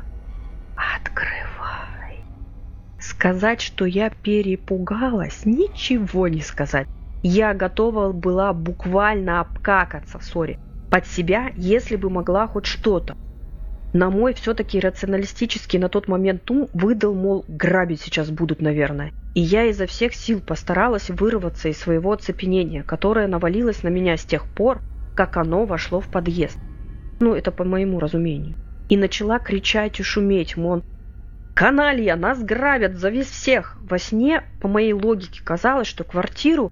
«Открывай!» 0.75 2.17
Сказать, 2.99 3.61
что 3.61 3.85
я 3.85 4.09
перепугалась, 4.09 5.45
ничего 5.45 6.27
не 6.27 6.41
сказать. 6.41 6.87
Я 7.23 7.53
готова 7.53 8.11
была 8.11 8.53
буквально 8.53 9.41
обкакаться, 9.41 10.19
сори, 10.19 10.57
под 10.89 11.05
себя, 11.05 11.51
если 11.55 11.95
бы 11.95 12.09
могла 12.09 12.47
хоть 12.47 12.65
что-то. 12.65 13.15
На 13.91 14.11
мой 14.11 14.35
все-таки 14.35 14.79
рационалистический 14.79 15.79
на 15.79 15.89
тот 15.89 16.07
момент 16.07 16.49
ум 16.51 16.67
выдал, 16.73 17.15
мол, 17.15 17.43
грабить 17.47 18.01
сейчас 18.01 18.29
будут, 18.29 18.61
наверное. 18.61 19.11
И 19.33 19.41
я 19.41 19.65
изо 19.65 19.87
всех 19.87 20.13
сил 20.13 20.41
постаралась 20.41 21.09
вырваться 21.09 21.69
из 21.69 21.77
своего 21.79 22.11
оцепенения, 22.11 22.83
которое 22.83 23.27
навалилось 23.27 23.81
на 23.81 23.87
меня 23.87 24.15
с 24.15 24.23
тех 24.23 24.45
пор, 24.45 24.81
как 25.15 25.37
оно 25.37 25.65
вошло 25.65 26.01
в 26.01 26.07
подъезд. 26.07 26.57
Ну, 27.19 27.33
это 27.33 27.51
по 27.51 27.63
моему 27.63 27.99
разумению. 27.99 28.55
И 28.89 28.97
начала 28.97 29.39
кричать 29.39 29.99
и 29.99 30.03
шуметь, 30.03 30.55
мол, 30.55 30.83
«Каналья, 31.55 32.15
нас 32.15 32.41
грабят, 32.41 32.95
завис 32.95 33.27
всех!» 33.27 33.75
Во 33.81 33.97
сне, 33.97 34.43
по 34.61 34.67
моей 34.67 34.93
логике, 34.93 35.41
казалось, 35.43 35.87
что 35.87 36.03
квартиру 36.03 36.71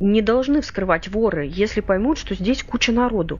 не 0.00 0.22
должны 0.22 0.60
вскрывать 0.60 1.08
воры, 1.08 1.46
если 1.50 1.80
поймут, 1.80 2.16
что 2.16 2.34
здесь 2.34 2.62
куча 2.62 2.92
народу. 2.92 3.38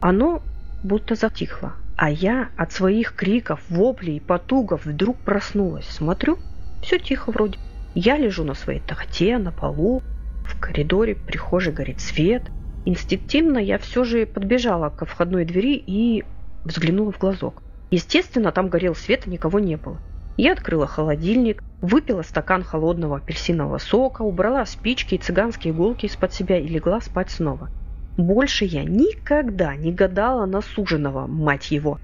Оно 0.00 0.42
будто 0.84 1.14
затихло, 1.14 1.72
а 1.96 2.10
я 2.10 2.48
от 2.56 2.72
своих 2.72 3.14
криков, 3.14 3.60
воплей, 3.68 4.20
потугов 4.20 4.84
вдруг 4.84 5.16
проснулась. 5.18 5.86
Смотрю, 5.86 6.38
все 6.82 6.98
тихо 6.98 7.30
вроде. 7.30 7.58
Я 7.94 8.16
лежу 8.16 8.44
на 8.44 8.54
своей 8.54 8.80
тахте, 8.80 9.38
на 9.38 9.52
полу, 9.52 10.02
в 10.44 10.58
коридоре, 10.60 11.14
прихожей 11.14 11.72
горит 11.72 12.00
свет. 12.00 12.42
Инстинктивно 12.84 13.58
я 13.58 13.78
все 13.78 14.04
же 14.04 14.26
подбежала 14.26 14.90
к 14.90 15.06
входной 15.06 15.44
двери 15.44 15.76
и 15.76 16.24
взглянула 16.64 17.12
в 17.12 17.18
глазок. 17.18 17.62
Естественно, 17.90 18.50
там 18.50 18.68
горел 18.68 18.94
свет 18.94 19.26
и 19.26 19.30
никого 19.30 19.60
не 19.60 19.76
было. 19.76 19.98
Я 20.36 20.52
открыла 20.52 20.88
холодильник, 20.88 21.62
выпила 21.80 22.22
стакан 22.22 22.64
холодного 22.64 23.18
апельсинового 23.18 23.78
сока, 23.78 24.22
убрала 24.22 24.66
спички 24.66 25.14
и 25.14 25.18
цыганские 25.18 25.72
иголки 25.72 26.06
из-под 26.06 26.32
себя 26.32 26.58
и 26.58 26.66
легла 26.66 27.00
спать 27.00 27.30
снова. 27.30 27.70
Больше 28.16 28.64
я 28.64 28.84
никогда 28.84 29.74
не 29.74 29.92
гадала 29.92 30.46
на 30.46 30.60
суженого, 30.60 31.26
мать 31.26 31.70
его. 31.70 31.98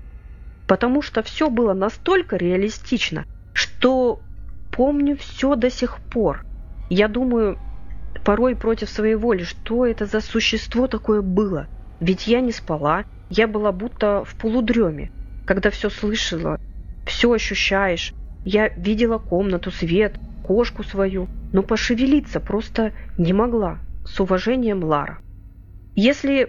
Потому 0.67 1.03
что 1.03 1.23
все 1.23 1.51
было 1.51 1.73
настолько 1.73 2.37
реалистично, 2.37 3.25
что 3.53 4.21
помню 4.73 5.17
все 5.17 5.55
до 5.55 5.71
сих 5.71 5.99
пор. 5.99 6.45
Я 6.89 7.07
думаю, 7.07 7.59
порой 8.25 8.57
против 8.57 8.89
своей 8.89 9.15
воли, 9.15 9.45
что 9.45 9.87
это 9.87 10.07
за 10.07 10.21
существо 10.21 10.89
такое 10.89 11.23
было. 11.23 11.69
Ведь 12.01 12.27
я 12.27 12.41
не 12.41 12.53
спала, 12.53 13.05
я 13.29 13.47
была 13.47 13.71
будто 13.71 14.25
в 14.25 14.35
полудреме, 14.35 15.11
когда 15.47 15.71
все 15.71 15.91
слышала, 15.91 16.59
все 17.07 17.33
ощущаешь. 17.33 18.13
Я 18.45 18.69
видела 18.69 19.19
комнату, 19.19 19.71
свет, 19.71 20.15
кошку 20.43 20.83
свою, 20.83 21.29
но 21.53 21.63
пошевелиться 21.63 22.41
просто 22.41 22.93
не 23.19 23.33
могла. 23.33 23.79
С 24.05 24.19
уважением, 24.19 24.83
Лара. 24.83 25.19
Если 26.01 26.49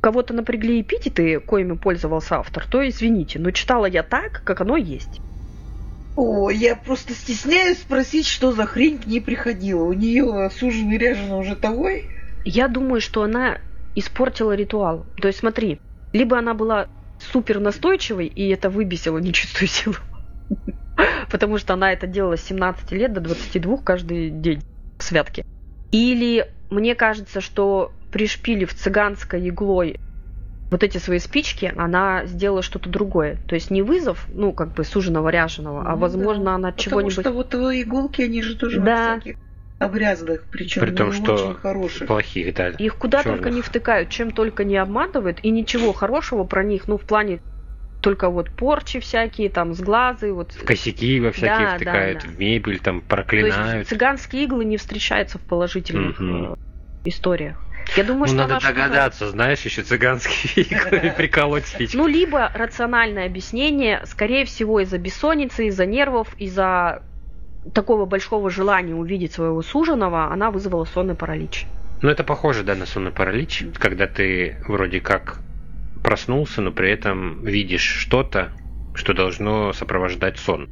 кого-то 0.00 0.32
напрягли 0.32 0.80
эпитеты, 0.80 1.38
коими 1.38 1.76
пользовался 1.76 2.36
автор, 2.36 2.66
то 2.66 2.88
извините, 2.88 3.38
но 3.38 3.50
читала 3.50 3.84
я 3.84 4.02
так, 4.02 4.42
как 4.42 4.62
оно 4.62 4.78
есть. 4.78 5.20
О, 6.16 6.48
я 6.48 6.76
просто 6.76 7.12
стесняюсь 7.12 7.80
спросить, 7.80 8.26
что 8.26 8.52
за 8.52 8.64
хрень 8.64 8.98
к 8.98 9.06
ней 9.06 9.20
приходила. 9.20 9.84
У 9.84 9.92
нее 9.92 10.48
суженый 10.58 10.96
ряженый 10.96 11.38
уже 11.38 11.56
того? 11.56 11.90
Я 12.46 12.68
думаю, 12.68 13.02
что 13.02 13.22
она 13.22 13.58
испортила 13.94 14.52
ритуал. 14.52 15.04
То 15.20 15.28
есть 15.28 15.40
смотри, 15.40 15.78
либо 16.14 16.38
она 16.38 16.54
была 16.54 16.88
супер 17.18 17.60
настойчивой, 17.60 18.28
и 18.28 18.48
это 18.48 18.70
выбесило 18.70 19.18
нечистую 19.18 19.68
силу. 19.68 19.96
Потому 21.30 21.58
что 21.58 21.74
она 21.74 21.92
это 21.92 22.06
делала 22.06 22.38
с 22.38 22.44
17 22.44 22.92
лет 22.92 23.12
до 23.12 23.20
22 23.20 23.76
каждый 23.84 24.30
день 24.30 24.62
святки. 24.98 25.44
Или 25.92 26.50
мне 26.70 26.94
кажется, 26.94 27.42
что 27.42 27.92
пришпилив 28.12 28.72
цыганской 28.74 29.48
иглой 29.48 29.98
вот 30.70 30.84
эти 30.84 30.98
свои 30.98 31.18
спички, 31.18 31.72
она 31.76 32.26
сделала 32.26 32.62
что-то 32.62 32.88
другое. 32.88 33.38
То 33.48 33.56
есть 33.56 33.70
не 33.70 33.82
вызов, 33.82 34.26
ну, 34.32 34.52
как 34.52 34.72
бы 34.72 34.84
суженого 34.84 35.28
ряженого, 35.28 35.80
а, 35.80 35.84
ну, 35.84 35.90
а 35.90 35.96
возможно, 35.96 36.44
да. 36.44 36.54
она 36.54 36.72
чего-нибудь... 36.72 37.16
Потому 37.16 37.44
что 37.44 37.58
вот 37.58 37.74
иголки, 37.74 38.22
они 38.22 38.40
же 38.42 38.56
тоже 38.56 38.80
да. 38.80 39.18
всяких 39.18 39.36
обрезанных, 39.80 40.44
причем 40.50 40.82
При 40.82 40.90
том, 40.90 41.12
что 41.12 41.34
очень 41.34 41.54
хороших. 41.54 42.06
плохих, 42.06 42.54
да. 42.54 42.68
Их 42.68 42.96
куда 42.96 43.22
черных. 43.22 43.40
только 43.40 43.50
не 43.50 43.62
втыкают, 43.62 44.10
чем 44.10 44.30
только 44.30 44.62
не 44.62 44.76
обматывают, 44.76 45.40
и 45.42 45.50
ничего 45.50 45.92
хорошего 45.92 46.44
про 46.44 46.62
них, 46.62 46.86
ну, 46.86 46.98
в 46.98 47.02
плане 47.02 47.40
только 48.00 48.30
вот 48.30 48.50
порчи 48.50 49.00
всякие, 49.00 49.50
там, 49.50 49.74
с 49.74 49.80
глазы, 49.80 50.32
вот. 50.32 50.52
В 50.52 50.64
косяки 50.64 51.20
во 51.20 51.32
всякие 51.32 51.66
да, 51.66 51.76
втыкают, 51.76 52.20
да, 52.20 52.26
да. 52.26 52.32
в 52.32 52.38
мебель, 52.38 52.78
там, 52.78 53.00
проклинают. 53.00 53.54
То 53.54 53.78
есть 53.78 53.90
цыганские 53.90 54.44
иглы 54.44 54.64
не 54.64 54.76
встречаются 54.76 55.38
в 55.38 55.42
положительных 55.42 56.20
угу. 56.20 56.58
историях. 57.04 57.58
Я 57.96 58.04
думаю, 58.04 58.22
ну, 58.22 58.26
что 58.28 58.36
надо 58.36 58.60
догадаться, 58.60 59.24
что... 59.24 59.30
знаешь, 59.30 59.60
еще 59.62 59.82
цыганские 59.82 60.64
иглы 60.70 61.12
приколоть 61.16 61.66
спички. 61.66 61.96
Ну, 61.96 62.06
либо 62.06 62.50
рациональное 62.54 63.26
объяснение, 63.26 64.02
скорее 64.06 64.44
всего, 64.44 64.80
из-за 64.80 64.98
бессонницы, 64.98 65.66
из-за 65.66 65.86
нервов, 65.86 66.28
из-за 66.38 67.02
такого 67.74 68.06
большого 68.06 68.50
желания 68.50 68.94
увидеть 68.94 69.32
своего 69.32 69.62
суженого, 69.62 70.32
она 70.32 70.50
вызвала 70.50 70.84
сонный 70.84 71.14
паралич. 71.14 71.66
Ну, 72.02 72.08
это 72.08 72.24
похоже, 72.24 72.62
да, 72.62 72.74
на 72.74 72.86
сонный 72.86 73.10
паралич, 73.10 73.64
когда 73.78 74.06
ты 74.06 74.56
вроде 74.66 75.00
как 75.00 75.40
проснулся, 76.02 76.62
но 76.62 76.72
при 76.72 76.90
этом 76.90 77.44
видишь 77.44 77.82
что-то, 77.82 78.52
что 78.94 79.12
должно 79.12 79.72
сопровождать 79.72 80.38
сон. 80.38 80.68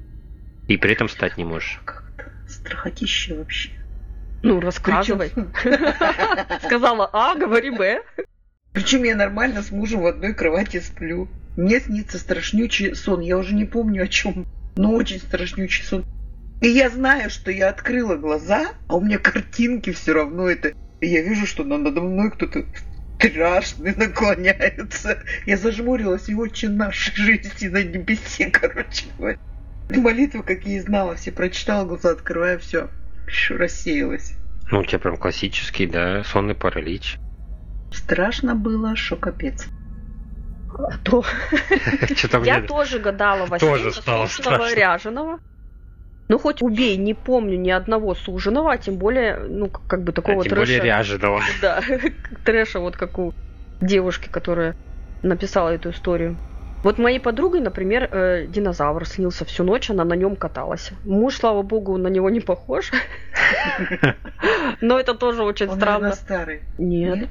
И 0.68 0.76
при 0.76 0.92
этом 0.92 1.08
встать 1.08 1.36
не 1.36 1.44
можешь. 1.44 1.80
Как-то 1.84 2.30
страхотище 2.46 3.34
вообще. 3.34 3.70
Ну, 4.42 4.60
рассказывай. 4.60 5.32
Сказала 6.64 7.10
А, 7.12 7.34
говори 7.34 7.70
Б. 7.70 8.02
Причем 8.72 9.02
я 9.04 9.16
нормально 9.16 9.62
с 9.62 9.70
мужем 9.70 10.02
в 10.02 10.06
одной 10.06 10.34
кровати 10.34 10.80
сплю. 10.80 11.28
Мне 11.56 11.80
снится 11.80 12.18
страшнючий 12.18 12.94
сон. 12.94 13.20
Я 13.20 13.38
уже 13.38 13.54
не 13.54 13.64
помню 13.64 14.04
о 14.04 14.06
чем, 14.06 14.46
но 14.76 14.92
очень 14.92 15.18
страшнючий 15.18 15.84
сон. 15.84 16.04
И 16.60 16.68
я 16.68 16.88
знаю, 16.90 17.30
что 17.30 17.50
я 17.50 17.68
открыла 17.68 18.16
глаза, 18.16 18.72
а 18.88 18.96
у 18.96 19.00
меня 19.00 19.18
картинки 19.18 19.92
все 19.92 20.12
равно 20.12 20.48
это. 20.48 20.72
И 21.00 21.06
я 21.08 21.22
вижу, 21.22 21.46
что 21.46 21.64
надо 21.64 22.00
мной 22.00 22.30
кто-то 22.30 22.64
страшный 23.18 23.94
наклоняется. 23.94 25.22
Я 25.46 25.56
зажмурилась, 25.56 26.28
и 26.28 26.34
очень 26.34 26.76
нашей 26.76 27.14
жизни 27.16 27.68
на 27.68 27.82
небесе, 27.82 28.46
короче 28.52 29.06
говоря. 29.16 29.38
Молитвы, 29.90 30.42
какие 30.42 30.78
знала, 30.80 31.16
все 31.16 31.32
прочитала, 31.32 31.86
глаза 31.86 32.10
открывая, 32.10 32.58
все 32.58 32.90
рассеялась. 33.50 34.36
Ну, 34.70 34.80
у 34.80 34.84
тебя 34.84 34.98
прям 34.98 35.16
классический, 35.16 35.86
да, 35.86 36.24
сонный 36.24 36.54
паралич. 36.54 37.18
Страшно 37.90 38.54
было, 38.54 38.96
что 38.96 39.16
капец. 39.16 39.68
А 40.68 40.98
то. 40.98 41.24
Я 42.44 42.62
тоже 42.62 42.98
гадала 42.98 43.46
во 43.46 43.58
Тоже 43.58 43.92
стало 43.92 44.74
ряженого. 44.74 45.38
Ну, 46.28 46.38
хоть 46.38 46.60
убей, 46.60 46.98
не 46.98 47.14
помню 47.14 47.56
ни 47.56 47.70
одного 47.70 48.14
суженого, 48.14 48.72
а 48.72 48.78
тем 48.78 48.96
более, 48.96 49.38
ну, 49.38 49.70
как 49.70 50.02
бы 50.02 50.12
такого 50.12 50.40
а 50.40 50.44
тем 50.44 50.50
трэша. 50.50 50.60
более 50.60 50.80
ряженого. 50.80 51.42
Да, 51.62 51.82
трэша, 52.44 52.80
вот 52.80 52.96
как 52.96 53.18
у 53.18 53.32
девушки, 53.80 54.28
которая 54.28 54.74
написала 55.22 55.70
эту 55.70 55.90
историю. 55.90 56.36
Вот 56.84 56.98
моей 56.98 57.18
подругой, 57.18 57.60
например, 57.60 58.08
э, 58.10 58.46
динозавр 58.46 59.04
снился 59.06 59.44
всю 59.44 59.64
ночь, 59.64 59.90
она 59.90 60.04
на 60.04 60.14
нем 60.14 60.36
каталась. 60.36 60.92
Муж, 61.04 61.36
слава 61.36 61.62
богу, 61.62 61.96
на 61.96 62.08
него 62.08 62.30
не 62.30 62.40
похож. 62.40 62.92
Но 64.80 64.98
это 65.00 65.14
тоже 65.14 65.42
очень 65.42 65.66
Он, 65.68 65.76
странно. 65.76 66.00
наверное, 66.00 66.16
старый. 66.16 66.62
Нет. 66.78 67.28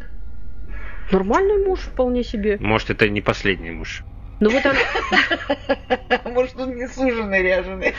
Нормальный 1.11 1.65
муж 1.65 1.79
вполне 1.79 2.23
себе. 2.23 2.57
Может, 2.59 2.89
это 2.89 3.07
не 3.07 3.21
последний 3.21 3.71
муж. 3.71 4.03
Ну 4.39 4.49
вот 4.49 4.63
он, 4.65 4.75
Может, 6.33 6.59
он 6.59 6.75
не 6.75 6.87
суженый, 6.87 7.41
ряженый. 7.41 7.93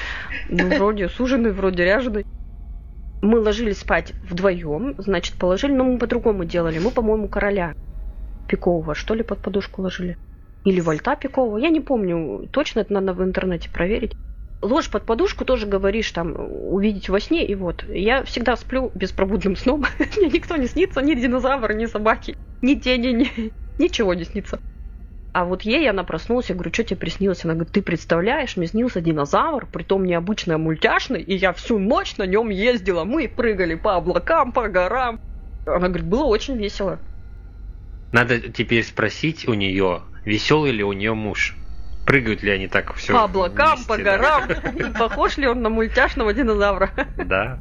ну 0.49 0.69
вроде 0.77 1.09
суженый, 1.09 1.51
вроде 1.51 1.85
ряженый. 1.85 2.27
Мы 3.23 3.41
ложились 3.41 3.79
спать 3.81 4.13
вдвоем, 4.29 4.95
значит, 4.99 5.35
положили, 5.37 5.73
но 5.73 5.83
мы 5.85 5.99
по-другому 5.99 6.45
делали. 6.45 6.79
Мы, 6.79 6.91
по-моему, 6.91 7.27
короля 7.27 7.75
пикового, 8.49 8.95
что 8.95 9.15
ли, 9.15 9.25
под 9.25 9.39
подушку 9.39 9.83
ложили. 9.83 10.17
Или 10.69 10.81
вольта 10.81 11.17
пикового, 11.17 11.57
я 11.57 11.71
не 11.71 11.81
помню. 11.81 12.47
Точно 12.53 12.81
это 12.81 12.93
надо 12.93 13.15
в 13.15 13.23
интернете 13.23 13.71
проверить. 13.71 14.13
Ложь 14.61 14.91
под 14.91 15.05
подушку 15.05 15.47
тоже 15.47 15.67
говоришь 15.67 16.11
там 16.13 16.37
увидеть 16.37 17.09
во 17.09 17.21
сне, 17.21 17.47
и 17.47 17.55
вот. 17.55 17.87
Я 17.89 18.23
всегда 18.25 18.55
сплю 18.55 18.93
беспробудным 18.95 19.57
сном. 19.57 19.87
Мне 20.19 20.29
никто 20.29 20.57
не 20.57 20.67
снится, 20.67 21.01
ни 21.01 21.15
динозавр, 21.15 21.73
ни 21.73 21.87
собаки, 21.87 22.37
ни 22.61 22.75
тени, 22.75 23.13
ни... 23.13 23.53
ничего 23.79 24.13
не 24.13 24.25
снится. 24.25 24.61
А 25.33 25.47
вот 25.47 25.63
ей 25.63 25.89
она 25.89 26.05
проснулась, 26.05 26.51
я 26.51 26.55
говорю, 26.55 26.71
что 26.75 26.85
тебе 26.85 26.99
приснилось? 26.99 27.47
Она 27.47 27.55
говорит, 27.55 27.73
ты 27.73 27.81
представляешь, 27.81 28.59
мне 28.59 28.67
снился 28.67 29.01
динозавр, 29.01 29.65
притом 29.73 30.05
необычный, 30.05 30.59
мультяшный, 30.59 31.23
и 31.23 31.35
я 31.35 31.55
всю 31.55 31.79
ночь 31.79 32.19
на 32.19 32.25
нем 32.25 32.51
ездила. 32.51 33.05
Мы 33.05 33.27
прыгали 33.27 33.75
по 33.75 33.97
облакам, 33.97 34.53
по 34.53 34.69
горам. 34.69 35.19
Она 35.65 35.89
говорит, 35.89 36.07
было 36.07 36.25
очень 36.25 36.59
весело. 36.59 36.99
Надо 38.13 38.39
теперь 38.39 38.85
спросить 38.85 39.49
у 39.49 39.55
нее, 39.55 40.03
веселый 40.29 40.73
ли 40.73 40.85
у 40.85 40.93
нее 40.93 41.15
муж. 41.15 41.57
Прыгают 42.05 42.43
ли 42.43 42.51
они 42.51 42.69
так 42.69 42.95
все 42.95 43.13
по 43.13 43.25
облакам, 43.25 43.79
по 43.85 43.97
горам. 43.97 44.49
Похож 44.99 45.37
ли 45.39 45.47
он 45.47 45.63
на 45.63 45.69
мультяшного 45.69 46.33
динозавра? 46.33 46.91
Да. 47.17 47.59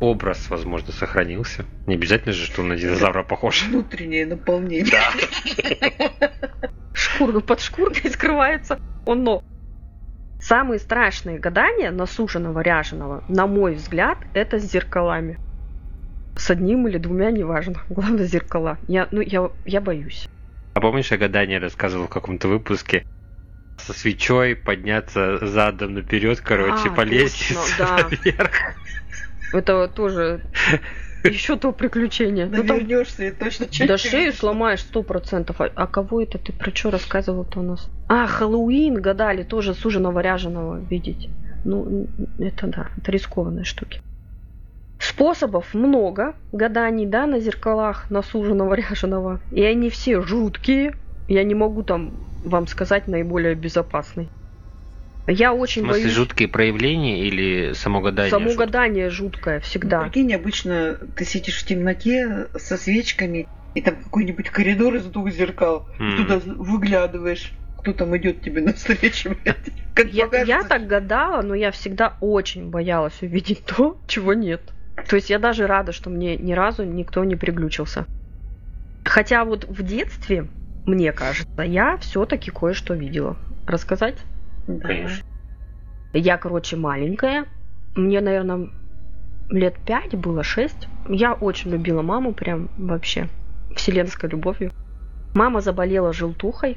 Образ, 0.00 0.48
возможно, 0.48 0.92
сохранился. 0.92 1.66
Не 1.86 1.94
обязательно 1.94 2.32
же, 2.32 2.46
что 2.46 2.62
он 2.62 2.68
на 2.68 2.76
динозавра 2.76 3.22
похож. 3.22 3.64
Внутреннее 3.64 4.24
наполнение. 4.24 4.92
Шкурка 6.94 7.40
под 7.40 7.60
шкуркой 7.60 8.10
скрывается 8.10 8.78
оно. 9.06 9.42
Самые 10.40 10.78
страшные 10.78 11.38
гадания 11.38 11.90
насушенного 11.90 12.60
ряженого, 12.60 13.24
на 13.28 13.46
мой 13.46 13.74
взгляд, 13.74 14.18
это 14.32 14.58
с 14.58 14.62
зеркалами. 14.62 15.38
С 16.36 16.48
одним 16.50 16.88
или 16.88 16.96
двумя, 16.96 17.30
неважно. 17.30 17.82
Главное, 17.90 18.24
зеркала. 18.24 18.78
Я, 18.88 19.08
ну, 19.10 19.20
я, 19.20 19.50
я 19.66 19.82
боюсь. 19.82 20.30
А 20.74 20.80
помнишь, 20.80 21.10
я 21.10 21.18
гадание 21.18 21.58
рассказывал 21.58 22.06
в 22.06 22.10
каком-то 22.10 22.48
выпуске? 22.48 23.04
Со 23.78 23.92
свечой 23.92 24.54
подняться 24.54 25.44
задом 25.44 25.94
наперед, 25.94 26.40
короче, 26.40 26.88
А, 26.88 26.90
по 26.90 27.02
точно, 27.02 27.10
лестнице 27.12 27.78
да. 27.78 28.08
наверх. 28.10 28.52
Это 29.52 29.88
тоже 29.88 30.42
еще 31.24 31.56
то 31.56 31.72
приключение. 31.72 32.46
Ну, 32.46 32.58
там 32.58 32.78
Навернешься 32.78 33.24
и 33.24 33.30
точно 33.30 33.66
Да 33.66 33.70
что-нибудь 33.70 34.00
шею 34.00 34.32
сломаешь 34.32 34.80
сто 34.80 35.02
процентов. 35.02 35.60
А, 35.60 35.70
а 35.74 35.86
кого 35.86 36.22
это 36.22 36.38
ты 36.38 36.52
про 36.52 36.70
что 36.74 36.90
рассказывал-то 36.90 37.60
у 37.60 37.62
нас? 37.62 37.88
А, 38.08 38.26
Хэллоуин 38.26 38.94
гадали 39.00 39.42
тоже 39.42 39.74
суженого 39.74 40.20
ряженого 40.20 40.78
видеть. 40.78 41.28
Ну, 41.64 42.08
это 42.38 42.66
да, 42.68 42.90
это 42.96 43.12
рискованные 43.12 43.64
штуки. 43.64 44.00
Способов 45.00 45.72
много 45.72 46.34
гаданий, 46.52 47.06
да, 47.06 47.26
на 47.26 47.40
зеркалах, 47.40 48.10
на 48.10 48.22
суженого 48.22 48.74
ряженого. 48.80 49.40
И 49.50 49.62
они 49.64 49.88
все 49.90 50.20
жуткие. 50.20 50.92
Я 51.26 51.42
не 51.42 51.54
могу 51.54 51.82
там 51.82 52.18
вам 52.44 52.66
сказать 52.66 53.06
наиболее 53.08 53.54
безопасный. 53.54 54.28
Я 55.26 55.52
В 55.54 55.60
очень 55.60 55.82
смысле, 55.82 56.02
боюсь. 56.02 56.14
жуткие 56.14 56.48
проявления 56.48 57.24
или 57.26 57.72
само 57.72 58.00
гадание? 58.00 58.30
Само 58.30 58.48
жуткое? 58.48 58.66
гадание 58.66 59.10
жуткое 59.10 59.54
Ну, 59.56 59.60
всегда. 59.62 60.02
Прикинь, 60.02 60.34
обычно 60.34 60.98
ты 61.16 61.24
сидишь 61.24 61.62
в 61.62 61.66
темноте 61.66 62.48
со 62.56 62.76
свечками, 62.76 63.46
и 63.74 63.80
там 63.80 64.02
какой-нибудь 64.02 64.50
коридор 64.50 64.96
из 64.96 65.04
двух 65.06 65.30
зеркал. 65.30 65.86
М. 65.98 66.16
Туда 66.16 66.40
выглядываешь, 66.44 67.54
кто 67.78 67.92
там 67.92 68.14
идет 68.16 68.42
тебе 68.42 68.60
навстречу. 68.62 69.36
Как 69.94 70.12
я 70.12 70.62
так 70.64 70.86
гадала, 70.86 71.42
но 71.42 71.54
я 71.54 71.70
всегда 71.70 72.16
очень 72.20 72.68
боялась 72.68 73.22
увидеть 73.22 73.64
то, 73.64 74.02
чего 74.06 74.34
нет. 74.34 74.74
То 75.08 75.16
есть 75.16 75.30
я 75.30 75.38
даже 75.38 75.66
рада, 75.66 75.92
что 75.92 76.10
мне 76.10 76.36
ни 76.36 76.52
разу 76.52 76.84
никто 76.84 77.24
не 77.24 77.36
приглючился. 77.36 78.06
Хотя 79.04 79.44
вот 79.44 79.64
в 79.68 79.82
детстве, 79.82 80.48
мне 80.86 81.12
кажется, 81.12 81.62
я 81.62 81.96
все-таки 81.98 82.50
кое-что 82.50 82.94
видела. 82.94 83.36
Рассказать? 83.66 84.16
Да. 84.66 84.88
Конечно. 84.88 85.26
Я, 86.12 86.38
короче, 86.38 86.76
маленькая. 86.76 87.46
Мне, 87.94 88.20
наверное, 88.20 88.70
лет 89.48 89.76
пять 89.84 90.14
было, 90.14 90.42
шесть. 90.42 90.88
Я 91.08 91.34
очень 91.34 91.70
любила 91.70 92.02
маму, 92.02 92.32
прям 92.32 92.68
вообще 92.76 93.28
вселенской 93.74 94.28
любовью. 94.28 94.72
Мама 95.34 95.60
заболела 95.60 96.12
желтухой, 96.12 96.76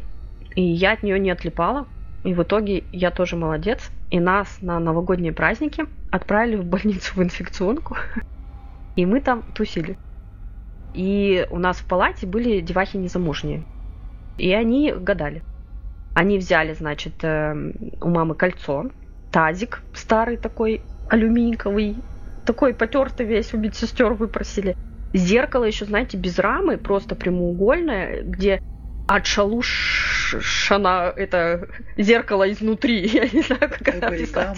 и 0.55 0.61
я 0.61 0.93
от 0.93 1.03
нее 1.03 1.19
не 1.19 1.31
отлипала. 1.31 1.87
И 2.23 2.33
в 2.33 2.41
итоге 2.41 2.83
я 2.91 3.11
тоже 3.11 3.35
молодец. 3.35 3.91
И 4.09 4.19
нас 4.19 4.57
на 4.61 4.79
новогодние 4.79 5.33
праздники 5.33 5.85
отправили 6.11 6.55
в 6.55 6.65
больницу 6.65 7.13
в 7.15 7.23
инфекционку. 7.23 7.97
И 8.95 9.05
мы 9.05 9.21
там 9.21 9.43
тусили. 9.53 9.97
И 10.93 11.47
у 11.49 11.57
нас 11.57 11.77
в 11.77 11.85
палате 11.85 12.27
были 12.27 12.61
девахи 12.61 12.97
незамужние. 12.97 13.63
И 14.37 14.53
они 14.53 14.91
гадали. 14.91 15.41
Они 16.13 16.37
взяли, 16.37 16.73
значит, 16.73 17.23
эм, 17.23 17.73
у 17.99 18.09
мамы 18.09 18.35
кольцо, 18.35 18.85
тазик 19.31 19.81
старый 19.93 20.37
такой, 20.37 20.81
алюминиковый, 21.09 21.95
такой 22.45 22.75
потертый 22.75 23.25
весь, 23.25 23.53
у 23.53 23.57
медсестер 23.57 24.13
выпросили. 24.13 24.75
Зеркало 25.13 25.63
еще, 25.63 25.85
знаете, 25.85 26.17
без 26.17 26.37
рамы, 26.37 26.77
просто 26.77 27.15
прямоугольное, 27.15 28.21
где 28.23 28.61
отшалушана 29.15 31.13
это 31.15 31.67
зеркало 31.97 32.51
изнутри. 32.51 33.07
Я 33.13 33.29
не 33.29 33.41
знаю, 33.41 33.69
как 33.69 33.87
это 33.87 34.07
описать. 34.07 34.57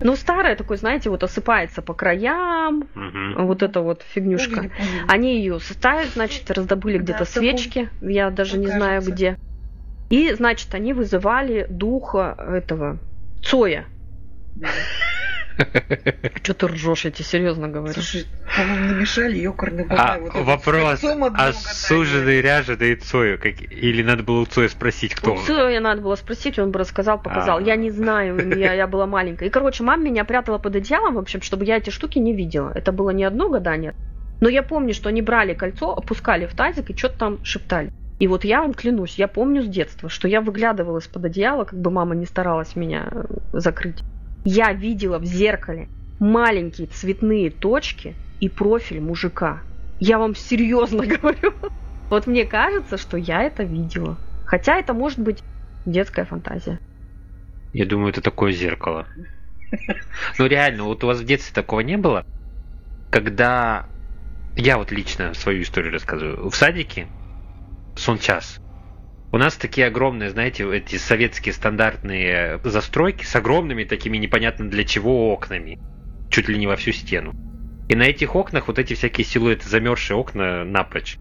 Ну, 0.00 0.14
старое 0.14 0.54
такое, 0.54 0.76
знаете, 0.76 1.10
вот 1.10 1.24
осыпается 1.24 1.82
по 1.82 1.92
краям, 1.92 2.88
Мгм. 2.94 3.46
вот 3.46 3.62
это 3.64 3.80
вот 3.80 4.02
фигнюшка. 4.02 4.70
Помню. 4.76 5.04
Они 5.08 5.38
ее 5.38 5.58
составят, 5.58 6.10
значит, 6.12 6.48
раздобыли 6.50 6.98
Да, 6.98 7.02
где-то 7.02 7.24
свечки, 7.24 7.88
я 8.00 8.30
даже 8.30 8.58
не 8.58 8.68
знаю 8.68 9.02
где. 9.02 9.34
И, 10.10 10.32
значит, 10.34 10.72
они 10.74 10.92
вызывали 10.92 11.66
духа 11.68 12.36
этого 12.38 13.00
Цоя. 13.42 13.86
Да. 14.54 14.68
Что 16.42 16.54
ты 16.54 16.66
ржешь, 16.68 17.04
я 17.04 17.10
тебе 17.10 17.24
серьезно 17.24 17.68
говорю. 17.68 17.92
Слушай, 17.92 18.26
по-моему, 18.56 18.94
намешали 18.94 19.38
ёкарный 19.38 19.86
А 19.90 20.18
вот 20.18 20.34
вопрос, 20.34 21.04
а 21.04 21.52
суженый 21.52 22.40
ряженый 22.40 22.94
Цою? 22.96 23.38
Как... 23.38 23.60
Или 23.60 24.02
надо 24.02 24.22
было 24.22 24.40
у 24.40 24.46
Цоя 24.46 24.68
спросить, 24.68 25.14
кто 25.14 25.32
У 25.32 25.34
он? 25.34 25.44
Цоя 25.44 25.80
надо 25.80 26.00
было 26.00 26.14
спросить, 26.14 26.58
он 26.58 26.70
бы 26.70 26.78
рассказал, 26.78 27.20
показал. 27.20 27.58
А. 27.58 27.62
Я 27.62 27.76
не 27.76 27.90
знаю, 27.90 28.56
я, 28.56 28.72
я 28.72 28.86
была 28.86 29.06
маленькая. 29.06 29.46
И, 29.46 29.50
короче, 29.50 29.82
мама 29.82 30.02
меня 30.02 30.24
прятала 30.24 30.58
под 30.58 30.76
одеялом, 30.76 31.14
в 31.14 31.18
общем, 31.18 31.42
чтобы 31.42 31.64
я 31.64 31.76
эти 31.76 31.90
штуки 31.90 32.18
не 32.18 32.34
видела. 32.34 32.72
Это 32.74 32.92
было 32.92 33.10
не 33.10 33.24
одно 33.24 33.48
гадание. 33.48 33.94
Но 34.40 34.48
я 34.48 34.62
помню, 34.62 34.94
что 34.94 35.08
они 35.08 35.22
брали 35.22 35.54
кольцо, 35.54 35.92
опускали 35.92 36.46
в 36.46 36.54
тазик 36.54 36.90
и 36.90 36.96
что-то 36.96 37.18
там 37.18 37.44
шептали. 37.44 37.90
И 38.20 38.26
вот 38.26 38.44
я 38.44 38.62
вам 38.62 38.74
клянусь, 38.74 39.16
я 39.16 39.28
помню 39.28 39.62
с 39.62 39.68
детства, 39.68 40.08
что 40.08 40.26
я 40.26 40.40
выглядывала 40.40 40.98
из-под 40.98 41.26
одеяла, 41.26 41.64
как 41.64 41.80
бы 41.80 41.90
мама 41.90 42.14
не 42.14 42.26
старалась 42.26 42.74
меня 42.74 43.08
э, 43.12 43.24
закрыть. 43.52 44.02
Я 44.44 44.72
видела 44.72 45.18
в 45.18 45.24
зеркале 45.24 45.88
маленькие 46.18 46.86
цветные 46.86 47.50
точки 47.50 48.14
и 48.40 48.48
профиль 48.48 49.00
мужика. 49.00 49.62
Я 50.00 50.18
вам 50.18 50.34
серьезно 50.34 51.06
говорю. 51.18 51.54
Вот 52.10 52.26
мне 52.26 52.44
кажется, 52.44 52.96
что 52.96 53.16
я 53.16 53.42
это 53.42 53.62
видела. 53.64 54.16
Хотя 54.46 54.78
это 54.78 54.94
может 54.94 55.18
быть 55.18 55.42
детская 55.84 56.24
фантазия. 56.24 56.78
Я 57.72 57.84
думаю, 57.84 58.10
это 58.10 58.22
такое 58.22 58.52
зеркало. 58.52 59.06
Ну 60.38 60.46
реально, 60.46 60.84
вот 60.84 61.04
у 61.04 61.06
вас 61.06 61.20
в 61.20 61.24
детстве 61.24 61.52
такого 61.54 61.80
не 61.80 61.96
было? 61.98 62.24
Когда 63.10 63.86
я 64.56 64.78
вот 64.78 64.90
лично 64.90 65.34
свою 65.34 65.62
историю 65.62 65.92
рассказываю. 65.92 66.48
В 66.48 66.56
садике 66.56 67.06
сон 67.96 68.18
час. 68.18 68.58
У 69.30 69.36
нас 69.36 69.56
такие 69.56 69.86
огромные, 69.86 70.30
знаете, 70.30 70.64
эти 70.74 70.96
советские 70.96 71.52
стандартные 71.52 72.60
застройки 72.64 73.24
с 73.24 73.36
огромными 73.36 73.84
такими 73.84 74.16
непонятно 74.16 74.70
для 74.70 74.84
чего 74.84 75.32
окнами. 75.32 75.78
Чуть 76.30 76.48
ли 76.48 76.58
не 76.58 76.66
во 76.66 76.76
всю 76.76 76.92
стену. 76.92 77.34
И 77.88 77.94
на 77.94 78.04
этих 78.04 78.34
окнах 78.36 78.68
вот 78.68 78.78
эти 78.78 78.94
всякие 78.94 79.24
силуэты, 79.24 79.68
замерзшие 79.68 80.16
окна 80.16 80.64
напрочь. 80.64 81.18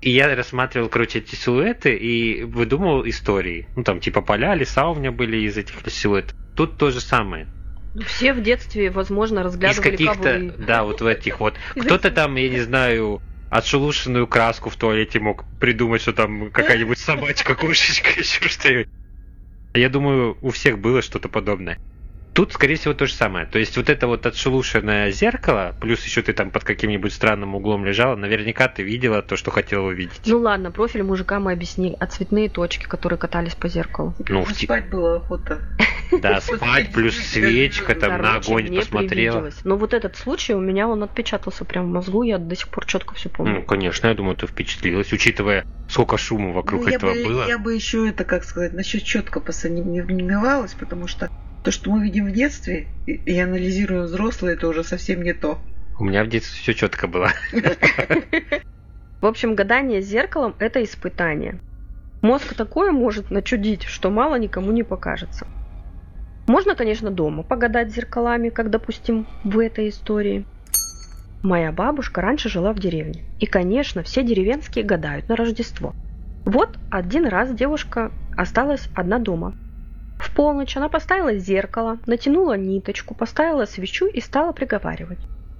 И 0.00 0.10
я 0.10 0.34
рассматривал, 0.34 0.88
короче, 0.88 1.18
эти 1.18 1.34
силуэты 1.34 1.94
и 1.94 2.42
выдумывал 2.44 3.06
истории. 3.06 3.68
Ну, 3.76 3.84
там, 3.84 4.00
типа 4.00 4.22
поля, 4.22 4.54
леса 4.54 4.88
у 4.88 4.94
меня 4.94 5.12
были 5.12 5.38
из 5.38 5.56
этих 5.56 5.74
силуэтов. 5.86 6.36
Тут 6.56 6.78
то 6.78 6.90
же 6.90 7.00
самое. 7.00 7.46
Ну, 7.94 8.02
Все 8.02 8.32
в 8.32 8.42
детстве, 8.42 8.90
возможно, 8.90 9.40
Из 9.40 9.44
разглядывали 9.46 9.90
каких-то, 9.90 10.14
ковры. 10.14 10.54
да, 10.58 10.84
вот 10.84 11.00
в 11.00 11.06
этих 11.06 11.40
вот. 11.40 11.54
Из 11.74 11.84
Кто-то 11.84 12.10
там, 12.10 12.36
я 12.36 12.48
не 12.48 12.60
знаю, 12.60 13.20
отшелушенную 13.50 14.26
краску 14.26 14.70
в 14.70 14.76
туалете 14.76 15.20
мог 15.20 15.44
придумать, 15.58 16.00
что 16.00 16.12
там 16.12 16.50
какая-нибудь 16.50 16.98
собачка, 16.98 17.54
кошечка, 17.54 18.10
еще 18.18 18.48
что-нибудь. 18.48 18.88
Я 19.74 19.88
думаю, 19.88 20.38
у 20.40 20.50
всех 20.50 20.78
было 20.78 21.02
что-то 21.02 21.28
подобное. 21.28 21.78
Тут, 22.40 22.54
скорее 22.54 22.76
всего, 22.76 22.94
то 22.94 23.04
же 23.04 23.12
самое. 23.12 23.44
То 23.44 23.58
есть 23.58 23.76
вот 23.76 23.90
это 23.90 24.06
вот 24.06 24.24
отшелушенное 24.24 25.10
зеркало, 25.10 25.76
плюс 25.78 26.02
еще 26.06 26.22
ты 26.22 26.32
там 26.32 26.50
под 26.50 26.64
каким-нибудь 26.64 27.12
странным 27.12 27.54
углом 27.54 27.84
лежала, 27.84 28.16
наверняка 28.16 28.66
ты 28.66 28.82
видела 28.82 29.20
то, 29.20 29.36
что 29.36 29.50
хотела 29.50 29.88
увидеть. 29.88 30.22
Ну 30.24 30.38
ладно, 30.38 30.70
профиль 30.70 31.02
мужика 31.02 31.38
мы 31.38 31.52
объяснили, 31.52 31.96
а 32.00 32.06
цветные 32.06 32.48
точки, 32.48 32.84
которые 32.86 33.18
катались 33.18 33.54
по 33.54 33.68
зеркалу. 33.68 34.14
Ну, 34.20 34.24
Ну, 34.38 34.44
в 34.44 34.54
те- 34.54 34.64
спать 34.64 34.88
было 34.88 35.16
охота. 35.16 35.60
Да, 36.12 36.40
спать, 36.40 36.92
плюс 36.94 37.14
свечка, 37.18 37.94
там 37.94 38.22
на 38.22 38.36
огонь 38.36 38.74
посмотрела. 38.74 39.50
Но 39.64 39.76
вот 39.76 39.92
этот 39.92 40.16
случай 40.16 40.54
у 40.54 40.60
меня 40.60 40.88
он 40.88 41.02
отпечатался 41.02 41.66
прям 41.66 41.90
в 41.90 41.92
мозгу, 41.92 42.22
я 42.22 42.38
до 42.38 42.56
сих 42.56 42.68
пор 42.68 42.86
четко 42.86 43.14
все 43.16 43.28
Ну, 43.28 43.34
помню. 43.36 43.62
конечно, 43.66 44.06
я 44.06 44.14
думаю, 44.14 44.34
ты 44.36 44.46
впечатлилась, 44.46 45.12
учитывая, 45.12 45.62
сколько 45.88 46.16
шума 46.16 46.52
вокруг 46.52 46.86
Ну, 46.86 46.88
этого 46.88 47.12
бы, 47.12 47.22
было. 47.22 47.46
Я 47.46 47.58
бы 47.58 47.74
еще 47.74 48.08
это, 48.08 48.24
как 48.24 48.44
сказать, 48.44 48.72
насчет 48.72 49.04
четко 49.04 49.40
посомневалась, 49.40 50.72
потому 50.72 51.06
что 51.06 51.28
то, 51.62 51.70
что 51.70 51.90
мы 51.90 52.02
видим 52.02 52.26
в 52.26 52.32
детстве 52.32 52.86
и, 53.06 53.12
и 53.12 53.38
анализируем 53.38 54.04
взрослые, 54.04 54.54
это 54.54 54.68
уже 54.68 54.84
совсем 54.84 55.22
не 55.22 55.32
то. 55.32 55.58
У 55.98 56.04
меня 56.04 56.24
в 56.24 56.28
детстве 56.28 56.58
все 56.58 56.74
четко 56.74 57.06
было. 57.06 57.30
В 59.20 59.26
общем, 59.26 59.54
гадание 59.54 60.00
с 60.00 60.06
зеркалом– 60.06 60.54
это 60.58 60.82
испытание. 60.82 61.60
Мозг 62.22 62.54
такое 62.54 62.90
может 62.90 63.30
начудить, 63.30 63.84
что 63.84 64.10
мало 64.10 64.36
никому 64.36 64.72
не 64.72 64.82
покажется. 64.82 65.46
Можно, 66.46 66.74
конечно, 66.74 67.10
дома 67.10 67.42
погадать 67.42 67.92
зеркалами, 67.92 68.48
как, 68.48 68.70
допустим, 68.70 69.26
в 69.44 69.58
этой 69.58 69.90
истории. 69.90 70.46
Моя 71.42 71.70
бабушка 71.70 72.20
раньше 72.20 72.48
жила 72.48 72.72
в 72.72 72.78
деревне. 72.78 73.24
И, 73.38 73.46
конечно, 73.46 74.02
все 74.02 74.22
деревенские 74.22 74.84
гадают 74.84 75.28
на 75.28 75.36
Рождество. 75.36 75.94
Вот 76.44 76.78
один 76.90 77.26
раз 77.26 77.52
девушка 77.52 78.10
осталась 78.36 78.88
одна 78.94 79.18
дома. 79.18 79.54
В 80.20 80.34
полночь 80.34 80.76
она 80.76 80.90
поставила 80.90 81.34
зеркало, 81.34 81.98
натянула 82.06 82.56
ниточку, 82.56 83.14
поставила 83.14 83.64
свечу 83.64 84.06
и 84.06 84.20
стала 84.20 84.52
приговаривать. 84.52 85.18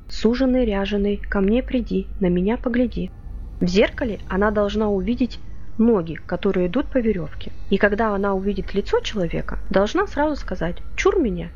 «Суженый, 0.09 0.67
ряженый, 0.67 1.17
ко 1.17 1.41
мне 1.41 1.63
приди, 1.63 2.07
на 2.21 2.27
меня 2.27 2.59
погляди». 2.59 3.11
В 3.59 3.67
зеркале 3.67 4.19
она 4.29 4.51
должна 4.51 4.91
увидеть 4.91 5.41
ноги, 5.79 6.15
которые 6.27 6.67
идут 6.67 6.89
по 6.91 6.99
веревке. 6.99 7.53
И 7.71 7.79
когда 7.79 8.15
она 8.15 8.35
увидит 8.35 8.75
лицо 8.75 9.01
человека, 9.01 9.59
должна 9.71 10.07
сразу 10.07 10.37
сказать 10.37 10.77
«чур 10.95 11.19
меня», 11.19 11.51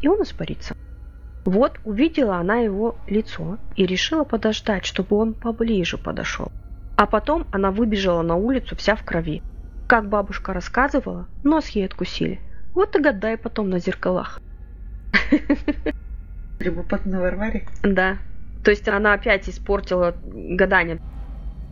и 0.00 0.08
он 0.08 0.22
испарится. 0.22 0.74
Вот 1.44 1.78
увидела 1.84 2.36
она 2.38 2.56
его 2.56 2.96
лицо 3.06 3.58
и 3.76 3.86
решила 3.86 4.24
подождать, 4.24 4.86
чтобы 4.86 5.16
он 5.16 5.34
поближе 5.34 5.98
подошел. 5.98 6.48
А 6.96 7.06
потом 7.06 7.46
она 7.52 7.70
выбежала 7.70 8.22
на 8.22 8.34
улицу 8.34 8.74
вся 8.76 8.96
в 8.96 9.04
крови. 9.04 9.40
Как 9.86 10.08
бабушка 10.08 10.52
рассказывала, 10.52 11.28
нос 11.42 11.68
ей 11.68 11.86
откусили. 11.86 12.40
Вот 12.74 12.96
и 12.96 13.00
гадай 13.00 13.36
потом 13.36 13.70
на 13.70 13.78
зеркалах. 13.78 14.38
Любопытно 16.58 17.20
Варваре. 17.20 17.66
Да. 17.82 18.18
То 18.62 18.70
есть 18.70 18.88
она 18.88 19.12
опять 19.12 19.48
испортила 19.48 20.16
гадание, 20.22 20.98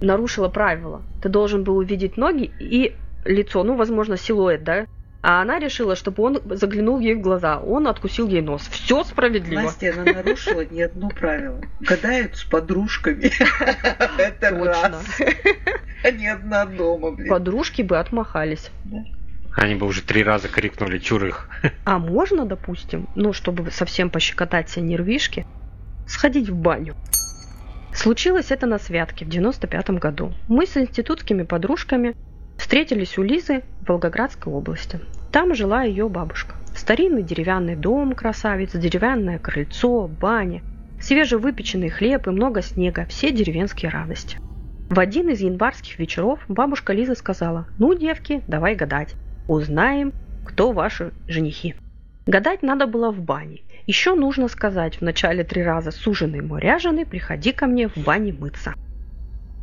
нарушила 0.00 0.48
правила. 0.48 1.02
Ты 1.20 1.28
должен 1.30 1.64
был 1.64 1.78
увидеть 1.78 2.16
ноги 2.16 2.44
и 2.58 2.94
лицо, 3.24 3.64
ну, 3.64 3.76
возможно, 3.76 4.16
силуэт, 4.16 4.62
да? 4.62 4.86
А 5.22 5.40
она 5.40 5.60
решила, 5.60 5.94
чтобы 5.94 6.22
он 6.24 6.42
заглянул 6.44 6.98
ей 6.98 7.14
в 7.14 7.20
глаза. 7.20 7.58
Он 7.60 7.86
откусил 7.86 8.26
ей 8.28 8.42
нос. 8.42 8.66
Все 8.68 9.04
справедливо. 9.04 9.62
Настя, 9.62 9.94
она 9.96 10.12
нарушила 10.12 10.64
не 10.64 10.82
одно 10.82 11.08
правило. 11.10 11.60
Гадают 11.80 12.36
с 12.36 12.42
подружками. 12.42 13.30
Это 14.18 14.50
раз. 14.50 15.20
Не 16.12 16.26
одна 16.26 16.66
дома, 16.66 17.12
блин. 17.12 17.28
Подружки 17.28 17.82
бы 17.82 17.98
отмахались. 17.98 18.70
Они 19.54 19.76
бы 19.76 19.86
уже 19.86 20.02
три 20.02 20.24
раза 20.24 20.48
крикнули 20.48 20.98
чур 20.98 21.24
их. 21.26 21.48
А 21.84 21.98
можно, 21.98 22.44
допустим, 22.44 23.08
ну, 23.14 23.32
чтобы 23.32 23.70
совсем 23.70 24.10
пощекотать 24.10 24.70
себе 24.70 24.86
нервишки, 24.86 25.46
сходить 26.06 26.48
в 26.48 26.56
баню. 26.56 26.96
Случилось 27.94 28.50
это 28.50 28.66
на 28.66 28.78
святке 28.78 29.24
в 29.24 29.28
95 29.28 29.90
году. 29.90 30.32
Мы 30.48 30.66
с 30.66 30.76
институтскими 30.76 31.42
подружками 31.42 32.16
встретились 32.62 33.18
у 33.18 33.22
Лизы 33.22 33.64
в 33.80 33.88
Волгоградской 33.88 34.52
области. 34.52 35.00
Там 35.32 35.52
жила 35.52 35.82
ее 35.82 36.08
бабушка. 36.08 36.54
Старинный 36.76 37.24
деревянный 37.24 37.74
дом, 37.74 38.12
красавец, 38.12 38.70
деревянное 38.72 39.40
крыльцо, 39.40 40.06
баня, 40.06 40.62
свежевыпеченный 41.00 41.88
хлеб 41.88 42.28
и 42.28 42.30
много 42.30 42.62
снега, 42.62 43.04
все 43.06 43.32
деревенские 43.32 43.90
радости. 43.90 44.38
В 44.88 45.00
один 45.00 45.28
из 45.30 45.40
январских 45.40 45.98
вечеров 45.98 46.38
бабушка 46.46 46.92
Лиза 46.92 47.16
сказала, 47.16 47.66
ну, 47.78 47.94
девки, 47.94 48.44
давай 48.46 48.76
гадать, 48.76 49.16
узнаем, 49.48 50.12
кто 50.44 50.70
ваши 50.70 51.12
женихи. 51.26 51.74
Гадать 52.26 52.62
надо 52.62 52.86
было 52.86 53.10
в 53.10 53.20
бане. 53.20 53.62
Еще 53.88 54.14
нужно 54.14 54.46
сказать 54.46 54.98
в 54.98 55.02
начале 55.02 55.42
три 55.42 55.64
раза 55.64 55.90
«Суженый 55.90 56.40
мой 56.42 56.60
ряженый, 56.60 57.06
приходи 57.06 57.50
ко 57.50 57.66
мне 57.66 57.88
в 57.88 57.96
бане 57.96 58.32
мыться». 58.32 58.74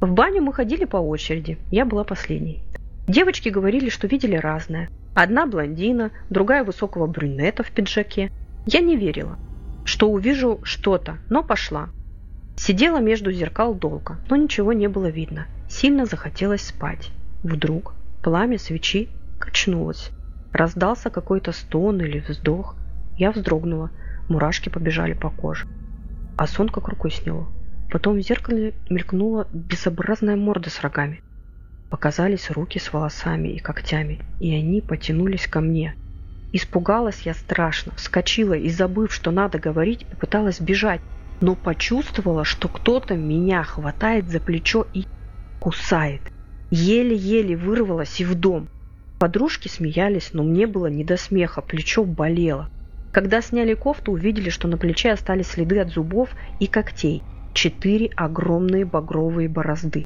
В 0.01 0.11
баню 0.11 0.41
мы 0.41 0.51
ходили 0.51 0.83
по 0.83 0.97
очереди, 0.97 1.57
я 1.71 1.85
была 1.85 2.03
последней. 2.03 2.61
Девочки 3.09 3.49
говорили, 3.49 3.89
что 3.89 4.05
видели 4.05 4.35
разное. 4.35 4.87
Одна 5.15 5.47
блондина, 5.47 6.11
другая 6.29 6.63
высокого 6.63 7.07
брюнета 7.07 7.63
в 7.63 7.71
пиджаке. 7.71 8.31
Я 8.67 8.81
не 8.81 8.95
верила, 8.95 9.39
что 9.83 10.11
увижу 10.11 10.59
что-то, 10.61 11.17
но 11.27 11.41
пошла. 11.41 11.89
Сидела 12.55 12.99
между 12.99 13.31
зеркал 13.31 13.73
долго, 13.73 14.17
но 14.29 14.35
ничего 14.35 14.73
не 14.73 14.87
было 14.87 15.07
видно. 15.07 15.47
Сильно 15.67 16.05
захотелось 16.05 16.61
спать. 16.61 17.09
Вдруг 17.41 17.95
пламя 18.21 18.59
свечи 18.59 19.09
качнулось. 19.39 20.11
Раздался 20.53 21.09
какой-то 21.09 21.51
стон 21.51 22.01
или 22.01 22.19
вздох. 22.19 22.75
Я 23.17 23.31
вздрогнула. 23.31 23.89
Мурашки 24.27 24.69
побежали 24.69 25.13
по 25.13 25.31
коже. 25.31 25.65
А 26.37 26.45
сон 26.45 26.69
как 26.69 26.87
рукой 26.87 27.09
сняло. 27.09 27.47
Потом 27.89 28.17
в 28.17 28.21
зеркале 28.21 28.75
мелькнула 28.87 29.47
безобразная 29.51 30.35
морда 30.35 30.69
с 30.69 30.79
рогами. 30.81 31.23
Показались 31.89 32.51
руки 32.51 32.77
с 32.77 32.93
волосами 32.93 33.47
и 33.49 33.59
когтями, 33.59 34.19
и 34.39 34.53
они 34.53 34.81
потянулись 34.81 35.47
ко 35.47 35.59
мне. 35.59 35.95
Испугалась 36.51 37.21
я 37.21 37.33
страшно, 37.33 37.93
вскочила 37.95 38.53
и, 38.53 38.69
забыв, 38.69 39.13
что 39.13 39.31
надо 39.31 39.59
говорить, 39.59 40.05
попыталась 40.05 40.61
бежать, 40.61 41.01
но 41.41 41.55
почувствовала, 41.55 42.43
что 42.43 42.67
кто-то 42.67 43.15
меня 43.15 43.63
хватает 43.63 44.29
за 44.29 44.39
плечо 44.39 44.85
и 44.93 45.05
кусает. 45.59 46.21
Еле-еле 46.69 47.55
вырвалась 47.55 48.19
и 48.19 48.25
в 48.25 48.35
дом. 48.35 48.67
Подружки 49.19 49.67
смеялись, 49.67 50.29
но 50.33 50.43
мне 50.43 50.67
было 50.67 50.87
не 50.87 51.03
до 51.03 51.17
смеха, 51.17 51.61
плечо 51.61 52.03
болело. 52.03 52.69
Когда 53.11 53.41
сняли 53.41 53.73
кофту, 53.73 54.11
увидели, 54.11 54.49
что 54.49 54.67
на 54.67 54.77
плече 54.77 55.11
остались 55.11 55.47
следы 55.47 55.79
от 55.79 55.89
зубов 55.89 56.29
и 56.59 56.67
когтей. 56.67 57.23
Четыре 57.53 58.11
огромные 58.15 58.85
багровые 58.85 59.49
борозды. 59.49 60.05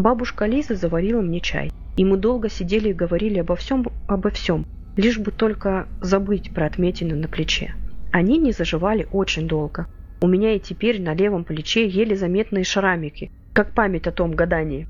Бабушка 0.00 0.46
Лиза 0.46 0.76
заварила 0.76 1.20
мне 1.20 1.40
чай, 1.40 1.70
и 1.98 2.06
мы 2.06 2.16
долго 2.16 2.48
сидели 2.48 2.88
и 2.88 2.94
говорили 2.94 3.40
обо 3.40 3.54
всем, 3.54 3.86
обо 4.08 4.30
всем, 4.30 4.64
лишь 4.96 5.18
бы 5.18 5.30
только 5.30 5.88
забыть 6.00 6.54
про 6.54 6.64
отметины 6.64 7.14
на 7.16 7.28
плече. 7.28 7.74
Они 8.10 8.38
не 8.38 8.52
заживали 8.52 9.06
очень 9.12 9.46
долго. 9.46 9.88
У 10.22 10.26
меня 10.26 10.54
и 10.54 10.58
теперь 10.58 11.02
на 11.02 11.12
левом 11.12 11.44
плече 11.44 11.86
еле 11.86 12.16
заметные 12.16 12.64
шрамики, 12.64 13.30
как 13.52 13.74
память 13.74 14.06
о 14.06 14.10
том 14.10 14.32
гадании. 14.32 14.88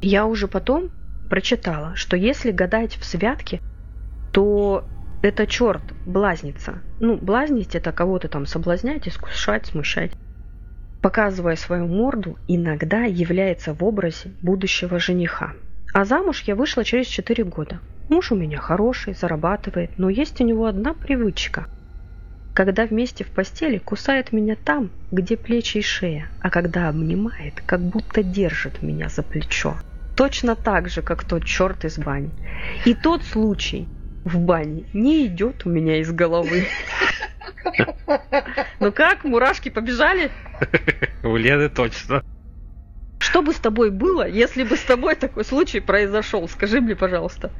Я 0.00 0.26
уже 0.26 0.48
потом 0.48 0.90
прочитала, 1.30 1.94
что 1.94 2.16
если 2.16 2.50
гадать 2.50 2.96
в 2.96 3.04
святке, 3.04 3.60
то 4.32 4.84
это 5.22 5.46
черт, 5.46 5.82
блазница. 6.04 6.80
Ну, 6.98 7.16
блазнить 7.16 7.76
это 7.76 7.92
кого-то 7.92 8.26
там 8.26 8.46
соблазнять, 8.46 9.06
искушать, 9.06 9.66
смущать. 9.66 10.10
Показывая 11.02 11.56
свою 11.56 11.88
морду, 11.88 12.38
иногда 12.46 13.02
является 13.02 13.74
в 13.74 13.82
образе 13.82 14.30
будущего 14.40 15.00
жениха. 15.00 15.52
А 15.92 16.04
замуж 16.04 16.44
я 16.46 16.54
вышла 16.54 16.84
через 16.84 17.08
4 17.08 17.42
года. 17.42 17.80
Муж 18.08 18.30
у 18.30 18.36
меня 18.36 18.58
хороший, 18.58 19.14
зарабатывает, 19.14 19.90
но 19.98 20.08
есть 20.08 20.40
у 20.40 20.44
него 20.44 20.66
одна 20.66 20.94
привычка. 20.94 21.66
Когда 22.54 22.86
вместе 22.86 23.24
в 23.24 23.28
постели 23.28 23.78
кусает 23.78 24.32
меня 24.32 24.54
там, 24.54 24.90
где 25.10 25.36
плечи 25.36 25.78
и 25.78 25.82
шея, 25.82 26.28
а 26.40 26.50
когда 26.50 26.88
обнимает, 26.88 27.62
как 27.66 27.80
будто 27.80 28.22
держит 28.22 28.80
меня 28.80 29.08
за 29.08 29.24
плечо. 29.24 29.74
Точно 30.14 30.54
так 30.54 30.88
же, 30.88 31.02
как 31.02 31.24
тот 31.24 31.44
черт 31.44 31.84
из 31.84 31.98
бани. 31.98 32.30
И 32.84 32.94
тот 32.94 33.24
случай 33.24 33.88
в 34.24 34.38
бане 34.38 34.84
не 34.92 35.26
идет 35.26 35.66
у 35.66 35.70
меня 35.70 36.00
из 36.00 36.12
головы. 36.12 36.66
Ну 38.80 38.92
как, 38.92 39.24
мурашки 39.24 39.68
побежали? 39.68 40.30
У 41.22 41.36
Лены 41.36 41.68
точно. 41.68 42.22
Что 43.18 43.42
бы 43.42 43.52
с 43.52 43.58
тобой 43.58 43.90
было, 43.90 44.28
если 44.28 44.64
бы 44.64 44.76
с 44.76 44.82
тобой 44.82 45.14
такой 45.14 45.44
случай 45.44 45.80
произошел? 45.80 46.48
Скажи 46.48 46.80
мне, 46.80 46.96
пожалуйста. 46.96 47.52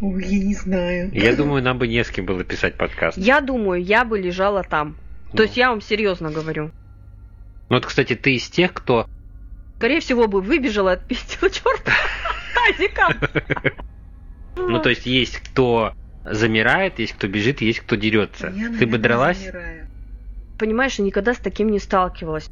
Ой, 0.00 0.24
я 0.26 0.44
не 0.44 0.54
знаю. 0.54 1.10
Я 1.12 1.34
думаю, 1.34 1.62
нам 1.62 1.78
бы 1.78 1.88
не 1.88 2.04
с 2.04 2.10
кем 2.10 2.26
было 2.26 2.44
писать 2.44 2.76
подкаст. 2.76 3.16
Я 3.16 3.40
думаю, 3.40 3.82
я 3.82 4.04
бы 4.04 4.18
лежала 4.20 4.62
там. 4.62 4.96
Ну. 5.32 5.36
То 5.38 5.44
есть 5.44 5.56
я 5.56 5.70
вам 5.70 5.80
серьезно 5.80 6.30
говорю. 6.30 6.70
Ну 7.68 7.76
вот, 7.76 7.86
кстати, 7.86 8.14
ты 8.14 8.34
из 8.34 8.48
тех, 8.48 8.74
кто... 8.74 9.08
Скорее 9.78 10.00
всего, 10.00 10.28
бы 10.28 10.40
выбежала 10.40 10.92
от 10.92 11.06
пиздила 11.06 11.50
черта 11.50 11.92
тазиком. 12.54 13.14
Ну, 14.58 14.80
то 14.80 14.88
есть 14.88 15.04
есть 15.04 15.36
кто 15.36 15.92
замирает, 16.30 16.98
есть 16.98 17.14
кто 17.14 17.28
бежит, 17.28 17.60
есть 17.60 17.80
кто 17.80 17.96
дерется. 17.96 18.52
Я, 18.54 18.70
ты 18.78 18.86
бы 18.86 18.98
дралась? 18.98 19.38
замираю. 19.38 19.88
Понимаешь, 20.58 20.98
я 20.98 21.04
никогда 21.04 21.34
с 21.34 21.38
таким 21.38 21.68
не 21.70 21.78
сталкивалась. 21.78 22.46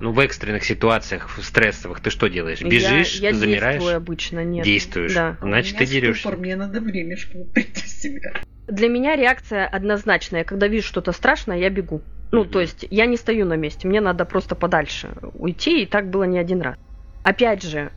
Ну, 0.00 0.12
в 0.12 0.18
экстренных 0.18 0.64
ситуациях, 0.64 1.28
в 1.36 1.42
стрессовых, 1.42 2.00
ты 2.00 2.10
что 2.10 2.28
делаешь? 2.28 2.60
Я- 2.60 2.68
Бежишь, 2.68 3.14
я, 3.20 3.32
замираешь? 3.32 3.74
действую 3.74 3.96
обычно, 3.96 4.44
нет. 4.44 4.64
Действуешь. 4.64 5.14
Да. 5.14 5.38
Значит, 5.40 5.78
ты 5.78 5.86
дерешься. 5.86 6.20
ступор, 6.22 6.38
мне 6.38 6.56
надо 6.56 6.80
время, 6.80 7.16
чтобы 7.16 7.44
прийти 7.46 7.82
в 7.82 7.88
себя. 7.88 8.32
Для 8.66 8.88
меня 8.88 9.16
реакция 9.16 9.66
однозначная. 9.66 10.44
Когда 10.44 10.66
вижу 10.66 10.86
что-то 10.86 11.12
страшное, 11.12 11.58
я 11.58 11.70
бегу. 11.70 12.02
Ну, 12.32 12.40
Мгм. 12.42 12.50
то 12.50 12.60
есть 12.60 12.86
я 12.90 13.06
не 13.06 13.16
стою 13.16 13.44
на 13.44 13.54
месте, 13.56 13.86
мне 13.86 14.00
надо 14.00 14.24
просто 14.24 14.54
подальше 14.54 15.14
уйти, 15.34 15.82
и 15.82 15.86
так 15.86 16.08
было 16.08 16.24
не 16.24 16.38
один 16.38 16.62
раз. 16.62 16.74
Опять 17.22 17.62
же, 17.62 17.92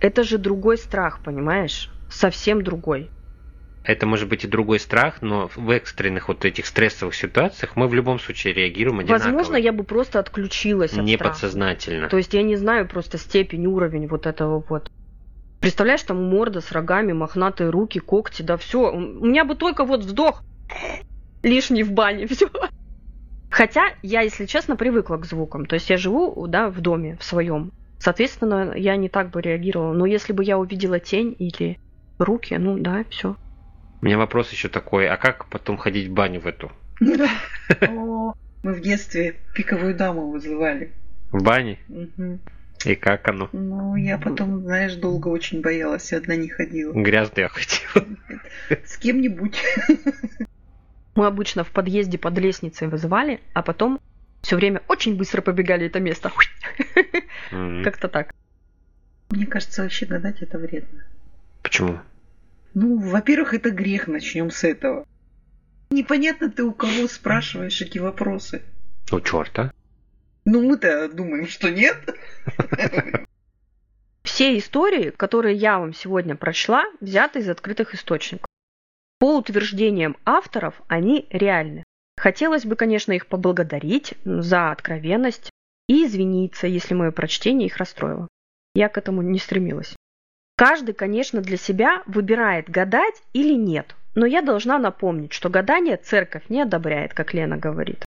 это 0.00 0.24
же 0.24 0.38
другой 0.38 0.78
страх, 0.78 1.20
понимаешь? 1.22 1.90
Совсем 2.08 2.62
другой. 2.64 3.10
Это 3.82 4.06
может 4.06 4.28
быть 4.28 4.44
и 4.44 4.46
другой 4.46 4.78
страх, 4.78 5.22
но 5.22 5.50
в 5.56 5.70
экстренных 5.70 6.28
вот 6.28 6.44
этих 6.44 6.66
стрессовых 6.66 7.14
ситуациях 7.14 7.76
мы 7.76 7.88
в 7.88 7.94
любом 7.94 8.18
случае 8.18 8.52
реагируем 8.52 9.00
одинаково. 9.00 9.28
Возможно, 9.28 9.56
я 9.56 9.72
бы 9.72 9.84
просто 9.84 10.18
отключилась 10.18 10.92
от 10.92 11.04
Не 11.04 11.16
страха. 11.16 11.34
То 12.10 12.18
есть 12.18 12.34
я 12.34 12.42
не 12.42 12.56
знаю 12.56 12.86
просто 12.86 13.16
степень, 13.16 13.66
уровень 13.66 14.06
вот 14.06 14.26
этого 14.26 14.62
вот. 14.68 14.90
Представляешь, 15.60 16.02
там 16.02 16.22
морда 16.22 16.60
с 16.60 16.72
рогами, 16.72 17.12
мохнатые 17.12 17.70
руки, 17.70 18.00
когти, 18.00 18.42
да 18.42 18.56
все. 18.56 18.92
У 18.92 18.98
меня 18.98 19.44
бы 19.44 19.54
только 19.54 19.84
вот 19.84 20.00
вздох 20.00 20.42
лишний 21.42 21.82
в 21.82 21.92
бане, 21.92 22.26
все. 22.28 22.50
Хотя 23.50 23.94
я, 24.02 24.20
если 24.20 24.44
честно, 24.44 24.76
привыкла 24.76 25.16
к 25.16 25.24
звукам. 25.24 25.64
То 25.64 25.74
есть 25.74 25.88
я 25.88 25.96
живу, 25.96 26.46
да, 26.46 26.68
в 26.68 26.80
доме, 26.80 27.16
в 27.18 27.24
своем. 27.24 27.72
Соответственно, 27.98 28.72
я 28.76 28.96
не 28.96 29.08
так 29.08 29.30
бы 29.30 29.40
реагировала. 29.40 29.92
Но 29.92 30.06
если 30.06 30.32
бы 30.32 30.44
я 30.44 30.58
увидела 30.58 31.00
тень 31.00 31.34
или 31.38 31.78
руки, 32.18 32.54
ну 32.58 32.78
да, 32.78 33.04
все. 33.10 33.36
У 34.02 34.06
меня 34.06 34.16
вопрос 34.18 34.50
еще 34.50 34.68
такой, 34.68 35.08
а 35.08 35.16
как 35.16 35.46
потом 35.46 35.76
ходить 35.76 36.08
в 36.08 36.12
баню 36.12 36.40
в 36.40 36.46
эту? 36.46 36.72
О, 37.88 38.34
Мы 38.62 38.74
в 38.74 38.80
детстве 38.80 39.36
пиковую 39.54 39.94
даму 39.94 40.30
вызывали. 40.30 40.92
В 41.32 41.42
бане? 41.42 41.78
И 42.86 42.94
как 42.94 43.28
оно? 43.28 43.50
Ну, 43.52 43.94
я 43.96 44.16
потом, 44.16 44.62
знаешь, 44.62 44.94
долго 44.94 45.28
очень 45.28 45.60
боялась, 45.60 46.12
и 46.12 46.16
одна 46.16 46.34
не 46.34 46.48
ходила. 46.48 46.92
Грязно 46.94 47.40
я 47.40 47.48
хотел. 47.48 48.06
С 48.84 48.96
кем-нибудь. 48.96 49.62
Мы 51.14 51.26
обычно 51.26 51.64
в 51.64 51.70
подъезде 51.70 52.16
под 52.16 52.38
лестницей 52.38 52.88
вызывали, 52.88 53.40
а 53.52 53.62
потом 53.62 54.00
все 54.40 54.56
время 54.56 54.80
очень 54.88 55.16
быстро 55.16 55.42
побегали 55.42 55.86
это 55.86 56.00
место. 56.00 56.32
Как-то 57.50 58.08
так. 58.08 58.34
Мне 59.28 59.46
кажется, 59.46 59.82
вообще 59.82 60.06
гадать 60.06 60.40
это 60.40 60.56
вредно. 60.56 61.04
Почему? 61.62 62.00
Ну, 62.74 62.98
во-первых, 62.98 63.54
это 63.54 63.70
грех, 63.70 64.06
начнем 64.06 64.50
с 64.50 64.64
этого. 64.64 65.06
Непонятно 65.90 66.50
ты 66.50 66.62
у 66.62 66.72
кого 66.72 67.08
спрашиваешь 67.08 67.80
эти 67.80 67.98
вопросы. 67.98 68.62
Ну, 69.10 69.20
черта. 69.20 69.72
Ну, 70.44 70.62
мы-то 70.62 71.08
думаем, 71.08 71.48
что 71.48 71.70
нет. 71.70 71.96
Все 74.22 74.56
истории, 74.56 75.10
которые 75.10 75.56
я 75.56 75.78
вам 75.78 75.92
сегодня 75.92 76.36
прочла, 76.36 76.84
взяты 77.00 77.40
из 77.40 77.48
открытых 77.48 77.94
источников. 77.94 78.46
По 79.18 79.36
утверждениям 79.36 80.16
авторов, 80.24 80.80
они 80.88 81.26
реальны. 81.30 81.84
Хотелось 82.16 82.64
бы, 82.64 82.76
конечно, 82.76 83.12
их 83.12 83.26
поблагодарить 83.26 84.14
за 84.24 84.70
откровенность 84.70 85.50
и 85.88 86.06
извиниться, 86.06 86.66
если 86.66 86.94
мое 86.94 87.10
прочтение 87.10 87.66
их 87.66 87.78
расстроило. 87.78 88.28
Я 88.74 88.88
к 88.88 88.96
этому 88.96 89.22
не 89.22 89.38
стремилась. 89.38 89.96
Каждый, 90.60 90.92
конечно, 90.92 91.40
для 91.40 91.56
себя 91.56 92.02
выбирает, 92.04 92.68
гадать 92.68 93.14
или 93.32 93.54
нет. 93.54 93.96
Но 94.14 94.26
я 94.26 94.42
должна 94.42 94.78
напомнить, 94.78 95.32
что 95.32 95.48
гадание 95.48 95.96
церковь 95.96 96.50
не 96.50 96.60
одобряет, 96.60 97.14
как 97.14 97.32
Лена 97.32 97.56
говорит. 97.56 98.04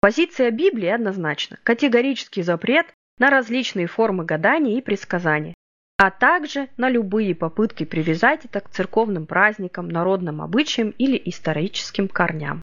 Позиция 0.00 0.52
Библии 0.52 0.86
однозначна. 0.86 1.58
Категорический 1.64 2.44
запрет 2.44 2.86
на 3.18 3.28
различные 3.28 3.88
формы 3.88 4.24
гадания 4.24 4.78
и 4.78 4.82
предсказания, 4.82 5.54
а 5.96 6.12
также 6.12 6.68
на 6.76 6.88
любые 6.88 7.34
попытки 7.34 7.82
привязать 7.82 8.44
это 8.44 8.60
к 8.60 8.70
церковным 8.70 9.26
праздникам, 9.26 9.88
народным 9.88 10.42
обычаям 10.42 10.90
или 10.90 11.20
историческим 11.24 12.06
корням. 12.06 12.62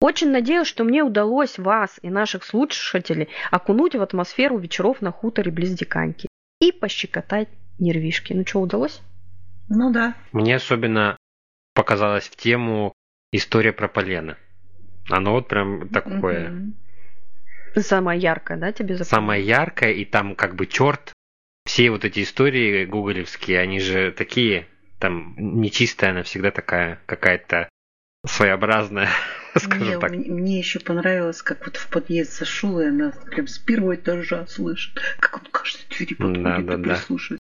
Очень 0.00 0.30
надеюсь, 0.30 0.68
что 0.68 0.84
мне 0.84 1.02
удалось 1.02 1.58
вас 1.58 1.98
и 2.00 2.08
наших 2.08 2.44
слушателей 2.44 3.28
окунуть 3.50 3.96
в 3.96 4.02
атмосферу 4.02 4.56
вечеров 4.56 5.02
на 5.02 5.10
хуторе 5.10 5.50
близ 5.50 5.70
Диканьки 5.70 6.28
и 6.60 6.70
пощекотать 6.70 7.48
нервишки. 7.80 8.32
Ну 8.32 8.46
что, 8.46 8.60
удалось? 8.60 9.00
Ну 9.68 9.92
да. 9.92 10.14
Мне 10.32 10.56
особенно 10.56 11.16
показалась 11.74 12.28
в 12.28 12.36
тему 12.36 12.92
история 13.32 13.72
про 13.72 13.88
полено. 13.88 14.36
Оно 15.08 15.32
вот 15.32 15.48
прям 15.48 15.88
такое. 15.88 16.50
Мгм. 16.50 16.74
Самое 17.76 18.20
яркое, 18.20 18.58
да, 18.58 18.72
тебе 18.72 18.96
запомнилось? 18.96 19.08
Самое 19.08 19.44
яркое, 19.44 19.92
и 19.92 20.04
там 20.04 20.34
как 20.34 20.54
бы 20.56 20.66
черт. 20.66 21.12
Все 21.66 21.90
вот 21.90 22.04
эти 22.04 22.22
истории 22.22 22.84
гуглевские, 22.84 23.60
они 23.60 23.80
же 23.80 24.10
такие, 24.12 24.66
там 24.98 25.34
нечистая 25.36 26.10
она 26.10 26.22
всегда 26.24 26.50
такая, 26.50 27.00
какая-то 27.06 27.68
своеобразная, 28.26 29.08
скажем 29.56 29.86
Мне, 29.86 29.98
так. 29.98 30.10
мне- 30.10 30.30
мне 30.30 30.58
еще 30.58 30.80
понравилось, 30.80 31.42
как 31.42 31.64
вот 31.66 31.76
в 31.76 31.88
подъезд 31.88 32.36
зашел, 32.36 32.80
и 32.80 32.86
она 32.86 33.12
прям 33.30 33.46
с 33.46 33.58
первого 33.58 33.94
этажа 33.94 34.46
слышит, 34.46 34.98
как 35.20 35.36
он 35.36 35.50
каждой 35.52 35.86
двери 35.90 36.14
подходит 36.14 36.42
Да, 36.42 36.58
и 36.58 36.62
да, 36.64 36.76
да. 36.76 36.94
прислушивается. 36.94 37.39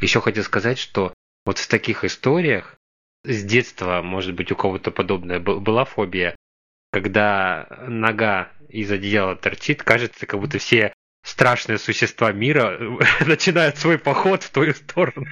Еще 0.00 0.20
хотел 0.20 0.44
сказать, 0.44 0.78
что 0.78 1.12
вот 1.44 1.58
в 1.58 1.68
таких 1.68 2.04
историях 2.04 2.76
с 3.24 3.42
детства, 3.42 4.02
может 4.02 4.34
быть, 4.34 4.52
у 4.52 4.56
кого-то 4.56 4.90
подобное 4.90 5.40
был- 5.40 5.60
была 5.60 5.84
фобия, 5.84 6.36
когда 6.92 7.66
нога 7.88 8.50
из 8.68 8.90
одеяла 8.90 9.34
торчит, 9.36 9.82
кажется, 9.82 10.26
как 10.26 10.40
будто 10.40 10.58
все 10.58 10.92
страшные 11.24 11.78
существа 11.78 12.32
мира 12.32 12.78
начинают 13.26 13.78
свой 13.78 13.98
поход 13.98 14.42
в 14.42 14.50
твою 14.50 14.74
сторону. 14.74 15.26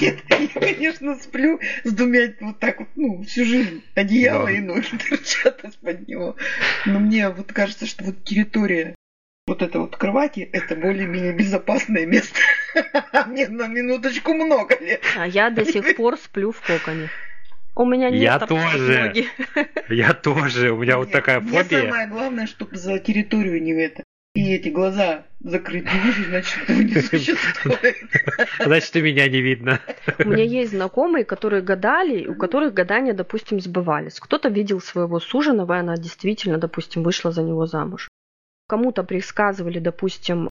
Нет, 0.00 0.22
я, 0.28 0.48
конечно, 0.48 1.14
сплю 1.16 1.60
с 1.84 1.92
двумя 1.92 2.32
вот 2.40 2.58
так 2.58 2.80
вот, 2.80 2.88
ну, 2.96 3.22
всю 3.22 3.44
жизнь. 3.44 3.82
Одеяло 3.94 4.46
Да. 4.46 4.52
и 4.52 4.60
ноги 4.60 4.86
торчат 5.10 5.64
из-под 5.64 6.08
него. 6.08 6.36
Но 6.86 6.98
мне 7.00 7.28
вот 7.30 7.52
кажется, 7.52 7.86
что 7.86 8.04
вот 8.04 8.24
территория 8.24 8.94
вот 9.48 9.62
этой 9.62 9.80
вот 9.80 9.96
кровати, 9.96 10.48
это 10.52 10.74
более-менее 10.74 11.32
безопасное 11.32 12.04
место. 12.04 12.36
Мне 13.28 13.46
на 13.48 13.68
минуточку 13.68 14.34
много 14.34 14.76
лет. 14.80 15.00
А 15.16 15.26
я 15.26 15.50
до 15.50 15.64
сих 15.64 15.96
пор 15.96 16.16
сплю 16.18 16.50
в 16.50 16.60
коконе. 16.60 17.10
У 17.76 17.84
меня 17.84 18.10
нет 18.10 18.22
Я 18.22 18.38
тоже. 18.40 19.02
ноги. 19.04 19.28
Я 19.88 20.14
тоже, 20.14 20.72
у 20.72 20.78
меня 20.78 20.96
вот 20.96 21.08
Мне- 21.08 21.12
такая 21.12 21.40
Мне 21.40 21.62
фобия. 21.62 21.82
самое 21.82 22.08
главное, 22.08 22.46
чтобы 22.46 22.76
за 22.76 22.98
территорию 22.98 23.62
не 23.62 23.72
это. 23.72 24.02
И 24.34 24.52
эти 24.52 24.68
глаза 24.68 25.24
закрыты, 25.40 25.90
значит, 26.28 26.58
этого 26.64 26.78
не 26.80 27.00
существует. 27.00 27.96
Значит, 28.58 28.96
и 28.96 29.00
меня 29.00 29.28
не 29.28 29.40
видно. 29.40 29.80
У 30.18 30.28
меня 30.28 30.42
есть 30.42 30.72
знакомые, 30.72 31.24
которые 31.24 31.62
гадали, 31.62 32.26
у 32.26 32.34
которых 32.34 32.74
гадания, 32.74 33.12
допустим, 33.14 33.60
сбывались. 33.60 34.18
Кто-то 34.20 34.48
видел 34.48 34.80
своего 34.80 35.20
суженого, 35.20 35.74
и 35.76 35.78
она 35.80 35.96
действительно, 35.96 36.58
допустим, 36.58 37.02
вышла 37.02 37.30
за 37.30 37.42
него 37.42 37.66
замуж. 37.66 38.08
Кому-то 38.68 39.04
предсказывали, 39.04 39.78
допустим, 39.78 40.50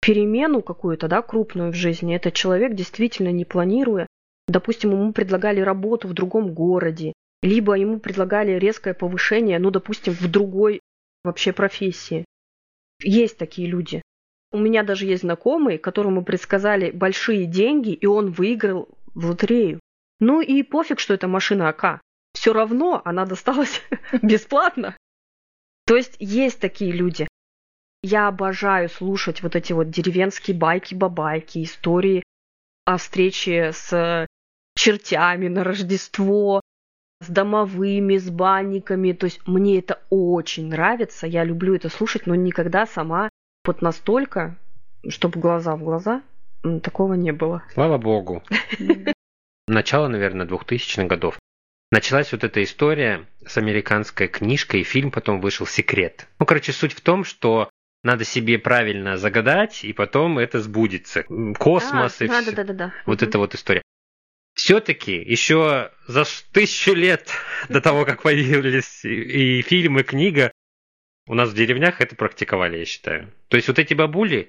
перемену 0.00 0.62
какую-то, 0.62 1.08
да, 1.08 1.22
крупную 1.22 1.72
в 1.72 1.74
жизни. 1.74 2.14
Этот 2.14 2.34
человек 2.34 2.74
действительно 2.74 3.30
не 3.30 3.44
планируя, 3.44 4.06
допустим, 4.48 4.92
ему 4.92 5.12
предлагали 5.12 5.60
работу 5.60 6.08
в 6.08 6.14
другом 6.14 6.52
городе, 6.52 7.12
либо 7.42 7.74
ему 7.74 7.98
предлагали 7.98 8.52
резкое 8.52 8.94
повышение, 8.94 9.58
ну, 9.58 9.70
допустим, 9.70 10.12
в 10.14 10.30
другой 10.30 10.80
вообще 11.24 11.52
профессии. 11.52 12.24
Есть 13.02 13.38
такие 13.38 13.68
люди. 13.68 14.02
У 14.52 14.58
меня 14.58 14.82
даже 14.82 15.06
есть 15.06 15.22
знакомый, 15.22 15.78
которому 15.78 16.24
предсказали 16.24 16.90
большие 16.90 17.46
деньги, 17.46 17.90
и 17.90 18.06
он 18.06 18.30
выиграл 18.30 18.88
в 19.14 19.26
лотерею. 19.26 19.80
Ну 20.20 20.40
и 20.40 20.62
пофиг, 20.62 21.00
что 21.00 21.14
это 21.14 21.28
машина 21.28 21.68
АК. 21.68 22.00
Все 22.34 22.52
равно 22.52 23.02
она 23.04 23.26
досталась 23.26 23.82
бесплатно. 24.22 24.96
То 25.86 25.96
есть 25.96 26.16
есть 26.18 26.60
такие 26.60 26.92
люди. 26.92 27.26
Я 28.06 28.28
обожаю 28.28 28.90
слушать 28.90 29.42
вот 29.42 29.56
эти 29.56 29.72
вот 29.72 29.88
деревенские 29.88 30.54
байки-бабайки, 30.54 31.64
истории 31.64 32.22
о 32.84 32.98
встрече 32.98 33.72
с 33.72 34.26
чертями 34.76 35.48
на 35.48 35.64
Рождество, 35.64 36.60
с 37.22 37.28
домовыми, 37.28 38.18
с 38.18 38.28
банниками. 38.28 39.12
То 39.12 39.24
есть 39.24 39.40
мне 39.46 39.78
это 39.78 40.02
очень 40.10 40.68
нравится, 40.68 41.26
я 41.26 41.44
люблю 41.44 41.74
это 41.74 41.88
слушать, 41.88 42.26
но 42.26 42.34
никогда 42.34 42.84
сама 42.84 43.30
вот 43.64 43.80
настолько, 43.80 44.54
чтобы 45.08 45.40
глаза 45.40 45.74
в 45.74 45.82
глаза, 45.82 46.22
Такого 46.82 47.14
не 47.14 47.32
было. 47.32 47.62
Слава 47.72 47.96
богу. 47.96 48.42
Начало, 49.66 50.08
наверное, 50.08 50.46
2000-х 50.46 51.04
годов. 51.04 51.38
Началась 51.90 52.32
вот 52.32 52.44
эта 52.44 52.62
история 52.62 53.26
с 53.46 53.56
американской 53.56 54.28
книжкой, 54.28 54.80
и 54.80 54.84
фильм 54.84 55.10
потом 55.10 55.40
вышел 55.40 55.66
«Секрет». 55.66 56.26
Ну, 56.38 56.44
короче, 56.44 56.72
суть 56.72 56.92
в 56.92 57.00
том, 57.00 57.24
что 57.24 57.70
надо 58.04 58.24
себе 58.24 58.58
правильно 58.58 59.16
загадать, 59.16 59.82
и 59.82 59.92
потом 59.92 60.38
это 60.38 60.60
сбудется. 60.60 61.24
Космос 61.58 62.20
а, 62.20 62.24
и 62.24 62.28
да, 62.28 62.42
все. 62.42 62.52
да, 62.52 62.64
да, 62.64 62.72
да. 62.74 62.94
Вот 63.06 63.22
эта 63.22 63.38
вот 63.38 63.54
история. 63.54 63.82
Все-таки 64.54 65.14
еще 65.14 65.90
за 66.06 66.24
тысячу 66.52 66.92
лет 66.92 67.30
до 67.68 67.80
того, 67.80 68.04
как 68.04 68.22
появились 68.22 69.04
и, 69.04 69.58
и 69.58 69.62
фильм, 69.62 69.98
и 69.98 70.02
книга, 70.02 70.52
у 71.26 71.34
нас 71.34 71.50
в 71.50 71.54
деревнях 71.54 72.02
это 72.02 72.14
практиковали, 72.14 72.76
я 72.76 72.84
считаю. 72.84 73.32
То 73.48 73.56
есть 73.56 73.68
вот 73.68 73.78
эти 73.78 73.94
бабули, 73.94 74.48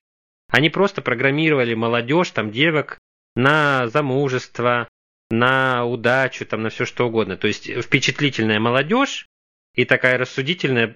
они 0.50 0.70
просто 0.70 1.02
программировали 1.02 1.74
молодежь, 1.74 2.32
там 2.32 2.52
девок, 2.52 3.00
на 3.36 3.88
замужество, 3.88 4.90
на 5.30 5.86
удачу, 5.86 6.46
там 6.46 6.62
на 6.62 6.70
все 6.70 6.86
что 6.86 7.08
угодно. 7.08 7.38
То 7.38 7.48
есть 7.48 7.70
впечатлительная 7.82 8.60
молодежь 8.60 9.28
и 9.74 9.86
такая 9.86 10.18
рассудительная 10.18 10.96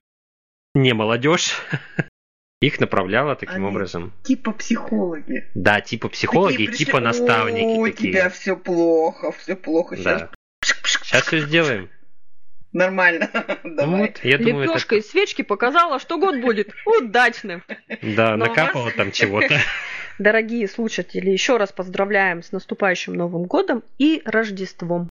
не 0.75 0.93
молодежь 0.93 1.55
их 2.61 2.79
направляла 2.79 3.35
таким 3.35 3.55
Они 3.57 3.65
образом. 3.65 4.11
Типа 4.23 4.51
психологи. 4.51 5.45
Да, 5.55 5.79
типа 5.81 6.09
психологи, 6.09 6.53
Такие 6.53 6.67
пришли, 6.69 6.85
типа 6.85 6.99
наставники 6.99 7.63
«О, 7.63 7.79
У 7.81 7.85
такие. 7.87 8.13
тебя 8.13 8.29
все 8.29 8.55
плохо, 8.57 9.31
все 9.31 9.55
плохо. 9.55 9.95
Сейчас 9.95 10.21
Да. 10.21 10.29
Сейчас 10.61 11.23
все 11.25 11.39
сделаем. 11.39 11.89
нормально. 12.73 13.29
Давай. 13.63 14.01
вот, 14.01 14.19
я 14.23 14.37
думаю, 14.37 14.63
это... 14.65 14.73
Лепешка 14.73 14.95
из 14.97 15.09
свечки 15.09 15.41
показала, 15.41 15.99
что 15.99 16.17
год 16.19 16.39
будет 16.41 16.73
удачным. 16.85 17.63
Да, 18.01 18.35
Но 18.35 18.45
накапало 18.47 18.85
вас- 18.85 18.93
там 18.95 19.11
чего-то. 19.11 19.57
Дорогие 20.19 20.67
слушатели, 20.67 21.29
еще 21.29 21.55
раз 21.55 21.71
поздравляем 21.71 22.43
с 22.43 22.51
наступающим 22.51 23.13
Новым 23.13 23.43
годом 23.45 23.83
и 23.97 24.21
Рождеством. 24.25 25.09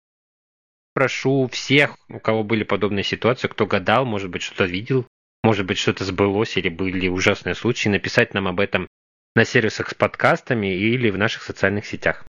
Прошу 0.94 1.48
всех, 1.52 1.96
у 2.08 2.18
кого 2.18 2.42
были 2.42 2.64
подобные 2.64 3.04
ситуации, 3.04 3.46
кто 3.48 3.66
гадал, 3.66 4.04
может 4.04 4.30
быть, 4.30 4.42
что-то 4.42 4.64
видел, 4.64 5.06
может 5.46 5.64
быть, 5.64 5.78
что-то 5.78 6.04
сбылось 6.04 6.56
или 6.56 6.68
были 6.68 7.06
ужасные 7.06 7.54
случаи, 7.54 7.88
написать 7.88 8.34
нам 8.34 8.48
об 8.48 8.58
этом 8.58 8.88
на 9.36 9.44
сервисах 9.44 9.90
с 9.90 9.94
подкастами 9.94 10.74
или 10.74 11.08
в 11.08 11.16
наших 11.16 11.44
социальных 11.44 11.86
сетях. 11.86 12.24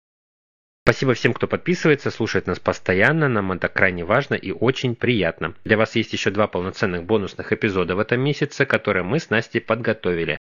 Спасибо 0.85 1.15
всем, 1.15 1.33
кто 1.33 1.49
подписывается, 1.49 2.11
слушает 2.11 2.47
нас 2.47 2.61
постоянно, 2.61 3.31
нам 3.31 3.53
это 3.53 3.69
крайне 3.69 4.05
важно 4.05 4.35
и 4.35 4.51
очень 4.51 4.95
приятно. 4.95 5.55
Для 5.65 5.79
вас 5.79 5.97
есть 5.97 6.13
еще 6.13 6.31
два 6.31 6.47
полноценных 6.47 7.05
бонусных 7.05 7.55
эпизода 7.55 7.97
в 7.97 8.01
этом 8.01 8.21
месяце, 8.21 8.67
которые 8.67 9.03
мы 9.03 9.19
с 9.19 9.31
Настей 9.31 9.63
подготовили. 9.63 10.37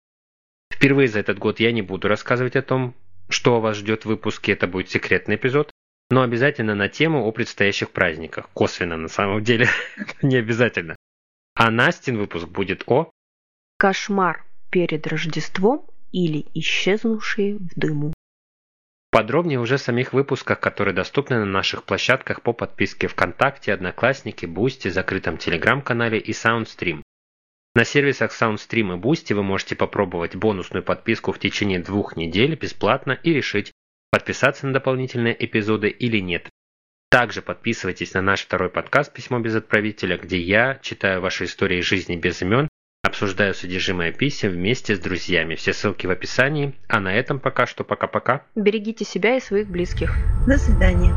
Впервые 0.70 1.08
за 1.08 1.20
этот 1.20 1.38
год 1.38 1.60
я 1.60 1.72
не 1.72 1.80
буду 1.80 2.08
рассказывать 2.08 2.56
о 2.56 2.62
том, 2.62 2.94
что 3.30 3.58
вас 3.58 3.78
ждет 3.78 4.02
в 4.02 4.08
выпуске, 4.08 4.52
это 4.52 4.66
будет 4.66 4.90
секретный 4.90 5.36
эпизод, 5.36 5.70
но 6.10 6.20
обязательно 6.20 6.74
на 6.74 6.90
тему 6.90 7.24
о 7.24 7.32
предстоящих 7.32 7.90
праздниках. 7.90 8.50
Косвенно 8.52 8.98
на 8.98 9.08
самом 9.08 9.42
деле, 9.42 9.66
не 10.20 10.36
обязательно. 10.36 10.94
А 11.59 11.70
Настин 11.70 12.18
выпуск 12.18 12.46
будет 12.48 12.84
о... 12.86 13.11
Кошмар 13.78 14.44
перед 14.70 15.07
Рождеством 15.07 15.86
или 16.12 16.44
исчезнувшие 16.52 17.57
в 17.57 17.74
дыму. 17.74 18.12
Подробнее 19.11 19.59
уже 19.59 19.78
в 19.78 19.80
самих 19.80 20.12
выпусках, 20.12 20.61
которые 20.61 20.92
доступны 20.92 21.38
на 21.38 21.46
наших 21.46 21.84
площадках 21.84 22.42
по 22.42 22.52
подписке 22.52 23.09
ВКонтакте, 23.09 23.72
Одноклассники, 23.72 24.44
Boosty, 24.44 24.88
закрытом 24.88 25.38
Телеграм-канале 25.38 26.18
и 26.18 26.32
Soundstream. 26.32 27.02
На 27.74 27.84
сервисах 27.84 28.32
Soundstream 28.32 28.94
и 28.94 29.00
Boosty 29.00 29.34
вы 29.34 29.42
можете 29.42 29.76
попробовать 29.76 30.36
бонусную 30.36 30.82
подписку 30.82 31.32
в 31.32 31.38
течение 31.38 31.78
двух 31.78 32.16
недель 32.16 32.54
бесплатно 32.54 33.12
и 33.12 33.32
решить, 33.32 33.72
подписаться 34.11 34.66
на 34.66 34.74
дополнительные 34.74 35.36
эпизоды 35.42 35.88
или 35.88 36.18
нет. 36.18 36.50
Также 37.11 37.40
подписывайтесь 37.40 38.14
на 38.14 38.22
наш 38.22 38.42
второй 38.42 38.68
подкаст 38.68 39.12
«Письмо 39.12 39.38
без 39.38 39.54
отправителя», 39.54 40.18
где 40.18 40.40
я 40.40 40.78
читаю 40.82 41.20
ваши 41.20 41.44
истории 41.44 41.80
жизни 41.80 42.16
без 42.16 42.42
имен, 42.42 42.68
обсуждаю 43.02 43.54
содержимое 43.54 44.12
писем 44.12 44.50
вместе 44.50 44.96
с 44.96 44.98
друзьями. 44.98 45.54
Все 45.54 45.72
ссылки 45.72 46.07
в 46.07 46.11
описании. 46.11 46.74
А 46.88 47.00
на 47.00 47.14
этом 47.14 47.38
пока 47.38 47.66
что 47.66 47.84
пока-пока. 47.84 48.44
Берегите 48.57 49.04
себя 49.04 49.36
и 49.36 49.40
своих 49.40 49.68
близких. 49.68 50.14
До 50.46 50.59
свидания. 50.59 51.14